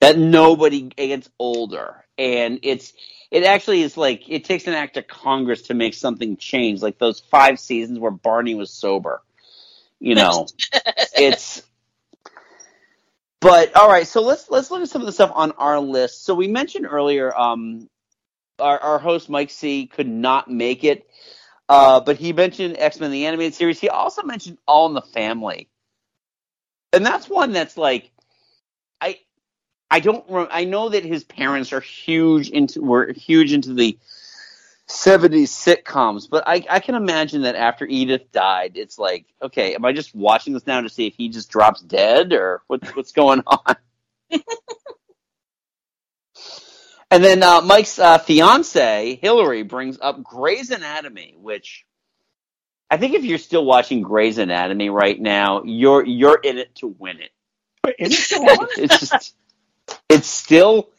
[0.00, 2.92] that nobody gets older, and it's
[3.30, 6.82] it actually is like it takes an act of Congress to make something change.
[6.82, 9.22] Like those five seasons where Barney was sober,
[9.98, 10.46] you know,
[11.16, 11.62] it's.
[13.40, 16.24] But all right, so let's let's look at some of the stuff on our list.
[16.24, 17.88] So we mentioned earlier, um,
[18.58, 21.06] our our host Mike C could not make it,
[21.68, 23.78] uh, but he mentioned X Men the animated series.
[23.78, 25.68] He also mentioned All in the Family,
[26.92, 28.10] and that's one that's like,
[29.90, 33.98] I don't I know that his parents are huge into were huge into the
[34.88, 39.84] 70s sitcoms, but I I can imagine that after Edith died, it's like, okay, am
[39.84, 43.12] I just watching this now to see if he just drops dead or what, what's
[43.12, 43.76] going on?
[47.10, 51.84] and then uh, Mike's uh, fiance Hillary brings up Grey's Anatomy, which
[52.90, 56.88] I think if you're still watching Grey's Anatomy right now, you're you're in it to
[56.88, 57.30] win it.
[57.98, 59.34] Is it it's just
[60.08, 60.90] it's still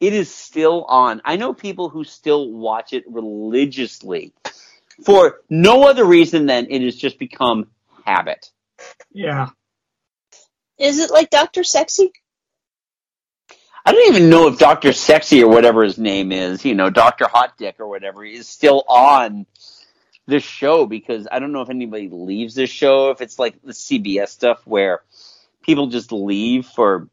[0.00, 1.22] it is still on.
[1.24, 4.32] I know people who still watch it religiously
[5.04, 7.68] for no other reason than it has just become
[8.04, 8.50] habit.
[9.12, 9.48] Yeah.
[10.78, 12.12] Is it like Doctor Sexy?
[13.86, 17.28] I don't even know if Doctor Sexy or whatever his name is, you know, Doctor
[17.28, 19.46] Hot Dick or whatever, is still on
[20.26, 23.72] this show because I don't know if anybody leaves this show, if it's like the
[23.72, 25.02] CBS stuff where
[25.62, 27.08] people just leave for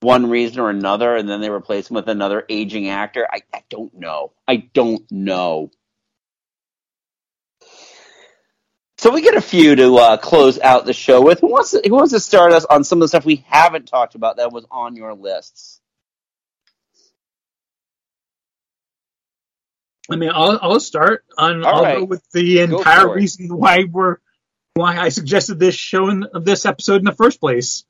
[0.00, 3.26] one reason or another and then they replace him with another aging actor.
[3.30, 4.32] I, I don't know.
[4.48, 5.70] I don't know.
[8.98, 11.40] So we get a few to uh, close out the show with.
[11.40, 13.86] Who wants to, who wants to start us on some of the stuff we haven't
[13.86, 15.80] talked about that was on your lists?
[20.10, 21.24] I mean, I'll, I'll start.
[21.38, 21.98] On, All I'll right.
[21.98, 24.16] go with the entire reason why we're
[24.74, 27.84] why I suggested this show in this episode in the first place,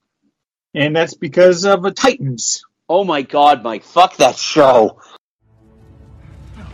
[0.75, 2.65] and that's because of uh, Titans.
[2.89, 3.85] Oh my God, Mike!
[3.85, 5.01] Fuck that show.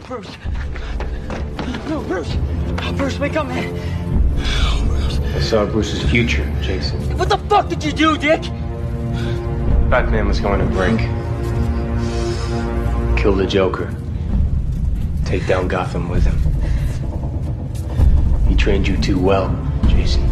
[0.05, 0.37] Bruce.
[1.89, 2.37] No, Bruce.
[2.97, 3.75] Bruce, wake up, man.
[5.35, 7.19] I saw Bruce's future, Jason.
[7.19, 8.43] What the fuck did you do, Dick?
[9.91, 10.99] Batman was going to break.
[13.19, 13.95] Kill the Joker.
[15.25, 16.39] Take down Gotham with him.
[18.49, 19.51] He trained you too well,
[19.89, 20.23] Jason.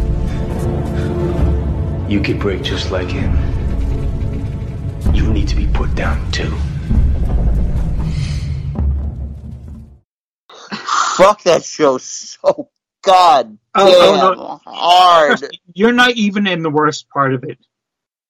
[2.09, 3.31] You could break just like him.
[5.15, 6.53] You need to be put down too.
[11.17, 12.69] Fuck that show so
[13.01, 14.71] god Oh, damn oh, no.
[14.71, 15.39] hard.
[15.73, 17.57] You're not even in the worst part of it.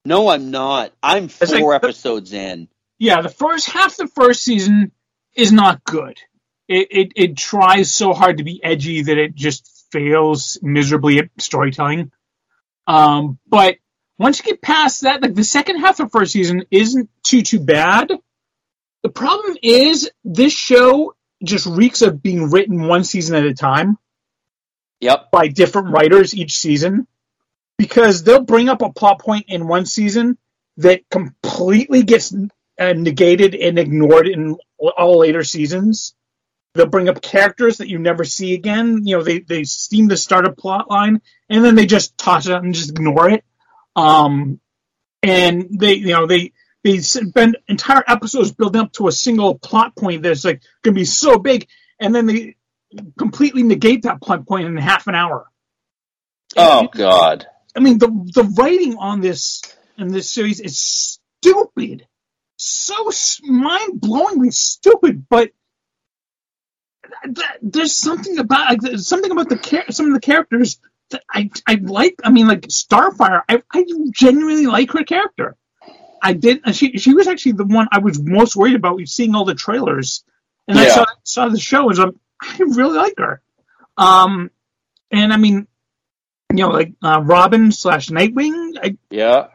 [0.06, 0.92] No, I'm not.
[1.02, 2.68] I'm It's like- four episodes in.
[2.98, 4.92] Yeah, the first half the first season
[5.36, 6.18] is not good.
[6.68, 11.30] It, it it tries so hard to be edgy that it just fails miserably at
[11.40, 12.12] storytelling.
[12.88, 13.76] Um, but
[14.18, 17.42] once you get past that, like the second half of the first season isn't too
[17.42, 18.12] too bad.
[19.04, 23.98] The problem is this show just reeks of being written one season at a time.
[25.02, 25.32] Yep.
[25.32, 27.08] By different writers each season.
[27.78, 30.38] Because they'll bring up a plot point in one season
[30.78, 32.34] that completely gets
[32.80, 36.16] uh, negated and ignored in all later seasons.
[36.74, 39.06] They'll bring up characters that you never see again.
[39.06, 42.48] You know, they, they seem to start a plot line and then they just toss
[42.48, 43.44] it out and just ignore it.
[43.96, 44.60] Um,
[45.24, 46.54] and they, you know, they,
[46.84, 51.00] they spend entire episodes building up to a single plot point that's like going to
[51.00, 51.68] be so big
[52.00, 52.56] and then they
[53.18, 55.50] completely negate that plot point in half an hour.
[56.56, 57.48] Oh god.
[57.76, 59.62] I mean, the the writing on this
[59.98, 62.08] in this series is stupid,
[62.58, 63.12] so
[63.44, 65.26] mind blowingly stupid.
[65.30, 65.52] But
[67.04, 70.80] th- th- there's something about like, something about the some of the characters
[71.30, 72.16] I I like.
[72.24, 75.56] I mean, like Starfire, I I genuinely like her character.
[76.22, 76.62] I did.
[76.66, 79.56] and She she was actually the one I was most worried about seeing all the
[79.56, 80.24] trailers,
[80.68, 83.42] and I saw saw the show and I'm I really like her.
[83.98, 84.52] Um,
[85.12, 85.68] and I mean,
[86.52, 88.74] you know, like uh, Robin slash Nightwing.
[88.82, 89.48] I Yeah.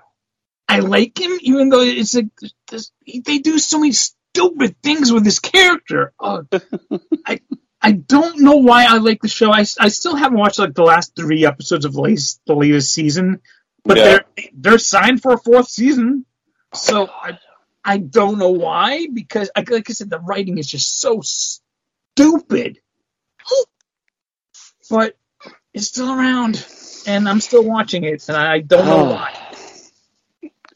[0.69, 2.29] I like him, even though it's like
[2.69, 6.13] this, they do so many stupid things with his character.
[6.21, 6.45] Oh,
[7.27, 7.41] I
[7.83, 9.51] I don't know why I like the show.
[9.53, 12.01] I, I still haven't watched like the last three episodes of the
[12.55, 13.41] latest season,
[13.85, 14.05] but Yeah.
[14.05, 14.25] they're
[14.55, 16.27] they're signed for a fourth season.
[16.73, 17.39] Oh, so I
[17.85, 22.79] I don't know why because I, like I said, the writing is just so stupid.
[24.91, 25.17] But
[25.73, 26.65] it's still around,
[27.07, 29.15] and I'm still watching it, and I don't know Oh.
[29.15, 29.35] why.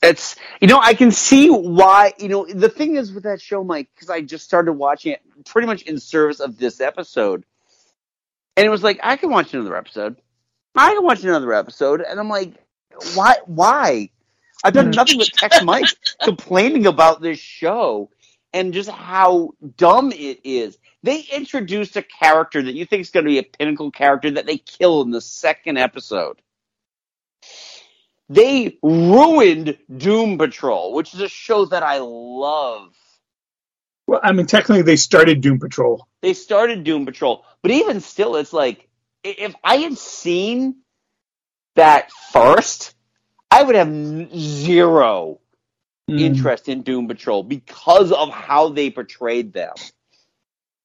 [0.05, 3.65] It's you know I can see why you know the thing is with that show,
[3.65, 7.45] Mike, because I just started watching it pretty much in service of this episode,
[8.57, 10.17] and it was like I can watch another episode,
[10.75, 12.55] I can watch another episode, and I'm like,
[13.15, 13.37] why?
[13.47, 14.11] Why?
[14.63, 15.87] I've done nothing but text Mike
[16.23, 18.11] complaining about this show
[18.53, 20.79] and just how dumb it is.
[21.03, 24.47] They introduced a character that you think is going to be a pinnacle character that
[24.47, 26.41] they kill in the second episode.
[28.29, 32.95] They ruined Doom Patrol, which is a show that I love.
[34.07, 36.07] Well, I mean, technically, they started Doom Patrol.
[36.23, 38.89] They started Doom Patrol, but even still, it's like
[39.23, 40.77] if I had seen
[41.77, 42.95] that first,
[43.51, 45.41] I would have zero
[46.09, 49.75] interest in Doom Patrol because of how they portrayed them.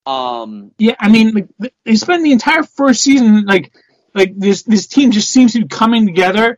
[0.05, 3.73] Um, Yeah, I mean, like they spend the entire first season like
[4.15, 6.57] like this this team just seems to be coming together,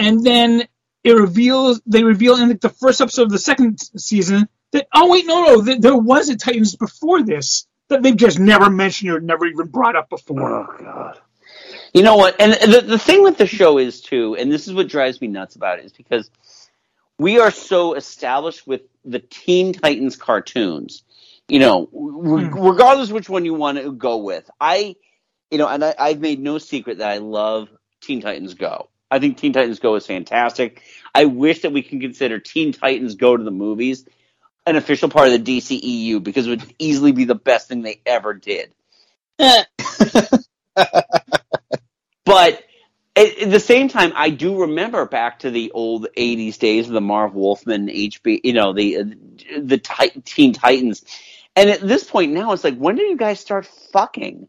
[0.00, 0.64] and then
[1.04, 5.26] it reveals they reveal in the first episode of the second season that oh wait
[5.26, 9.20] no no th- there was a Titans before this that they've just never mentioned or
[9.20, 10.42] never even brought up before.
[10.42, 11.20] Oh god.
[11.92, 12.40] You know what?
[12.40, 15.26] And the, the thing with the show is too, and this is what drives me
[15.26, 16.30] nuts about it, is because
[17.18, 21.02] we are so established with the Teen Titans cartoons.
[21.48, 22.60] You know, re- hmm.
[22.60, 24.94] regardless which one you want to go with, I,
[25.50, 27.68] you know, and I, I've made no secret that I love
[28.00, 28.88] Teen Titans Go.
[29.10, 30.82] I think Teen Titans Go is fantastic.
[31.14, 34.04] I wish that we can consider Teen Titans Go to the movies
[34.66, 38.00] an official part of the DCEU because it would easily be the best thing they
[38.06, 38.72] ever did.
[42.24, 42.64] but
[43.16, 47.00] at, the same time, I do remember back to the old '80s days of the
[47.00, 49.14] Marv Wolfman HB, you know, the
[49.58, 49.78] the
[50.24, 51.04] Teen Titans,
[51.56, 54.48] and at this point now, it's like, when do you guys start fucking?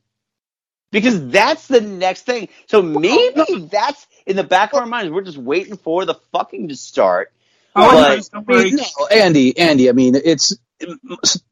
[0.91, 2.49] Because that's the next thing.
[2.67, 5.11] So maybe that's in the back of our minds.
[5.11, 7.31] We're just waiting for the fucking to start.
[7.75, 9.89] Oh, But- I mean, no, Andy, Andy.
[9.89, 10.55] I mean, it's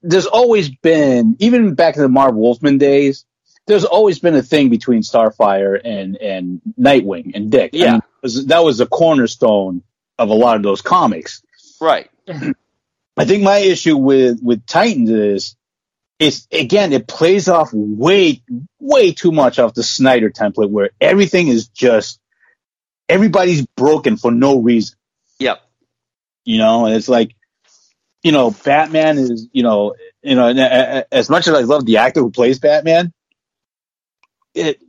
[0.01, 3.25] there's always been even back in the Marv Wolfman days.
[3.67, 7.71] There's always been a thing between Starfire and and Nightwing and Dick.
[7.73, 7.91] I Yeah.
[7.93, 9.83] mean, was- that was the cornerstone
[10.17, 11.41] of a lot of those comics.
[11.79, 12.09] right.
[13.15, 15.55] I think my issue with with Titans is
[16.19, 18.43] it's again it plays off way
[18.79, 22.19] way too much off the Snyder template where everything is just
[23.07, 24.97] everybody's broken for no reason.
[25.39, 25.61] Yep.
[26.45, 27.35] You know, and it's like
[28.21, 31.85] you know, Batman is you know you know and, uh, as much as I love
[31.85, 33.13] the actor who plays Batman,
[34.53, 34.81] it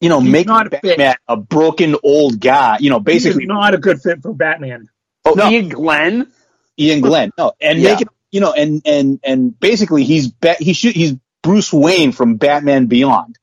[0.00, 0.70] you know He's make not a.
[0.70, 2.78] Batman a broken old guy.
[2.78, 4.88] You know, basically He's not a good fit for Batman.
[5.24, 5.46] Oh, No.
[5.48, 6.32] Iain Glen.
[6.78, 7.30] Iain Glen.
[7.36, 7.92] No, and Yeah.
[7.92, 12.10] make it, you know, and and and basically he's ba- he should he's Bruce Wayne
[12.10, 13.38] from Batman Beyond.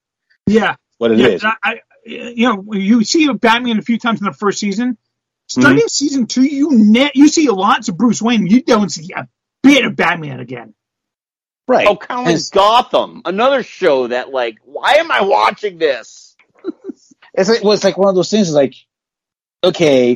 [0.48, 1.44] Yeah, What it yeah, is.
[1.46, 4.98] I, I, you know, you see Batman a few times in the first season.
[5.48, 5.88] Starting Mm-hmm.
[5.88, 8.48] season two, you net you see lots of Bruce Wayne.
[8.48, 9.28] You don't see a
[9.64, 10.74] bit of Batman again.
[11.70, 11.88] Right.
[11.88, 16.36] Oh, kind of like Gotham, another show that like, why am I watching this?
[17.34, 18.50] It's like well, it's like one of those things.
[18.50, 18.76] Is like,
[19.64, 20.16] okay,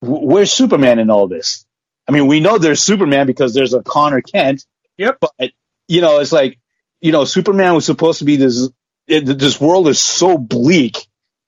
[0.00, 1.66] wh- where's Superman in all this?
[2.08, 4.64] I mean, we know there's Superman because there's a Conner Kent.
[4.96, 5.18] Yep.
[5.20, 5.52] But
[5.86, 6.58] you know, it's like
[7.00, 8.68] you know, Superman was supposed to be this.
[9.06, 10.98] It, this world is so bleak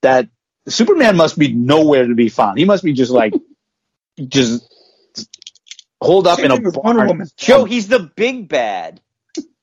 [0.01, 0.29] that
[0.67, 2.57] Superman must be nowhere to be found.
[2.57, 3.33] He must be just like
[4.27, 4.67] just
[6.01, 7.07] holed up Same in a Wonder barn.
[7.07, 7.27] Woman.
[7.37, 9.01] Joe, he's the big bad.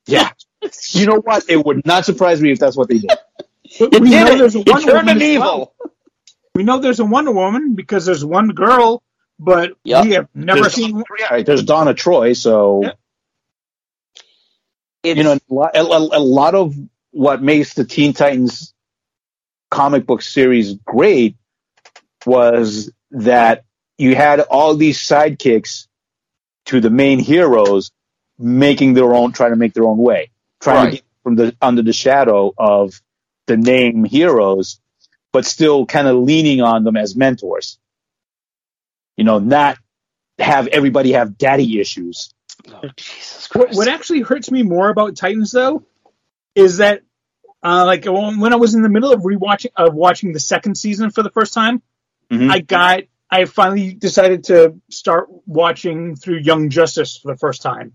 [0.07, 0.31] Yeah.
[0.91, 1.49] You know what?
[1.49, 3.11] It would not surprise me if that's what they did.
[3.79, 4.39] But we did know it.
[4.39, 5.75] there's a He Wonder turned Woman him as well.
[6.55, 9.03] We know there's a Wonder Woman because there's one girl,
[9.39, 10.05] but Yep.
[10.05, 11.03] we have never There's, seen.
[11.19, 12.93] yeah, right, there's Donna Troy, so Yeah.
[15.15, 16.75] You know a lot, a, a lot of
[17.13, 18.75] what makes the Teen Titans
[19.71, 21.37] comic book series great
[22.27, 23.65] was that
[23.97, 25.87] you had all these sidekicks
[26.67, 27.91] to the main heroes
[28.39, 30.91] making their own, trying to make their own way, trying Right.
[30.91, 33.01] to get from the under the shadow of
[33.47, 34.81] the name heroes,
[35.33, 37.79] but still kind of leaning on them as mentors.
[39.19, 39.77] You know, not
[40.39, 42.33] have everybody have daddy issues.
[42.73, 43.77] oh, Jesus What, Christ.
[43.77, 45.85] what actually hurts me more about Titans though
[46.55, 47.03] is that,
[47.63, 50.77] uh, like when when I was in the middle of rewatching of watching the second
[50.77, 51.83] season for the first time,
[52.31, 52.51] Mhm.
[52.51, 53.01] I got
[53.31, 57.93] I finally decided to start watching through Young Justice for the first time.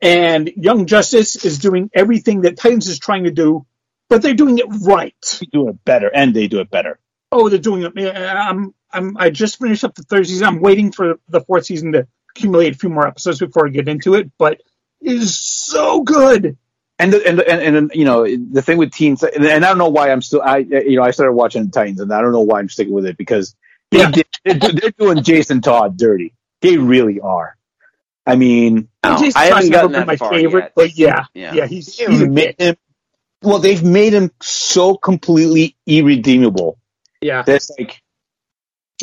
[0.00, 3.64] And Young Justice is doing everything that Titans is trying to do,
[4.08, 5.14] but they're doing it right.
[5.40, 6.98] They do it better, and they do it better.
[7.30, 8.16] Oh, they're doing it.
[8.16, 10.46] I'm, I'm, I just finished up the third season.
[10.46, 13.88] I'm waiting for the fourth season to accumulate a few more episodes before I get
[13.88, 14.60] into it, but
[15.00, 16.56] it is so good.
[16.98, 19.78] And the, and, the, and and you know the thing with teens, and I don't
[19.78, 22.42] know why I'm still I you know I started watching Titans, and I don't know
[22.42, 23.56] why I'm sticking with it because
[23.90, 24.10] they Yeah.
[24.12, 26.34] did, they're, they're doing Jason Todd dirty.
[26.60, 27.56] They really are.
[28.24, 30.72] I mean, No, oh, Jason I haven't gotten that my far favorite, yet.
[30.76, 31.54] but yeah, Yeah.
[31.54, 32.76] yeah, he's they've he's a made him.
[33.42, 36.78] Well, they've made him so completely irredeemable.
[37.20, 38.02] Yeah, That's like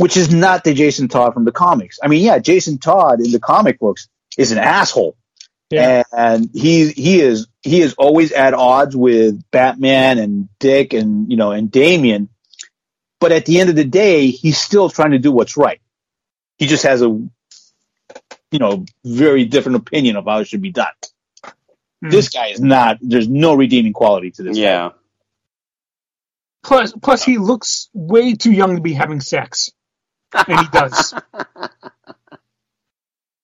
[0.02, 2.00] which is not the Jason Todd from the comics.
[2.02, 5.16] I mean, yeah, Jason Todd in the comic books is an asshole.
[5.70, 6.02] Yeah.
[6.12, 11.38] And he he is he is always at odds with Batman and Dick and you
[11.38, 12.30] know and Damian.
[13.20, 15.80] But at the end of the day, he's still trying to do what's right.
[16.58, 20.88] He just has a you know very different opinion of how it should be done.
[22.02, 22.10] Hmm.
[22.10, 22.98] This guy is not.
[23.02, 24.58] There's no redeeming quality to this.
[24.58, 24.64] guy.
[24.64, 24.90] Yeah.
[26.64, 29.72] Plus, plus he looks way too young to be having sex,
[30.48, 31.16] and he does.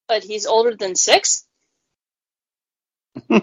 [0.08, 1.46] But he's older than six.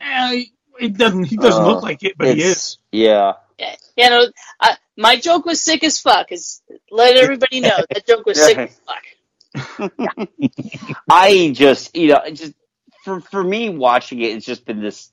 [0.00, 0.44] Eh,
[0.80, 1.24] it doesn't.
[1.24, 2.78] He doesn't Uh, look like it, but he is.
[2.92, 3.34] Yeah.
[3.58, 4.26] Yeah, you know,
[4.60, 6.32] I, my joke was sick as fuck.
[6.32, 9.04] Is let everybody know that joke was sick as fuck.
[11.08, 12.54] I just, you know, just
[13.04, 15.10] for for me watching it, it's just been this.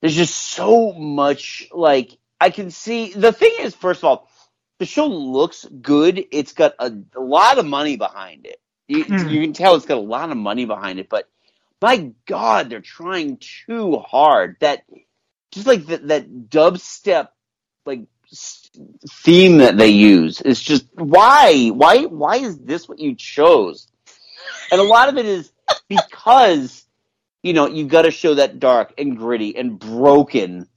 [0.00, 3.12] There's just so much like I can see.
[3.12, 4.28] The thing is, first of all,
[4.78, 6.24] the show looks good.
[6.32, 8.60] It's got a, a lot of money behind it.
[8.88, 9.28] You, Hmm.
[9.28, 11.28] you can tell it's got a lot of money behind it, but
[11.80, 14.56] my God, they're trying too hard.
[14.60, 14.84] That
[15.52, 17.28] just like that that dubstep
[17.86, 18.06] like
[19.08, 23.86] theme that they use is just why why why is this what you chose?
[24.72, 25.52] And a lot of it is
[25.88, 26.84] because
[27.42, 30.68] you know you got to show that dark and gritty and broken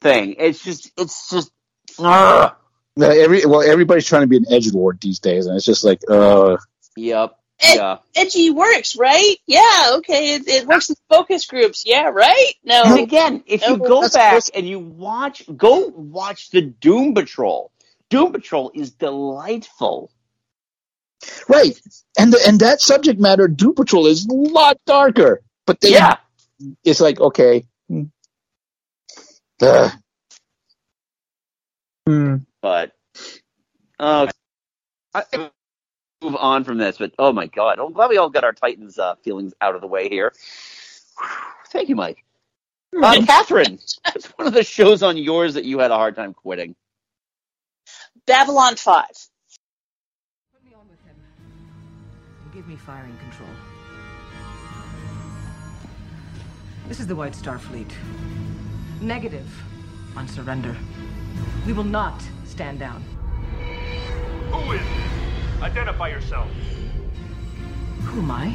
[0.00, 0.36] thing.
[0.38, 1.50] It's just it's just
[1.98, 2.54] ugh.
[2.96, 5.84] Yeah, Every well, everybody's trying to be an edge lord these days, and it's just
[5.84, 6.56] like, uh,
[6.96, 7.96] yep, Ed- yeah.
[8.14, 9.36] Edgy works, right?
[9.46, 10.34] Yeah, okay.
[10.34, 11.82] It, it works in focus groups.
[11.86, 12.52] Yeah, right.
[12.64, 14.48] No, And again, if you go back gross.
[14.50, 17.72] and you watch, go watch the Doom Patrol.
[18.10, 20.10] Doom Patrol is delightful.
[21.48, 21.76] right.
[22.18, 25.40] And the, and that subject matter, Doom Patrol, is a lot darker.
[25.66, 26.18] But they, Yeah.
[26.84, 28.04] it's like okay, hmm.
[29.62, 29.90] Ugh.
[32.64, 32.92] But
[34.00, 34.26] uh,
[35.12, 35.50] I,
[36.22, 36.96] move on from this.
[36.96, 39.82] But oh my god, I'm glad we all got our Titans uh, feelings out of
[39.82, 40.32] the way here.
[41.68, 42.24] Thank you, Mike.
[42.96, 43.78] Uh, Catherine,
[44.14, 46.74] it's one of the shows on yours that you had a hard time quitting.
[48.26, 49.12] Babylon Five.
[52.54, 53.50] Give me firing control.
[56.88, 57.94] This is the White Star Fleet.
[59.02, 59.46] Negative
[60.16, 60.74] on surrender.
[61.66, 62.22] We will not
[62.54, 63.02] stand down.
[64.52, 65.62] Who is this?
[65.62, 66.48] Identify yourself.
[68.02, 68.54] Who am I?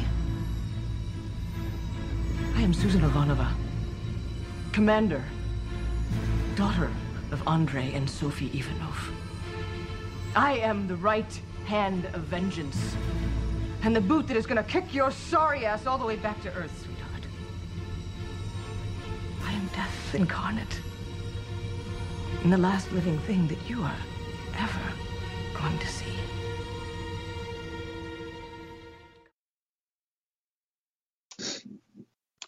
[2.56, 3.52] I am Susan Ivanova,
[4.72, 5.22] commander,
[6.56, 6.90] daughter
[7.30, 9.12] of Andrei and Sophie Ivanov.
[10.34, 12.96] I am the right hand of vengeance,
[13.82, 16.48] and the boot that is gonna kick your sorry ass all the way back to
[16.54, 17.26] Earth, sweetheart.
[19.44, 20.80] I am death incarnate,
[22.42, 23.96] and the last living thing that you are
[24.56, 24.80] ever
[25.54, 26.06] going to see.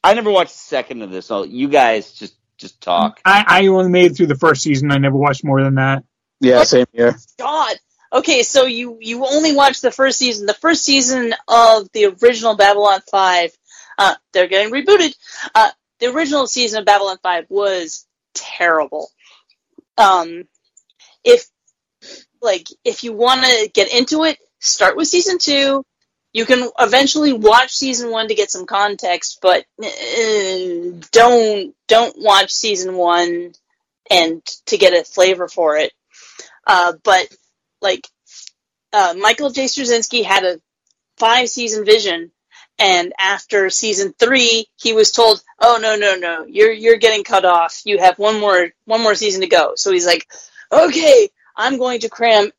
[0.05, 3.20] I never watched a second of this, so you guys just just talk.
[3.24, 4.90] I, I only made it through the first season.
[4.90, 6.05] I never watched more than that.
[6.40, 7.16] yeah, same here.
[7.39, 7.77] God.
[8.12, 10.47] Okay, so you you only watched the first season.
[10.47, 13.52] The first season of the original Babylon Five.
[13.98, 15.14] Uh, they're getting rebooted.
[15.55, 15.70] Uh,
[16.01, 19.09] the original season of Babylon Five was terrible.
[19.98, 20.44] Um,
[21.24, 21.47] if
[22.40, 25.85] like if you want to get into it, start with season two.
[26.32, 32.51] You can eventually watch season one to get some context, but uh, don't don't watch
[32.51, 33.52] season one
[34.10, 35.93] and to get a flavor for it.
[36.66, 37.28] Uh, but
[37.82, 38.06] like
[38.93, 39.66] uh, Michael J.
[39.66, 40.60] Straczynski had a
[41.19, 42.32] five season vision,
[42.78, 47.44] and after season three, he was told, "Oh no, no, no, you're you're getting cut
[47.44, 47.82] off.
[47.85, 50.27] You have one more one more season to go." So he's like,
[50.70, 52.51] "Okay, I'm going to cram."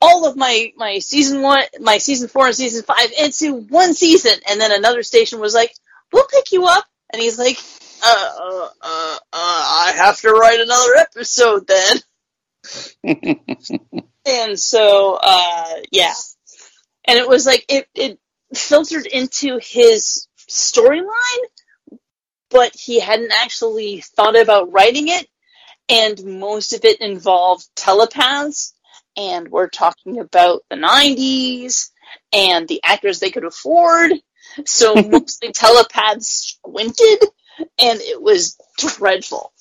[0.00, 4.38] All of my, my season one, my season four and season five into one season,
[4.48, 5.74] and then another station was like,
[6.12, 7.58] "We'll pick you up," and he's like,
[8.04, 11.98] "Uh, uh, uh, uh I have to write another episode then."
[14.26, 16.12] and so uh yeah
[17.04, 18.18] and it was like it it
[18.54, 21.46] filtered into his storyline
[22.50, 25.28] but he hadn't actually thought about writing it.
[25.88, 28.74] And most of it involved telepaths
[29.16, 31.90] and we're talking about the 90s
[32.32, 34.12] and the actors they could afford.
[34.64, 37.28] So mostly telepaths squinted
[37.78, 39.52] and it was dreadful.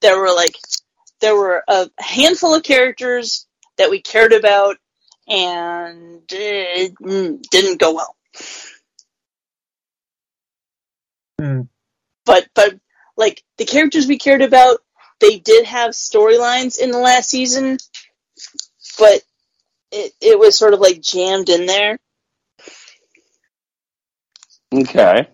[0.00, 0.56] There were like
[1.20, 4.76] there were a handful of characters that we cared about
[5.28, 8.16] and it mm, didn't go well
[11.38, 11.62] Hmm.
[12.26, 12.78] but but
[13.16, 14.80] like the characters we cared about
[15.20, 17.78] they did have storylines in the last season,
[18.98, 19.22] but
[19.92, 21.98] it it was sort of like jammed in there.
[24.74, 25.28] Okay.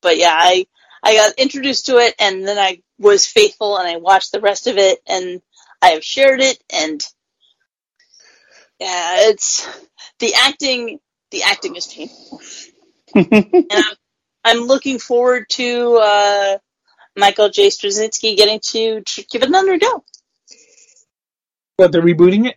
[0.00, 0.66] But yeah, I
[1.02, 4.66] I got introduced to it, and then I was faithful, and I watched the rest
[4.66, 5.42] of it, and
[5.80, 7.02] I have shared it, and
[8.82, 9.68] yeah, it's
[10.18, 10.98] the acting.
[11.30, 12.40] The acting is painful,
[13.14, 13.94] and I'm,
[14.44, 16.58] I'm looking forward to uh,
[17.16, 17.68] Michael J.
[17.68, 20.04] Straczynski getting to tr- give it another go.
[21.78, 22.56] But they're rebooting it.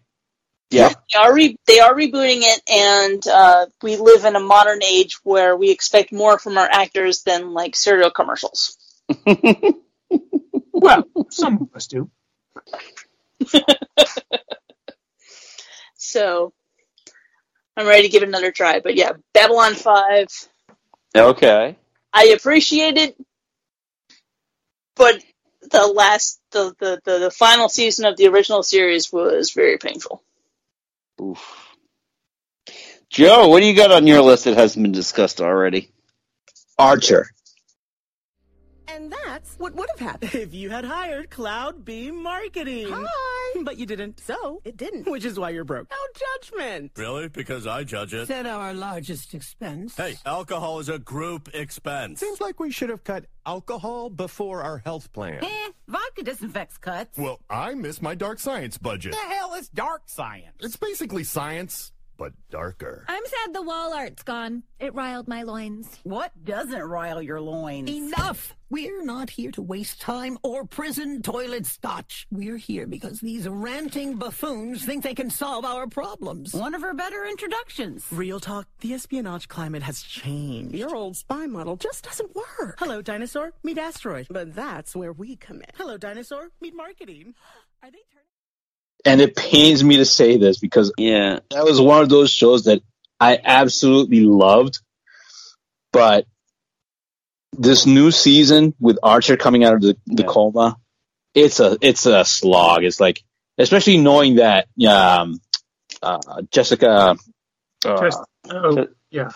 [0.71, 0.93] Yeah.
[1.13, 5.19] They are re- they are rebooting it, and uh, we live in a modern age
[5.23, 8.77] where we expect more from our actors than like serial commercials.
[10.75, 12.11] Well, some of us do.
[16.15, 16.53] So
[17.75, 18.79] I'm ready to give it another try.
[18.79, 20.27] But yeah, Babylon Five.
[21.13, 21.75] Okay.
[22.13, 23.17] I appreciate it,
[24.95, 25.21] but
[25.71, 30.23] the last the, the, the, the final season of the original series was very painful.
[31.21, 31.75] Oof.
[33.09, 35.91] Joe, what do you got on your list that hasn't been discussed already?
[36.79, 37.27] Archer.
[38.87, 42.87] And that's what would have happened if you had hired Cloud Beam Marketing.
[42.89, 43.31] Hi!
[43.63, 44.19] But you didn't.
[44.19, 45.09] So, it didn't.
[45.09, 45.87] Which is why you're broke.
[45.89, 45.95] No
[46.41, 46.91] judgment.
[46.97, 47.29] Really?
[47.29, 48.27] Because I judge it.
[48.27, 49.95] Said our largest expense.
[49.95, 52.19] Hey, alcohol is a group expense.
[52.19, 55.41] Seems like we should have cut alcohol before our health plan.
[55.41, 57.17] Eh, vodka disinfects cuts.
[57.17, 59.13] Well, I miss my dark science budget.
[59.13, 60.57] the hell is dark science?
[60.59, 63.05] It's basically science, but darker.
[63.07, 64.63] I'm sad the wall art's gone.
[64.79, 65.99] It riled my loins.
[66.03, 67.89] What doesn't rile your loins?
[67.89, 68.55] Enough!
[68.69, 72.25] We're not here to waste time or prison toilet scotch.
[72.31, 76.53] We're here because these ranting buffoons think they can solve our problems.
[76.53, 78.05] One of her better introductions.
[78.11, 80.75] Real talk, the espionage climate has changed.
[80.75, 82.75] Your old spy model just doesn't work.
[82.79, 84.27] Hello, dinosaur, meet asteroid.
[84.29, 85.69] But that's where we come in.
[85.75, 87.35] Hello, dinosaur, meet marketing.
[87.83, 87.99] Are they
[89.05, 92.65] and it pains me to say this because yeah, that was one of those shows
[92.65, 92.81] that
[93.19, 94.79] I absolutely loved.
[95.93, 96.25] But
[97.53, 100.75] this new season with Archer coming out of the, the coma,
[101.33, 102.83] it's a it's a slog.
[102.83, 103.23] It's like,
[103.57, 105.39] especially knowing that um,
[106.01, 107.15] uh, Jessica,
[107.85, 108.19] uh, Just,
[108.49, 109.29] oh, yeah.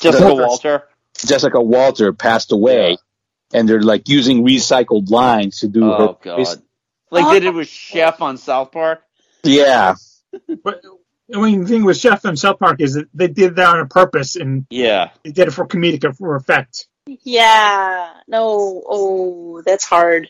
[0.00, 0.88] Jessica Walter,
[1.24, 2.96] Jessica Walter passed away,
[3.52, 6.16] and they're like using recycled lines to do Oh her.
[6.22, 6.62] god.
[7.16, 9.02] Like oh, they did it with Chef on South Park.
[9.42, 9.94] Yeah,
[10.64, 10.82] But
[11.34, 13.80] I mean, the thing with Chef and South Park is that they did that on
[13.80, 15.10] a purpose, and Yeah.
[15.24, 16.86] they did it for comedic for effect.
[17.06, 20.28] Yeah, no, oh, that's hard.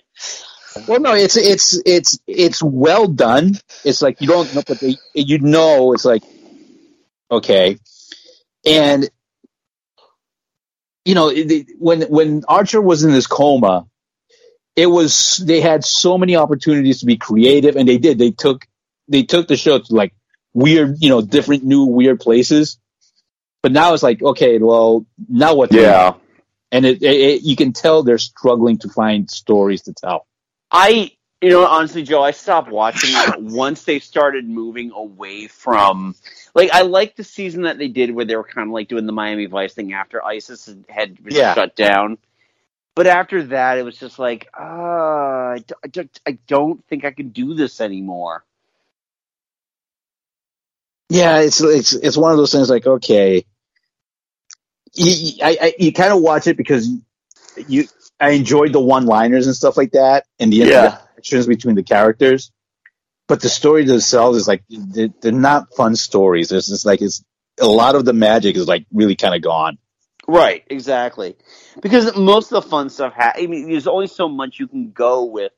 [0.87, 3.55] Well, no, it's it's it's it's well done.
[3.85, 6.23] It's like you don't know, but they, you know, it's like
[7.31, 7.79] okay,
[8.67, 9.09] and
[11.07, 13.87] you know it- when when Archer was in this coma,
[14.77, 18.19] it was they had so many opportunities to be creative, and they did.
[18.19, 18.66] They took
[19.09, 20.12] they took the show to like
[20.53, 22.78] weird, you know, different new weird places.
[23.62, 25.73] But now it's like okay, well, now what?
[25.73, 26.15] Yeah.
[26.70, 30.27] and it, it, it you can tell they're struggling to find stories to tell.
[30.70, 36.15] I, you know, honestly, Joe, I stopped watching it once they started moving away from.
[36.55, 39.07] Like, I liked the season that they did where they were kind of like doing
[39.07, 41.55] the Miami Vice thing after ISIS had- had Yeah.
[41.55, 42.19] shut down.
[42.97, 47.06] But after that, it was just like, uh, I, d- I d- I don't think
[47.06, 48.44] I can do this anymore.
[51.10, 53.44] Yeah, it's it's it's one of those things like okay,
[54.94, 56.89] you, you- I, I, you kind of watch it because
[57.68, 57.86] you
[58.20, 60.98] I enjoyed the one liners and stuff like that and the Yeah.
[61.16, 62.52] interactions between the characters,
[63.28, 66.52] but the story themselves is like they're, they're not fun stories.
[66.52, 67.24] It's just like it's
[67.60, 69.78] a lot of the magic is like really kind of gone.
[70.28, 71.36] Right, exactly.
[71.81, 74.90] Because most of the fun stuff, ha- I mean, there's only so much you can
[74.90, 75.53] go with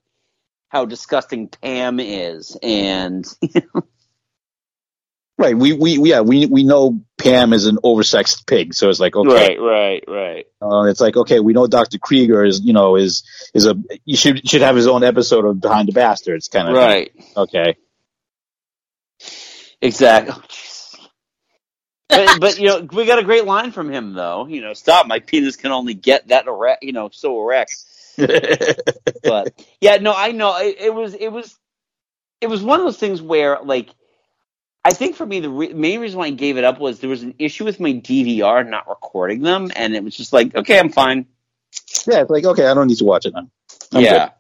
[0.68, 3.26] how disgusting Pam is, and
[5.38, 5.56] Right.
[5.56, 9.56] We we yeah we we know Pam is an oversexed pig, so it's like okay.
[9.56, 10.46] right, right, right.
[10.60, 13.22] Uh, it's like okay, we know Doctor Krieger is you know is
[13.54, 16.74] is a you should should have his own episode of Behind the Bastards kind of
[16.74, 17.12] Right.
[17.36, 17.76] Okay.
[19.80, 20.34] Exactly.
[22.08, 24.46] But, but you know, we got a great line from him though.
[24.46, 25.06] You know, stop!
[25.06, 26.82] My penis can only get that erect.
[26.82, 27.76] You know, so erect.
[28.16, 31.56] but yeah, no, I know it, it was it was
[32.40, 33.90] it was one of those things where like
[34.84, 37.10] I think for me the re- main reason why I gave it up was there
[37.10, 40.78] was an issue with my DVR not recording them, and it was just like okay,
[40.78, 41.26] I'm fine.
[42.06, 43.48] Yeah, it's like okay, I don't need to watch it now.
[43.92, 44.30] I'm yeah.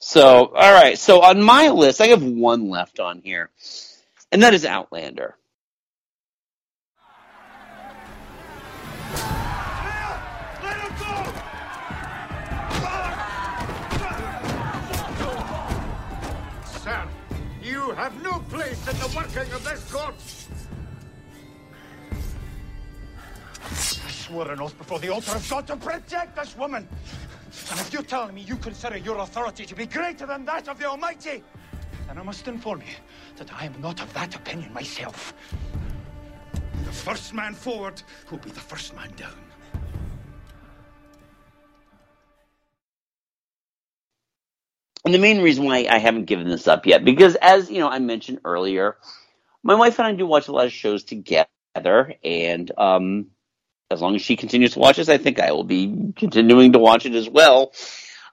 [0.00, 0.98] So, all right.
[0.98, 3.50] So on my list, I have one left on here,
[4.32, 5.36] and that is Outlander.
[18.10, 20.14] Have no place in the working of this court.
[23.62, 26.88] I swore an oath before the altar of God to protect this woman.
[27.70, 30.78] And if you're telling me you consider your authority to be greater than that of
[30.78, 31.42] the Almighty,
[32.06, 32.96] then I must inform you
[33.36, 35.34] that I am not of that opinion myself.
[36.84, 39.49] The first man forward will be the first man down.
[45.04, 47.88] And the main reason why I haven't given this up yet, because as you know,
[47.88, 48.96] I mentioned earlier,
[49.62, 53.26] my wife and I do watch a lot of shows together, and um,
[53.90, 56.78] as long as she continues to watch this, I think I will be continuing to
[56.78, 57.72] watch it as well.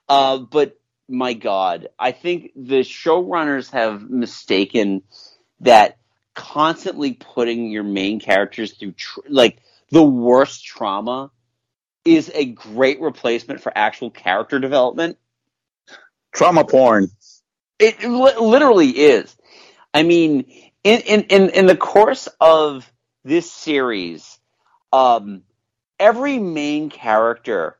[0.08, 0.78] Uh, but
[1.08, 5.02] my God, I think the showrunners have mistaken
[5.60, 5.98] that
[6.34, 9.58] constantly putting your main characters through tr- like
[9.90, 11.30] the worst trauma
[12.04, 15.18] is a great replacement for actual character development.
[16.32, 17.10] Trauma porn.
[17.78, 19.34] It li- literally is.
[19.94, 20.44] I mean,
[20.84, 22.90] in, in, in, in the course of
[23.24, 24.38] this series,
[24.92, 25.42] um,
[25.98, 27.76] every main character,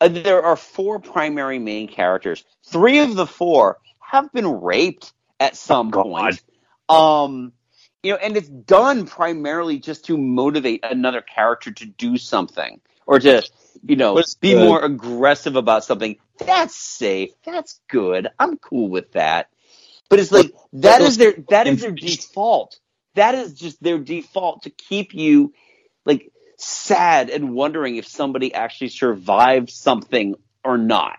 [0.00, 2.44] uh, there are four primary main characters.
[2.66, 6.42] Three of the four have been raped at some point.
[6.88, 7.52] Um,
[8.02, 13.18] you know, and it's done primarily just to motivate another character to do something or
[13.18, 13.42] to,
[13.86, 16.16] you know, What's be the- more aggressive about something.
[16.38, 17.30] That's safe.
[17.44, 18.28] That's good.
[18.38, 19.48] I'm cool with that.
[20.08, 22.78] But it's like that is their that is their default.
[23.14, 25.52] That is just their default to keep you
[26.04, 31.18] like sad and wondering if somebody actually survived something or not.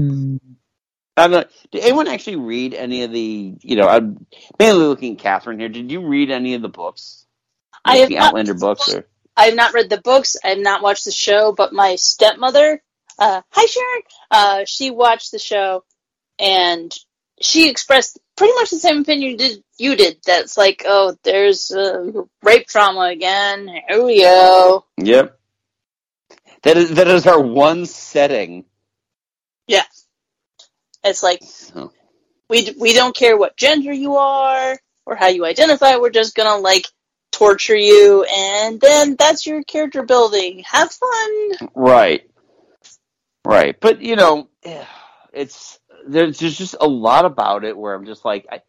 [0.00, 3.56] I'm not, did anyone actually read any of the?
[3.60, 4.26] You know, I'm
[4.58, 5.68] mainly looking at Catherine here.
[5.68, 7.26] Did you read any of the books?
[7.84, 9.08] I Like have the not- Outlander books, or
[9.38, 10.36] I have not read the books.
[10.44, 12.82] I have not watched the show, but my stepmother,
[13.20, 14.02] uh, hi Sharon,
[14.32, 15.84] uh, she watched the show,
[16.40, 16.92] and
[17.40, 19.64] she expressed pretty much the same opinion you did.
[19.78, 20.18] You did.
[20.26, 22.10] That's like, oh, there's uh,
[22.42, 23.68] rape trauma again.
[23.88, 24.84] Here we go.
[24.96, 25.38] yep.
[26.62, 28.64] That is that is our one setting.
[29.68, 29.84] Yeah.
[31.04, 31.92] It's like So,
[32.50, 35.96] we we don't care what gender you are or how you identify.
[35.96, 36.86] We're just gonna like
[37.38, 40.64] torture you, and then that's your character building.
[40.66, 41.70] Have fun.
[41.74, 42.28] right,
[43.44, 43.78] right.
[43.80, 44.48] But you know,
[45.32, 48.62] it's there's there's just a lot about it where I'm just like I.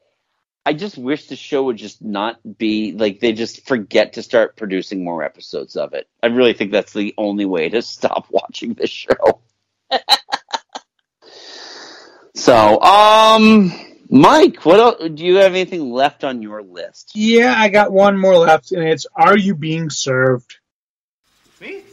[0.66, 4.56] I just wish the show would just not be like they just forget to start
[4.56, 6.08] producing more episodes of it.
[6.22, 9.42] I really think that's the only way to stop watching this show.
[12.40, 13.74] So, um,
[14.12, 17.12] Mike, what else, do you have anything left on your list?
[17.14, 20.58] Yeah, I got one more left, and it's Are You Being Served?
[21.62, 21.84] Me?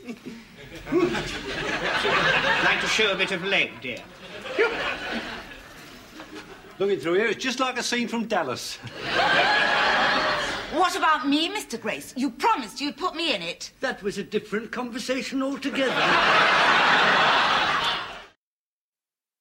[0.92, 3.98] like to show a bit of leg, dear.
[6.78, 8.76] Looking through here, it's just like a scene from Dallas.
[10.72, 11.78] What about me, Mr.
[11.78, 12.14] Grace?
[12.16, 13.72] You promised you'd put me in it.
[13.80, 15.92] That was a different conversation altogether.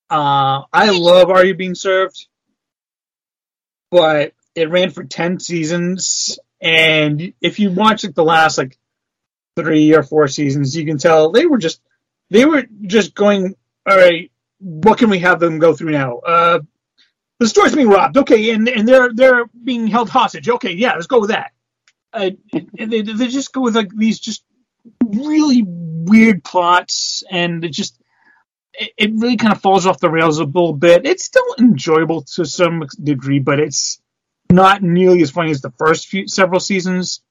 [0.09, 2.27] Uh, I love Are You Being Served?
[3.95, 8.77] But it ran for 10 seasons, and if you watch like the last like
[9.55, 11.79] three or four seasons, you can tell they were just
[12.29, 13.55] they were just going,
[13.87, 16.17] all right, what can we have them go through now?
[16.17, 16.59] Uh,
[17.39, 21.07] the store's being robbed, okay, and and they're they're being held hostage, okay, yeah, let's
[21.07, 21.53] go with that.
[22.11, 22.31] Uh,
[22.77, 24.43] and they they just go with like these just
[25.05, 27.97] really weird plots, and it just
[28.97, 31.05] it, really kind of falls off the rails a little bit.
[31.05, 34.01] It's still enjoyable to some degree, but it's
[34.51, 37.21] not nearly as funny as the first few several seasons.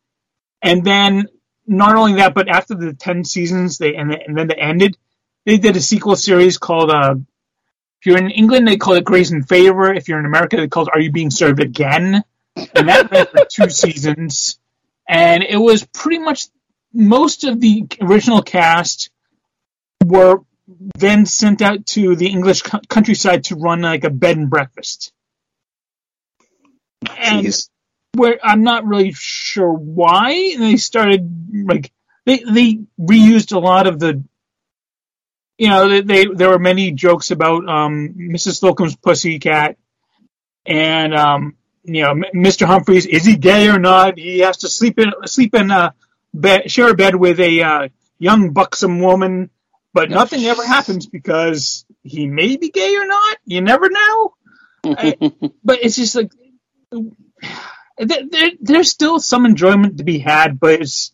[0.63, 1.29] And then
[1.67, 4.97] not only that, but after the ten seasons, they and, and then they ended.
[5.47, 7.17] They did a sequel series called uh,
[8.05, 9.91] if you're in England, they call it Grace and Favor.
[9.91, 12.23] If you're in America, they call it Are You Being Served Again?
[12.55, 14.59] And that ran for two seasons.
[15.09, 16.49] And it was pretty much
[16.93, 19.09] most of the original cast
[20.05, 24.51] were then sent out to the English co- countryside to run like a bed and
[24.51, 25.13] breakfast.
[27.17, 27.53] And
[28.15, 31.93] where I'm not really sure why they started like
[32.25, 34.23] they they reused a lot of the
[35.59, 38.61] you know they, they there were many jokes about um Mrs.
[38.61, 39.77] Slocombe's pussycat
[40.65, 42.67] and um you know M- Mr.
[42.67, 45.95] Humphries is he gay or not he has to sleep in sleep in a
[46.33, 47.89] bed share a bed with a uh,
[48.19, 49.51] young buxom woman
[49.95, 54.35] but nothing ever happens because he may be gay or not you never know
[54.85, 55.17] I-
[55.65, 56.31] but it's just like
[57.99, 61.13] there, there, there's still some enjoyment to be had, but it's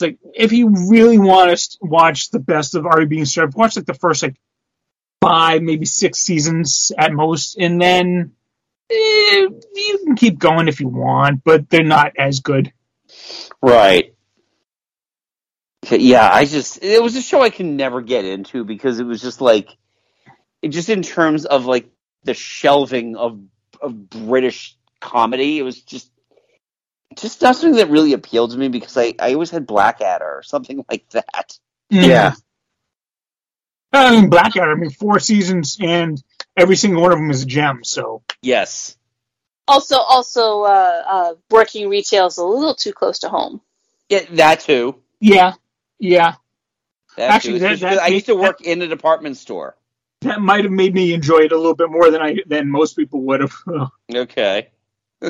[0.00, 3.76] like if you really want to watch the best of Are You Being Served, watch
[3.76, 4.36] like the first like
[5.20, 8.32] five, maybe six seasons at most, and then
[8.90, 12.72] eh, you can keep going if you want, but they're not as good.
[13.60, 14.14] Right.
[15.90, 19.22] Yeah, I just it was a show I can never get into because it was
[19.22, 19.76] just like
[20.62, 21.88] it just in terms of like
[22.24, 23.40] the shelving of
[23.80, 26.10] of British comedy, it was just
[27.16, 30.42] just not something that really appealed to me because I, I always had Blackadder or
[30.42, 31.58] something like that.
[31.90, 32.34] Yeah.
[33.92, 34.70] I mean, Blackadder.
[34.70, 36.22] I mean, four seasons, and
[36.56, 37.82] every single one of them is a gem.
[37.82, 38.96] So Yes.
[39.66, 43.60] Also, also, uh, uh, working retail is a little too close to home.
[44.08, 44.96] Yeah, that too.
[45.20, 45.54] yeah,
[45.98, 46.34] yeah,
[47.16, 47.64] That Actually, too.
[47.66, 49.76] that- that- I used to work in a department store.
[50.22, 52.94] that might have made me enjoy it a little bit more than I than most
[52.96, 53.54] people would have.
[54.14, 54.68] Okay.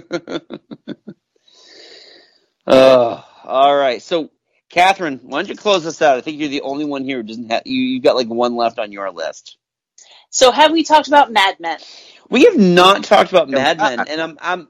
[2.67, 4.03] uh, all right.
[4.03, 4.31] So,
[4.71, 6.19] Catherine, why don't you close us out?
[6.19, 7.81] I think you're the only one here who doesn't have you.
[7.81, 9.57] You've got like one left on your list.
[10.31, 11.79] So, have we talked about Mad Men?
[12.31, 14.69] We have not talked about Mad I- Men, and I'm, I'm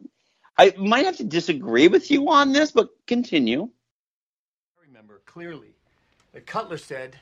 [0.57, 3.69] I might have to disagree with you on this, but continue.
[4.79, 5.75] I remember clearly
[6.33, 7.19] that Cutler said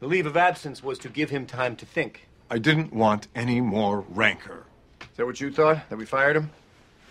[0.00, 2.26] the leave of absence was to give him time to think.
[2.50, 4.64] I didn't want any more rancor.
[5.02, 5.88] Is that what you thought?
[5.88, 6.50] That we fired him?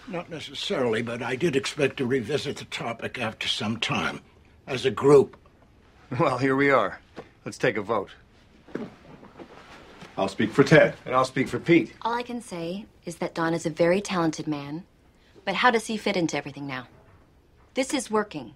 [0.07, 4.21] Not necessarily, but I did expect to revisit the topic after some time.
[4.67, 5.37] As a group.
[6.19, 6.99] Well, here we are.
[7.45, 8.09] Let's take a vote.
[10.17, 10.95] I'll speak for Ted.
[11.05, 11.93] And I'll speak for Pete.
[12.01, 14.85] All I can say is that Don is a very talented man,
[15.45, 16.87] but how does he fit into everything now?
[17.75, 18.55] This is working.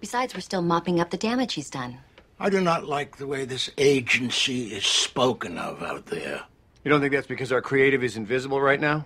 [0.00, 1.98] Besides, we're still mopping up the damage he's done.
[2.38, 6.42] I do not like the way this agency is spoken of out there.
[6.84, 9.04] You don't think that's because our creative is invisible right now?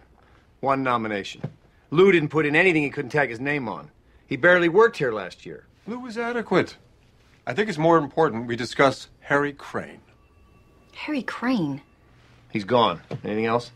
[0.60, 1.42] One nomination.
[1.90, 3.90] Lou didn't put in anything he couldn't tag his name on.
[4.26, 5.66] He barely worked here last year.
[5.86, 6.76] Lou was adequate.
[7.46, 10.00] I think it's more important we discuss Harry Crane.
[10.94, 11.82] Harry Crane.
[12.52, 13.00] He's gone.
[13.24, 13.72] Anything else?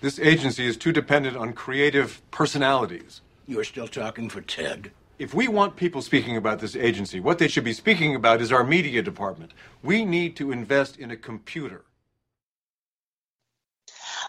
[0.00, 3.20] This agency is too dependent on creative personalities.
[3.46, 4.90] You're still talking for Ted.
[5.20, 8.50] If we want people speaking about this agency, what they should be speaking about is
[8.50, 9.52] our media department.
[9.82, 11.84] We need to invest in a computer.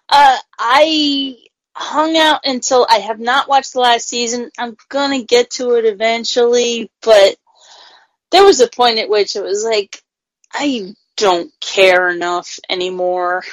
[0.10, 1.38] Uh, I
[1.74, 4.52] hung out until I have not watched the last season.
[4.60, 7.38] I'm gonna get to it eventually, but
[8.32, 10.04] there was a point at which it was like,
[10.52, 13.44] I don't care enough anymore.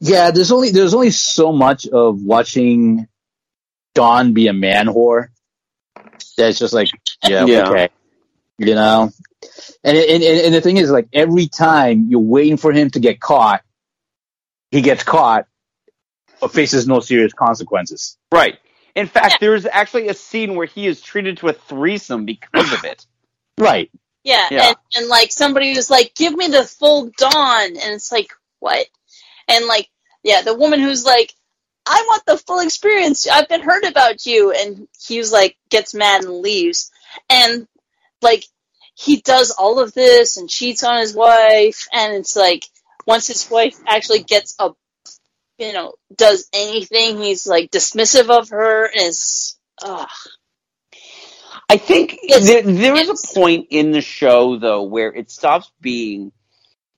[0.00, 3.08] Yeah, there's only there's only so much of watching
[3.94, 5.28] Don be a man whore.
[6.36, 6.88] That's just like,
[7.26, 7.68] yeah, Yeah.
[7.68, 7.88] okay,
[8.58, 9.10] you know.
[9.82, 13.00] And, and and and the thing is, like every time you're waiting for him to
[13.00, 13.62] get caught,
[14.70, 15.46] he gets caught,
[16.40, 18.18] but faces no serious consequences.
[18.32, 18.58] Right.
[18.94, 22.84] In fact, there's actually a scene where he is treated to a threesome because of
[22.84, 23.06] it.
[23.58, 23.90] Right.
[24.24, 24.68] Yeah, Yeah.
[24.68, 28.86] And, and like somebody was like, "Give me the full Don," and it's like, what?
[29.48, 29.88] And like,
[30.22, 31.32] yeah, the woman who's like,
[31.90, 33.26] "I want the full experience.
[33.26, 36.90] I've been heard about you," and he was like, gets mad and leaves,
[37.28, 37.66] and
[38.22, 38.44] like,
[38.94, 42.64] he does all of this and cheats on his wife, and it's like,
[43.06, 44.70] once his wife actually gets a,
[45.58, 50.08] you know, does anything, he's like dismissive of her, and is, ugh.
[51.68, 56.32] I think there, there is a point in the show though where it stops being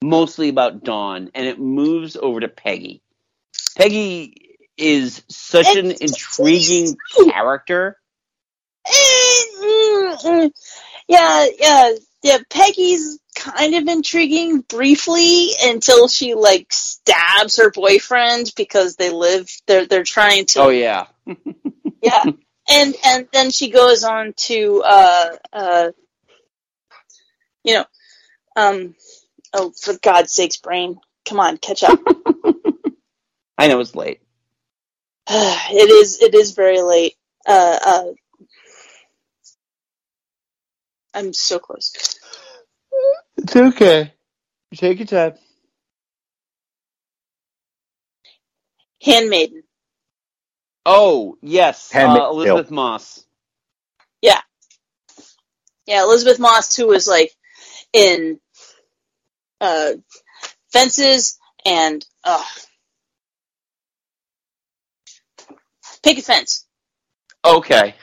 [0.03, 3.03] mostly about Don and it moves over to Peggy.
[3.77, 4.52] Peggy
[4.83, 6.97] is such an intriguing
[7.31, 7.97] character.
[11.09, 12.39] Yeah, yeah, yeah.
[12.51, 19.49] Peggy's kind of intriguing briefly until she like stabs her boyfriend because they live.
[19.67, 20.61] They're they're trying to.
[20.61, 21.07] Oh yeah.
[22.03, 22.25] yeah.
[22.69, 25.91] And and then she goes on to uh uh
[27.65, 27.85] you know
[28.57, 28.95] um
[29.53, 30.99] oh for God's sakes brain
[31.29, 32.01] come on catch up
[33.59, 34.21] I know it's late.
[35.73, 37.15] it is it is very late
[37.49, 38.05] uh uh
[41.15, 41.93] I'm so close
[43.39, 44.15] It's okay.
[44.75, 45.35] Take your time.
[49.03, 49.63] Handmaiden
[50.87, 53.25] Oh yes, Handmaid's uh, Elisabeth Moss.
[54.23, 54.41] yeah
[55.87, 57.33] yeah Elisabeth Moss who was like
[57.93, 58.41] in
[59.61, 59.93] uh
[60.73, 62.45] fences and uh
[66.03, 66.67] picket fence
[67.45, 67.95] Okay.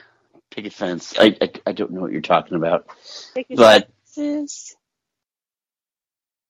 [0.51, 1.13] Picket fence.
[1.17, 2.87] I, I I don't know what you're talking about,
[3.35, 4.75] Picket but fences.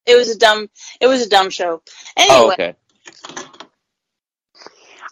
[0.05, 0.69] It was a dumb.
[1.01, 1.81] It was a dumb show.
[2.17, 2.75] Anyway, oh, okay.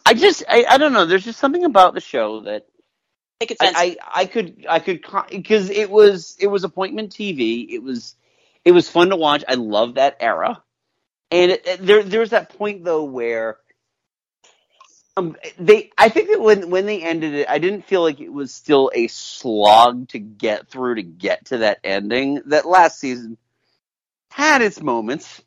[0.06, 1.06] I just I, I don't know.
[1.06, 2.68] There's just something about the show that
[3.40, 3.78] picket fence.
[3.78, 7.68] I, I I could I could because it was it was appointment TV.
[7.70, 8.16] It was
[8.66, 9.44] It was fun to watch.
[9.48, 10.62] I love that era.
[11.32, 13.58] And it, it- there, there's that point though where
[15.18, 18.32] um, they, I think that when when they ended it, I didn't feel like it
[18.32, 22.42] was still a slog to get through to get to that ending.
[22.46, 23.38] That last season
[24.30, 25.42] had its moments,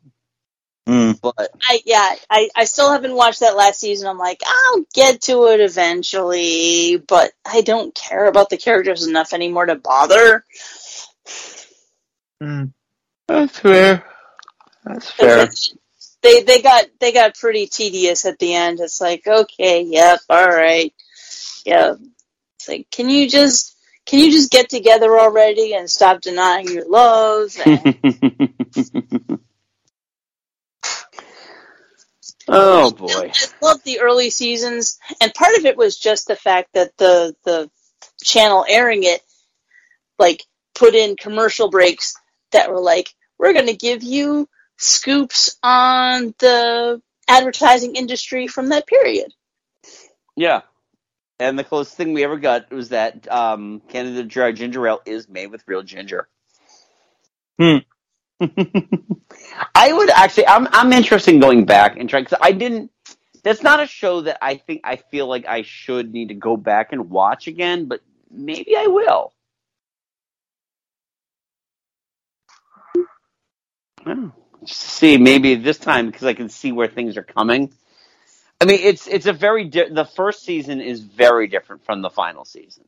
[1.21, 4.09] but I yeah, I, I still haven't watched that last season.
[4.09, 9.31] I'm like, I'll get to it eventually, but I don't care about the characters enough
[9.31, 10.43] anymore to bother.
[13.27, 14.03] that's fair.
[14.83, 15.47] That's fair.
[16.21, 18.79] They they got they got pretty tedious at the end.
[18.79, 20.93] It's like, okay, yep, all right,
[21.65, 21.95] yeah.
[22.57, 23.75] It's like, can you just
[24.05, 27.57] can you just get together already and stop denying your oh, love?
[27.65, 28.53] And
[32.47, 33.31] oh boy.
[33.33, 37.35] I loved the early seasons, and part of it was just the fact that the
[37.45, 37.69] the
[38.23, 39.21] channel airing it,
[40.19, 40.43] like,
[40.75, 42.13] put in commercial breaks
[42.51, 44.47] that were like, "We're going to give you
[44.81, 49.33] scoops on the advertising industry from that period."
[50.35, 50.61] Yeah.
[51.39, 55.27] And the closest thing we ever got was that um, Canada Dry Ginger Ale is
[55.27, 56.27] made with real ginger.
[57.59, 57.77] Hmm.
[59.75, 60.47] I would actually.
[60.47, 62.91] I'm I'm interested in going back and trying because I didn't.
[63.43, 66.57] That's not a show that I think I feel like I should need to go
[66.57, 69.33] back and watch again, but maybe I will.
[74.05, 77.73] Oh, just to see maybe this time because I can see where things are coming.
[78.59, 82.09] I mean, it's it's a very di- the first season is very different from the
[82.09, 82.83] final season,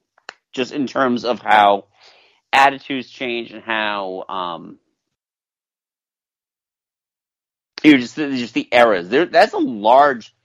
[0.52, 1.86] just in terms of how
[2.52, 4.78] attitudes change and how um,
[7.84, 9.10] you know, just the- just the eras.
[9.10, 10.36] There, that's a large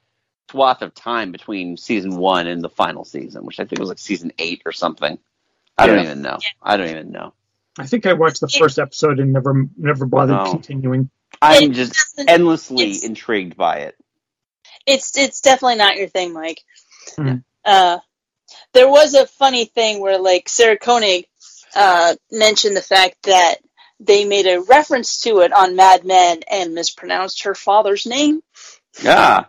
[0.50, 3.98] swath of time between season one and the final season, which I think was like
[3.98, 5.18] season eight or something.
[5.76, 6.38] I don't even know.
[6.62, 7.34] I don't even know.
[7.78, 10.50] I think I watched the first episode and never never bothered No.
[10.52, 11.10] continuing.
[11.40, 13.96] I'm just endlessly intrigued by it.
[14.86, 16.62] It's it's definitely not your thing, Mike.
[17.16, 17.36] Hmm.
[17.64, 17.98] Uh,
[18.72, 21.26] there was a funny thing where like Sarah Koenig
[21.74, 23.56] uh, mentioned the fact that
[24.00, 28.42] they made a reference to it on Mad Men and mispronounced her father's name.
[29.02, 29.44] Yeah.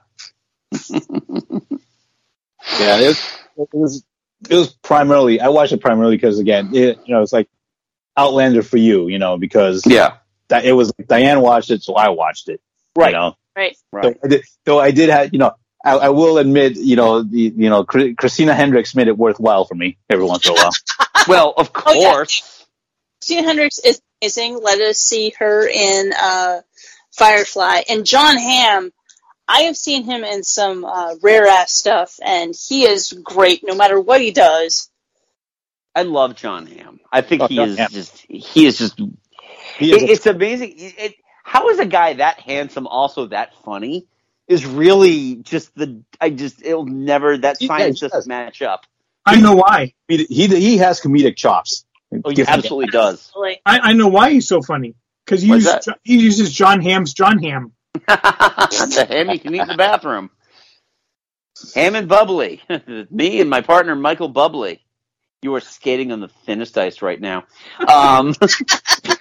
[2.77, 4.03] Yeah, it was, it was
[4.49, 7.49] it was primarily I watched it primarily because again, it, you know, it's like
[8.15, 10.17] Outlander for you, you know, because yeah,
[10.49, 12.61] that it was Diane watched it, so I watched it,
[12.95, 13.09] right?
[13.09, 13.35] You know?
[13.55, 13.75] Right.
[14.03, 15.51] So I did, though I did have, you know,
[15.83, 19.75] I, I will admit, you know, the, you know, Christina Hendricks made it worthwhile for
[19.75, 20.71] me every once in a while.
[21.27, 22.11] well, of Oh, yeah.
[22.13, 22.65] course.
[23.21, 24.59] Christina Hendricks is amazing.
[24.61, 26.61] Let us see her in uh,
[27.13, 27.81] Firefly.
[27.89, 28.91] And John Hamm,
[29.47, 33.75] I have seen him in some uh, rare ass stuff, and he is great no
[33.75, 34.89] matter what he does.
[35.95, 36.99] I love John Hamm.
[37.11, 37.89] I think Oh, he John is Hamm.
[37.91, 39.11] just he is just He is
[39.79, 40.73] it- a- it's amazing.
[40.77, 44.05] It, it- how is a guy that handsome also that funny?
[44.47, 48.85] Is really just the I just it'll never that He- yeah, science doesn't match up.
[49.25, 49.93] I know why.
[50.07, 51.85] He, he, he has comedic chops.
[52.25, 53.31] Oh, he absolutely does.
[53.37, 54.95] I, I know why he's so funny
[55.25, 57.73] because he uses he uses John Ham's John Ham.
[57.93, 60.31] the ham you can eat in the bathroom.
[61.75, 62.61] Ham and bubbly.
[63.11, 64.79] Me and my partner Michael Bubbly.
[65.41, 67.45] You are skating on the thinnest ice right now.
[67.87, 68.33] Um,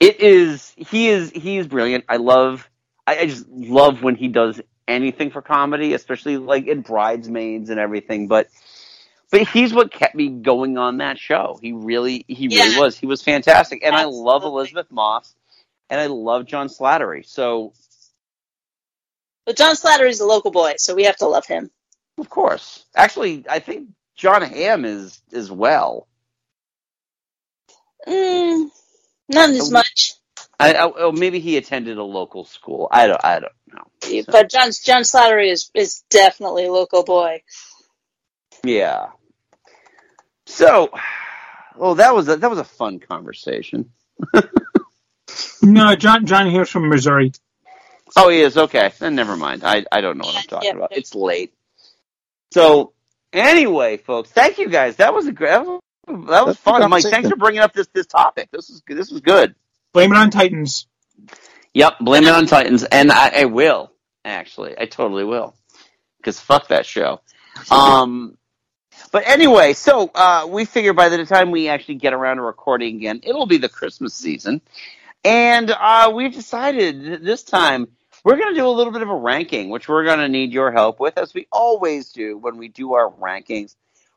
[0.00, 0.72] it is.
[0.76, 1.30] He is.
[1.30, 2.04] He is brilliant.
[2.08, 2.68] I love.
[3.06, 7.80] I, I just love when he does anything for comedy, especially like in Bridesmaids and
[7.80, 8.28] everything.
[8.28, 8.48] But
[9.30, 11.58] but he's what kept me going on that show.
[11.60, 12.98] He really he really was.
[12.98, 15.34] He was fantastic, and I love Elisabeth Moss,
[15.90, 17.26] and I love John Slattery.
[17.26, 17.72] So
[19.46, 21.70] But John Slattery's a local boy, so we have to love him.
[22.18, 22.84] Of course.
[22.96, 26.08] Actually, I think John Hamm is as well.
[28.06, 28.43] Mm,
[29.34, 30.14] not as much,
[30.58, 32.88] I, I, oh, maybe he attended a local school.
[32.90, 33.24] I don't.
[33.24, 34.22] I don't know.
[34.28, 37.42] but John John Slattery is is definitely a local boy.
[38.62, 39.08] Yeah.
[40.46, 40.90] So,
[41.76, 43.90] well, that was a, that was a fun conversation.
[45.64, 47.32] No, John John Hamm's from Missouri.
[48.16, 48.92] Oh, he is okay.
[48.98, 49.64] Then never mind.
[49.64, 50.76] I I don't know what I'm talking yeah.
[50.76, 50.92] about.
[50.92, 51.54] It's late.
[52.52, 52.92] So
[53.32, 54.96] anyway, folks, thank you guys.
[54.96, 55.50] That was a great.
[55.50, 57.04] That was, that was That's a good fun, Mike.
[57.04, 58.50] Thanks for bringing up this this topic.
[58.52, 59.54] This is this was good.
[59.92, 60.86] Blame it on Titans.
[61.74, 63.92] Yep, blame it on Titans, and I, I will
[64.24, 64.74] actually.
[64.78, 65.54] I totally will,
[66.18, 67.20] because fuck that show.
[67.70, 68.36] Um,
[69.12, 72.96] but anyway, so uh, we figure by the time we actually get around to recording
[72.96, 74.60] again, it'll be the Christmas season,
[75.24, 77.88] and uh, we've decided this time
[78.24, 80.52] we're going to do a little bit of a ranking, which we're going to need
[80.52, 83.76] your help with, as we always do when we do our rankings.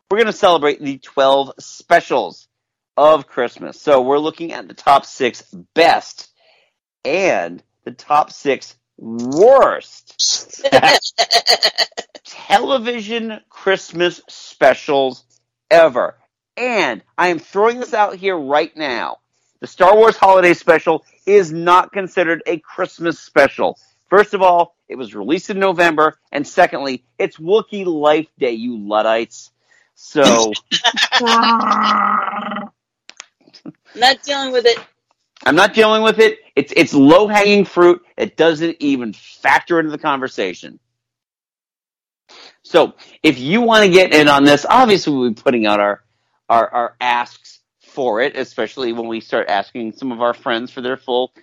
[0.10, 2.48] We're going to celebrate the 12 specials
[2.96, 3.82] of Christmas.
[3.82, 5.42] So we're looking at the top six
[5.74, 6.30] best
[7.04, 10.66] and the top six worst
[12.26, 15.26] television Christmas specials
[15.70, 16.16] ever.
[16.56, 19.18] And I am throwing this out here right now.
[19.60, 23.78] The Star Wars Holiday Special is not considered a Christmas special.
[24.10, 28.78] First of all, it was released in November, and secondly, it's Wookiee Life Day, you
[28.78, 29.52] Luddites.
[30.00, 30.54] So
[33.96, 34.78] Not dealing with it.
[35.46, 36.40] I'm not dealing with it.
[36.56, 38.04] It's it's low hanging fruit.
[38.16, 40.80] It doesn't even factor into the conversation.
[42.64, 42.94] So
[43.24, 46.04] if you want to get in on this, obviously we'll be putting out our
[46.50, 50.82] our, our asks for it, especially when we start asking some of our friends for
[50.82, 51.34] their full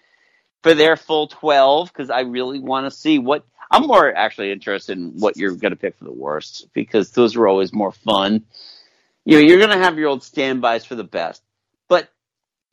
[0.62, 4.98] for their full twelve, because I really want to see what I'm more actually interested
[4.98, 8.44] in what you're gonna pick for the worst, because those are always more fun.
[9.24, 11.42] You know, you're gonna have your old standbys for the best.
[11.88, 12.08] But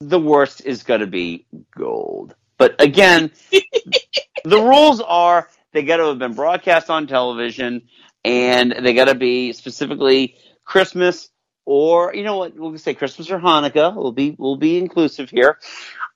[0.02, 1.46] the worst is going to be
[1.78, 2.36] gold.
[2.58, 3.32] But again,
[4.44, 7.84] the rules are they got to have been broadcast on television
[8.26, 10.36] and they got to be specifically
[10.66, 11.30] Christmas
[11.66, 13.96] or you know what we'll say Christmas or Hanukkah.
[13.96, 15.58] We'll be we'll be inclusive here.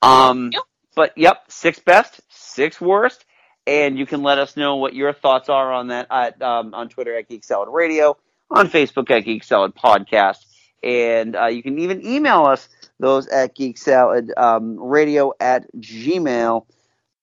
[0.01, 0.51] Um,
[0.95, 3.24] But yep, six best, six worst,
[3.67, 6.89] and you can let us know what your thoughts are on that at, um, on
[6.89, 8.17] Twitter at Geek Salad Radio,
[8.49, 10.45] on Facebook at Geek Salad Podcast,
[10.83, 12.69] and uh, you can even email us
[12.99, 16.65] those at Geek Salad um, Radio at gmail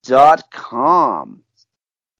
[0.05, 1.43] dot com.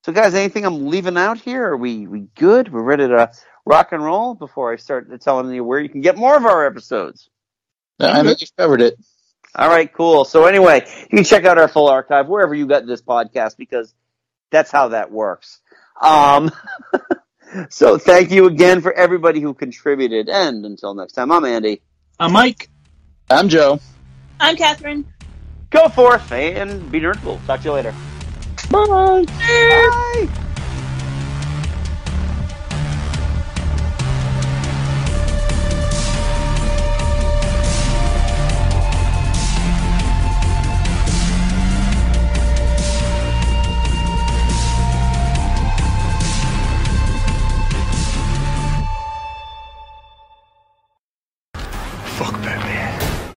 [0.05, 1.69] So, guys, anything I'm leaving out here?
[1.69, 2.73] Are we we good?
[2.73, 3.31] We're ready to
[3.65, 6.67] rock and roll before I start telling you where you can get more of our
[6.67, 7.29] episodes.
[8.01, 8.95] I think you've covered it.
[9.55, 10.25] All right, cool.
[10.25, 13.95] So anyway, you can check out our full archive wherever you got this podcast because
[14.53, 15.61] that's how that works.
[16.01, 16.53] Um,
[17.71, 20.29] so thank you again for everybody who contributed.
[20.29, 21.83] And until next time, I'm Andy.
[22.21, 22.69] I'm Mike.
[23.29, 23.81] I'm Joe.
[24.39, 25.05] I'm Catherine.
[25.71, 27.45] Go forth and be nerdful.
[27.47, 27.95] Talk to you later.
[28.71, 29.25] Bye.
[29.27, 30.29] Bye.
[30.29, 30.42] Fuck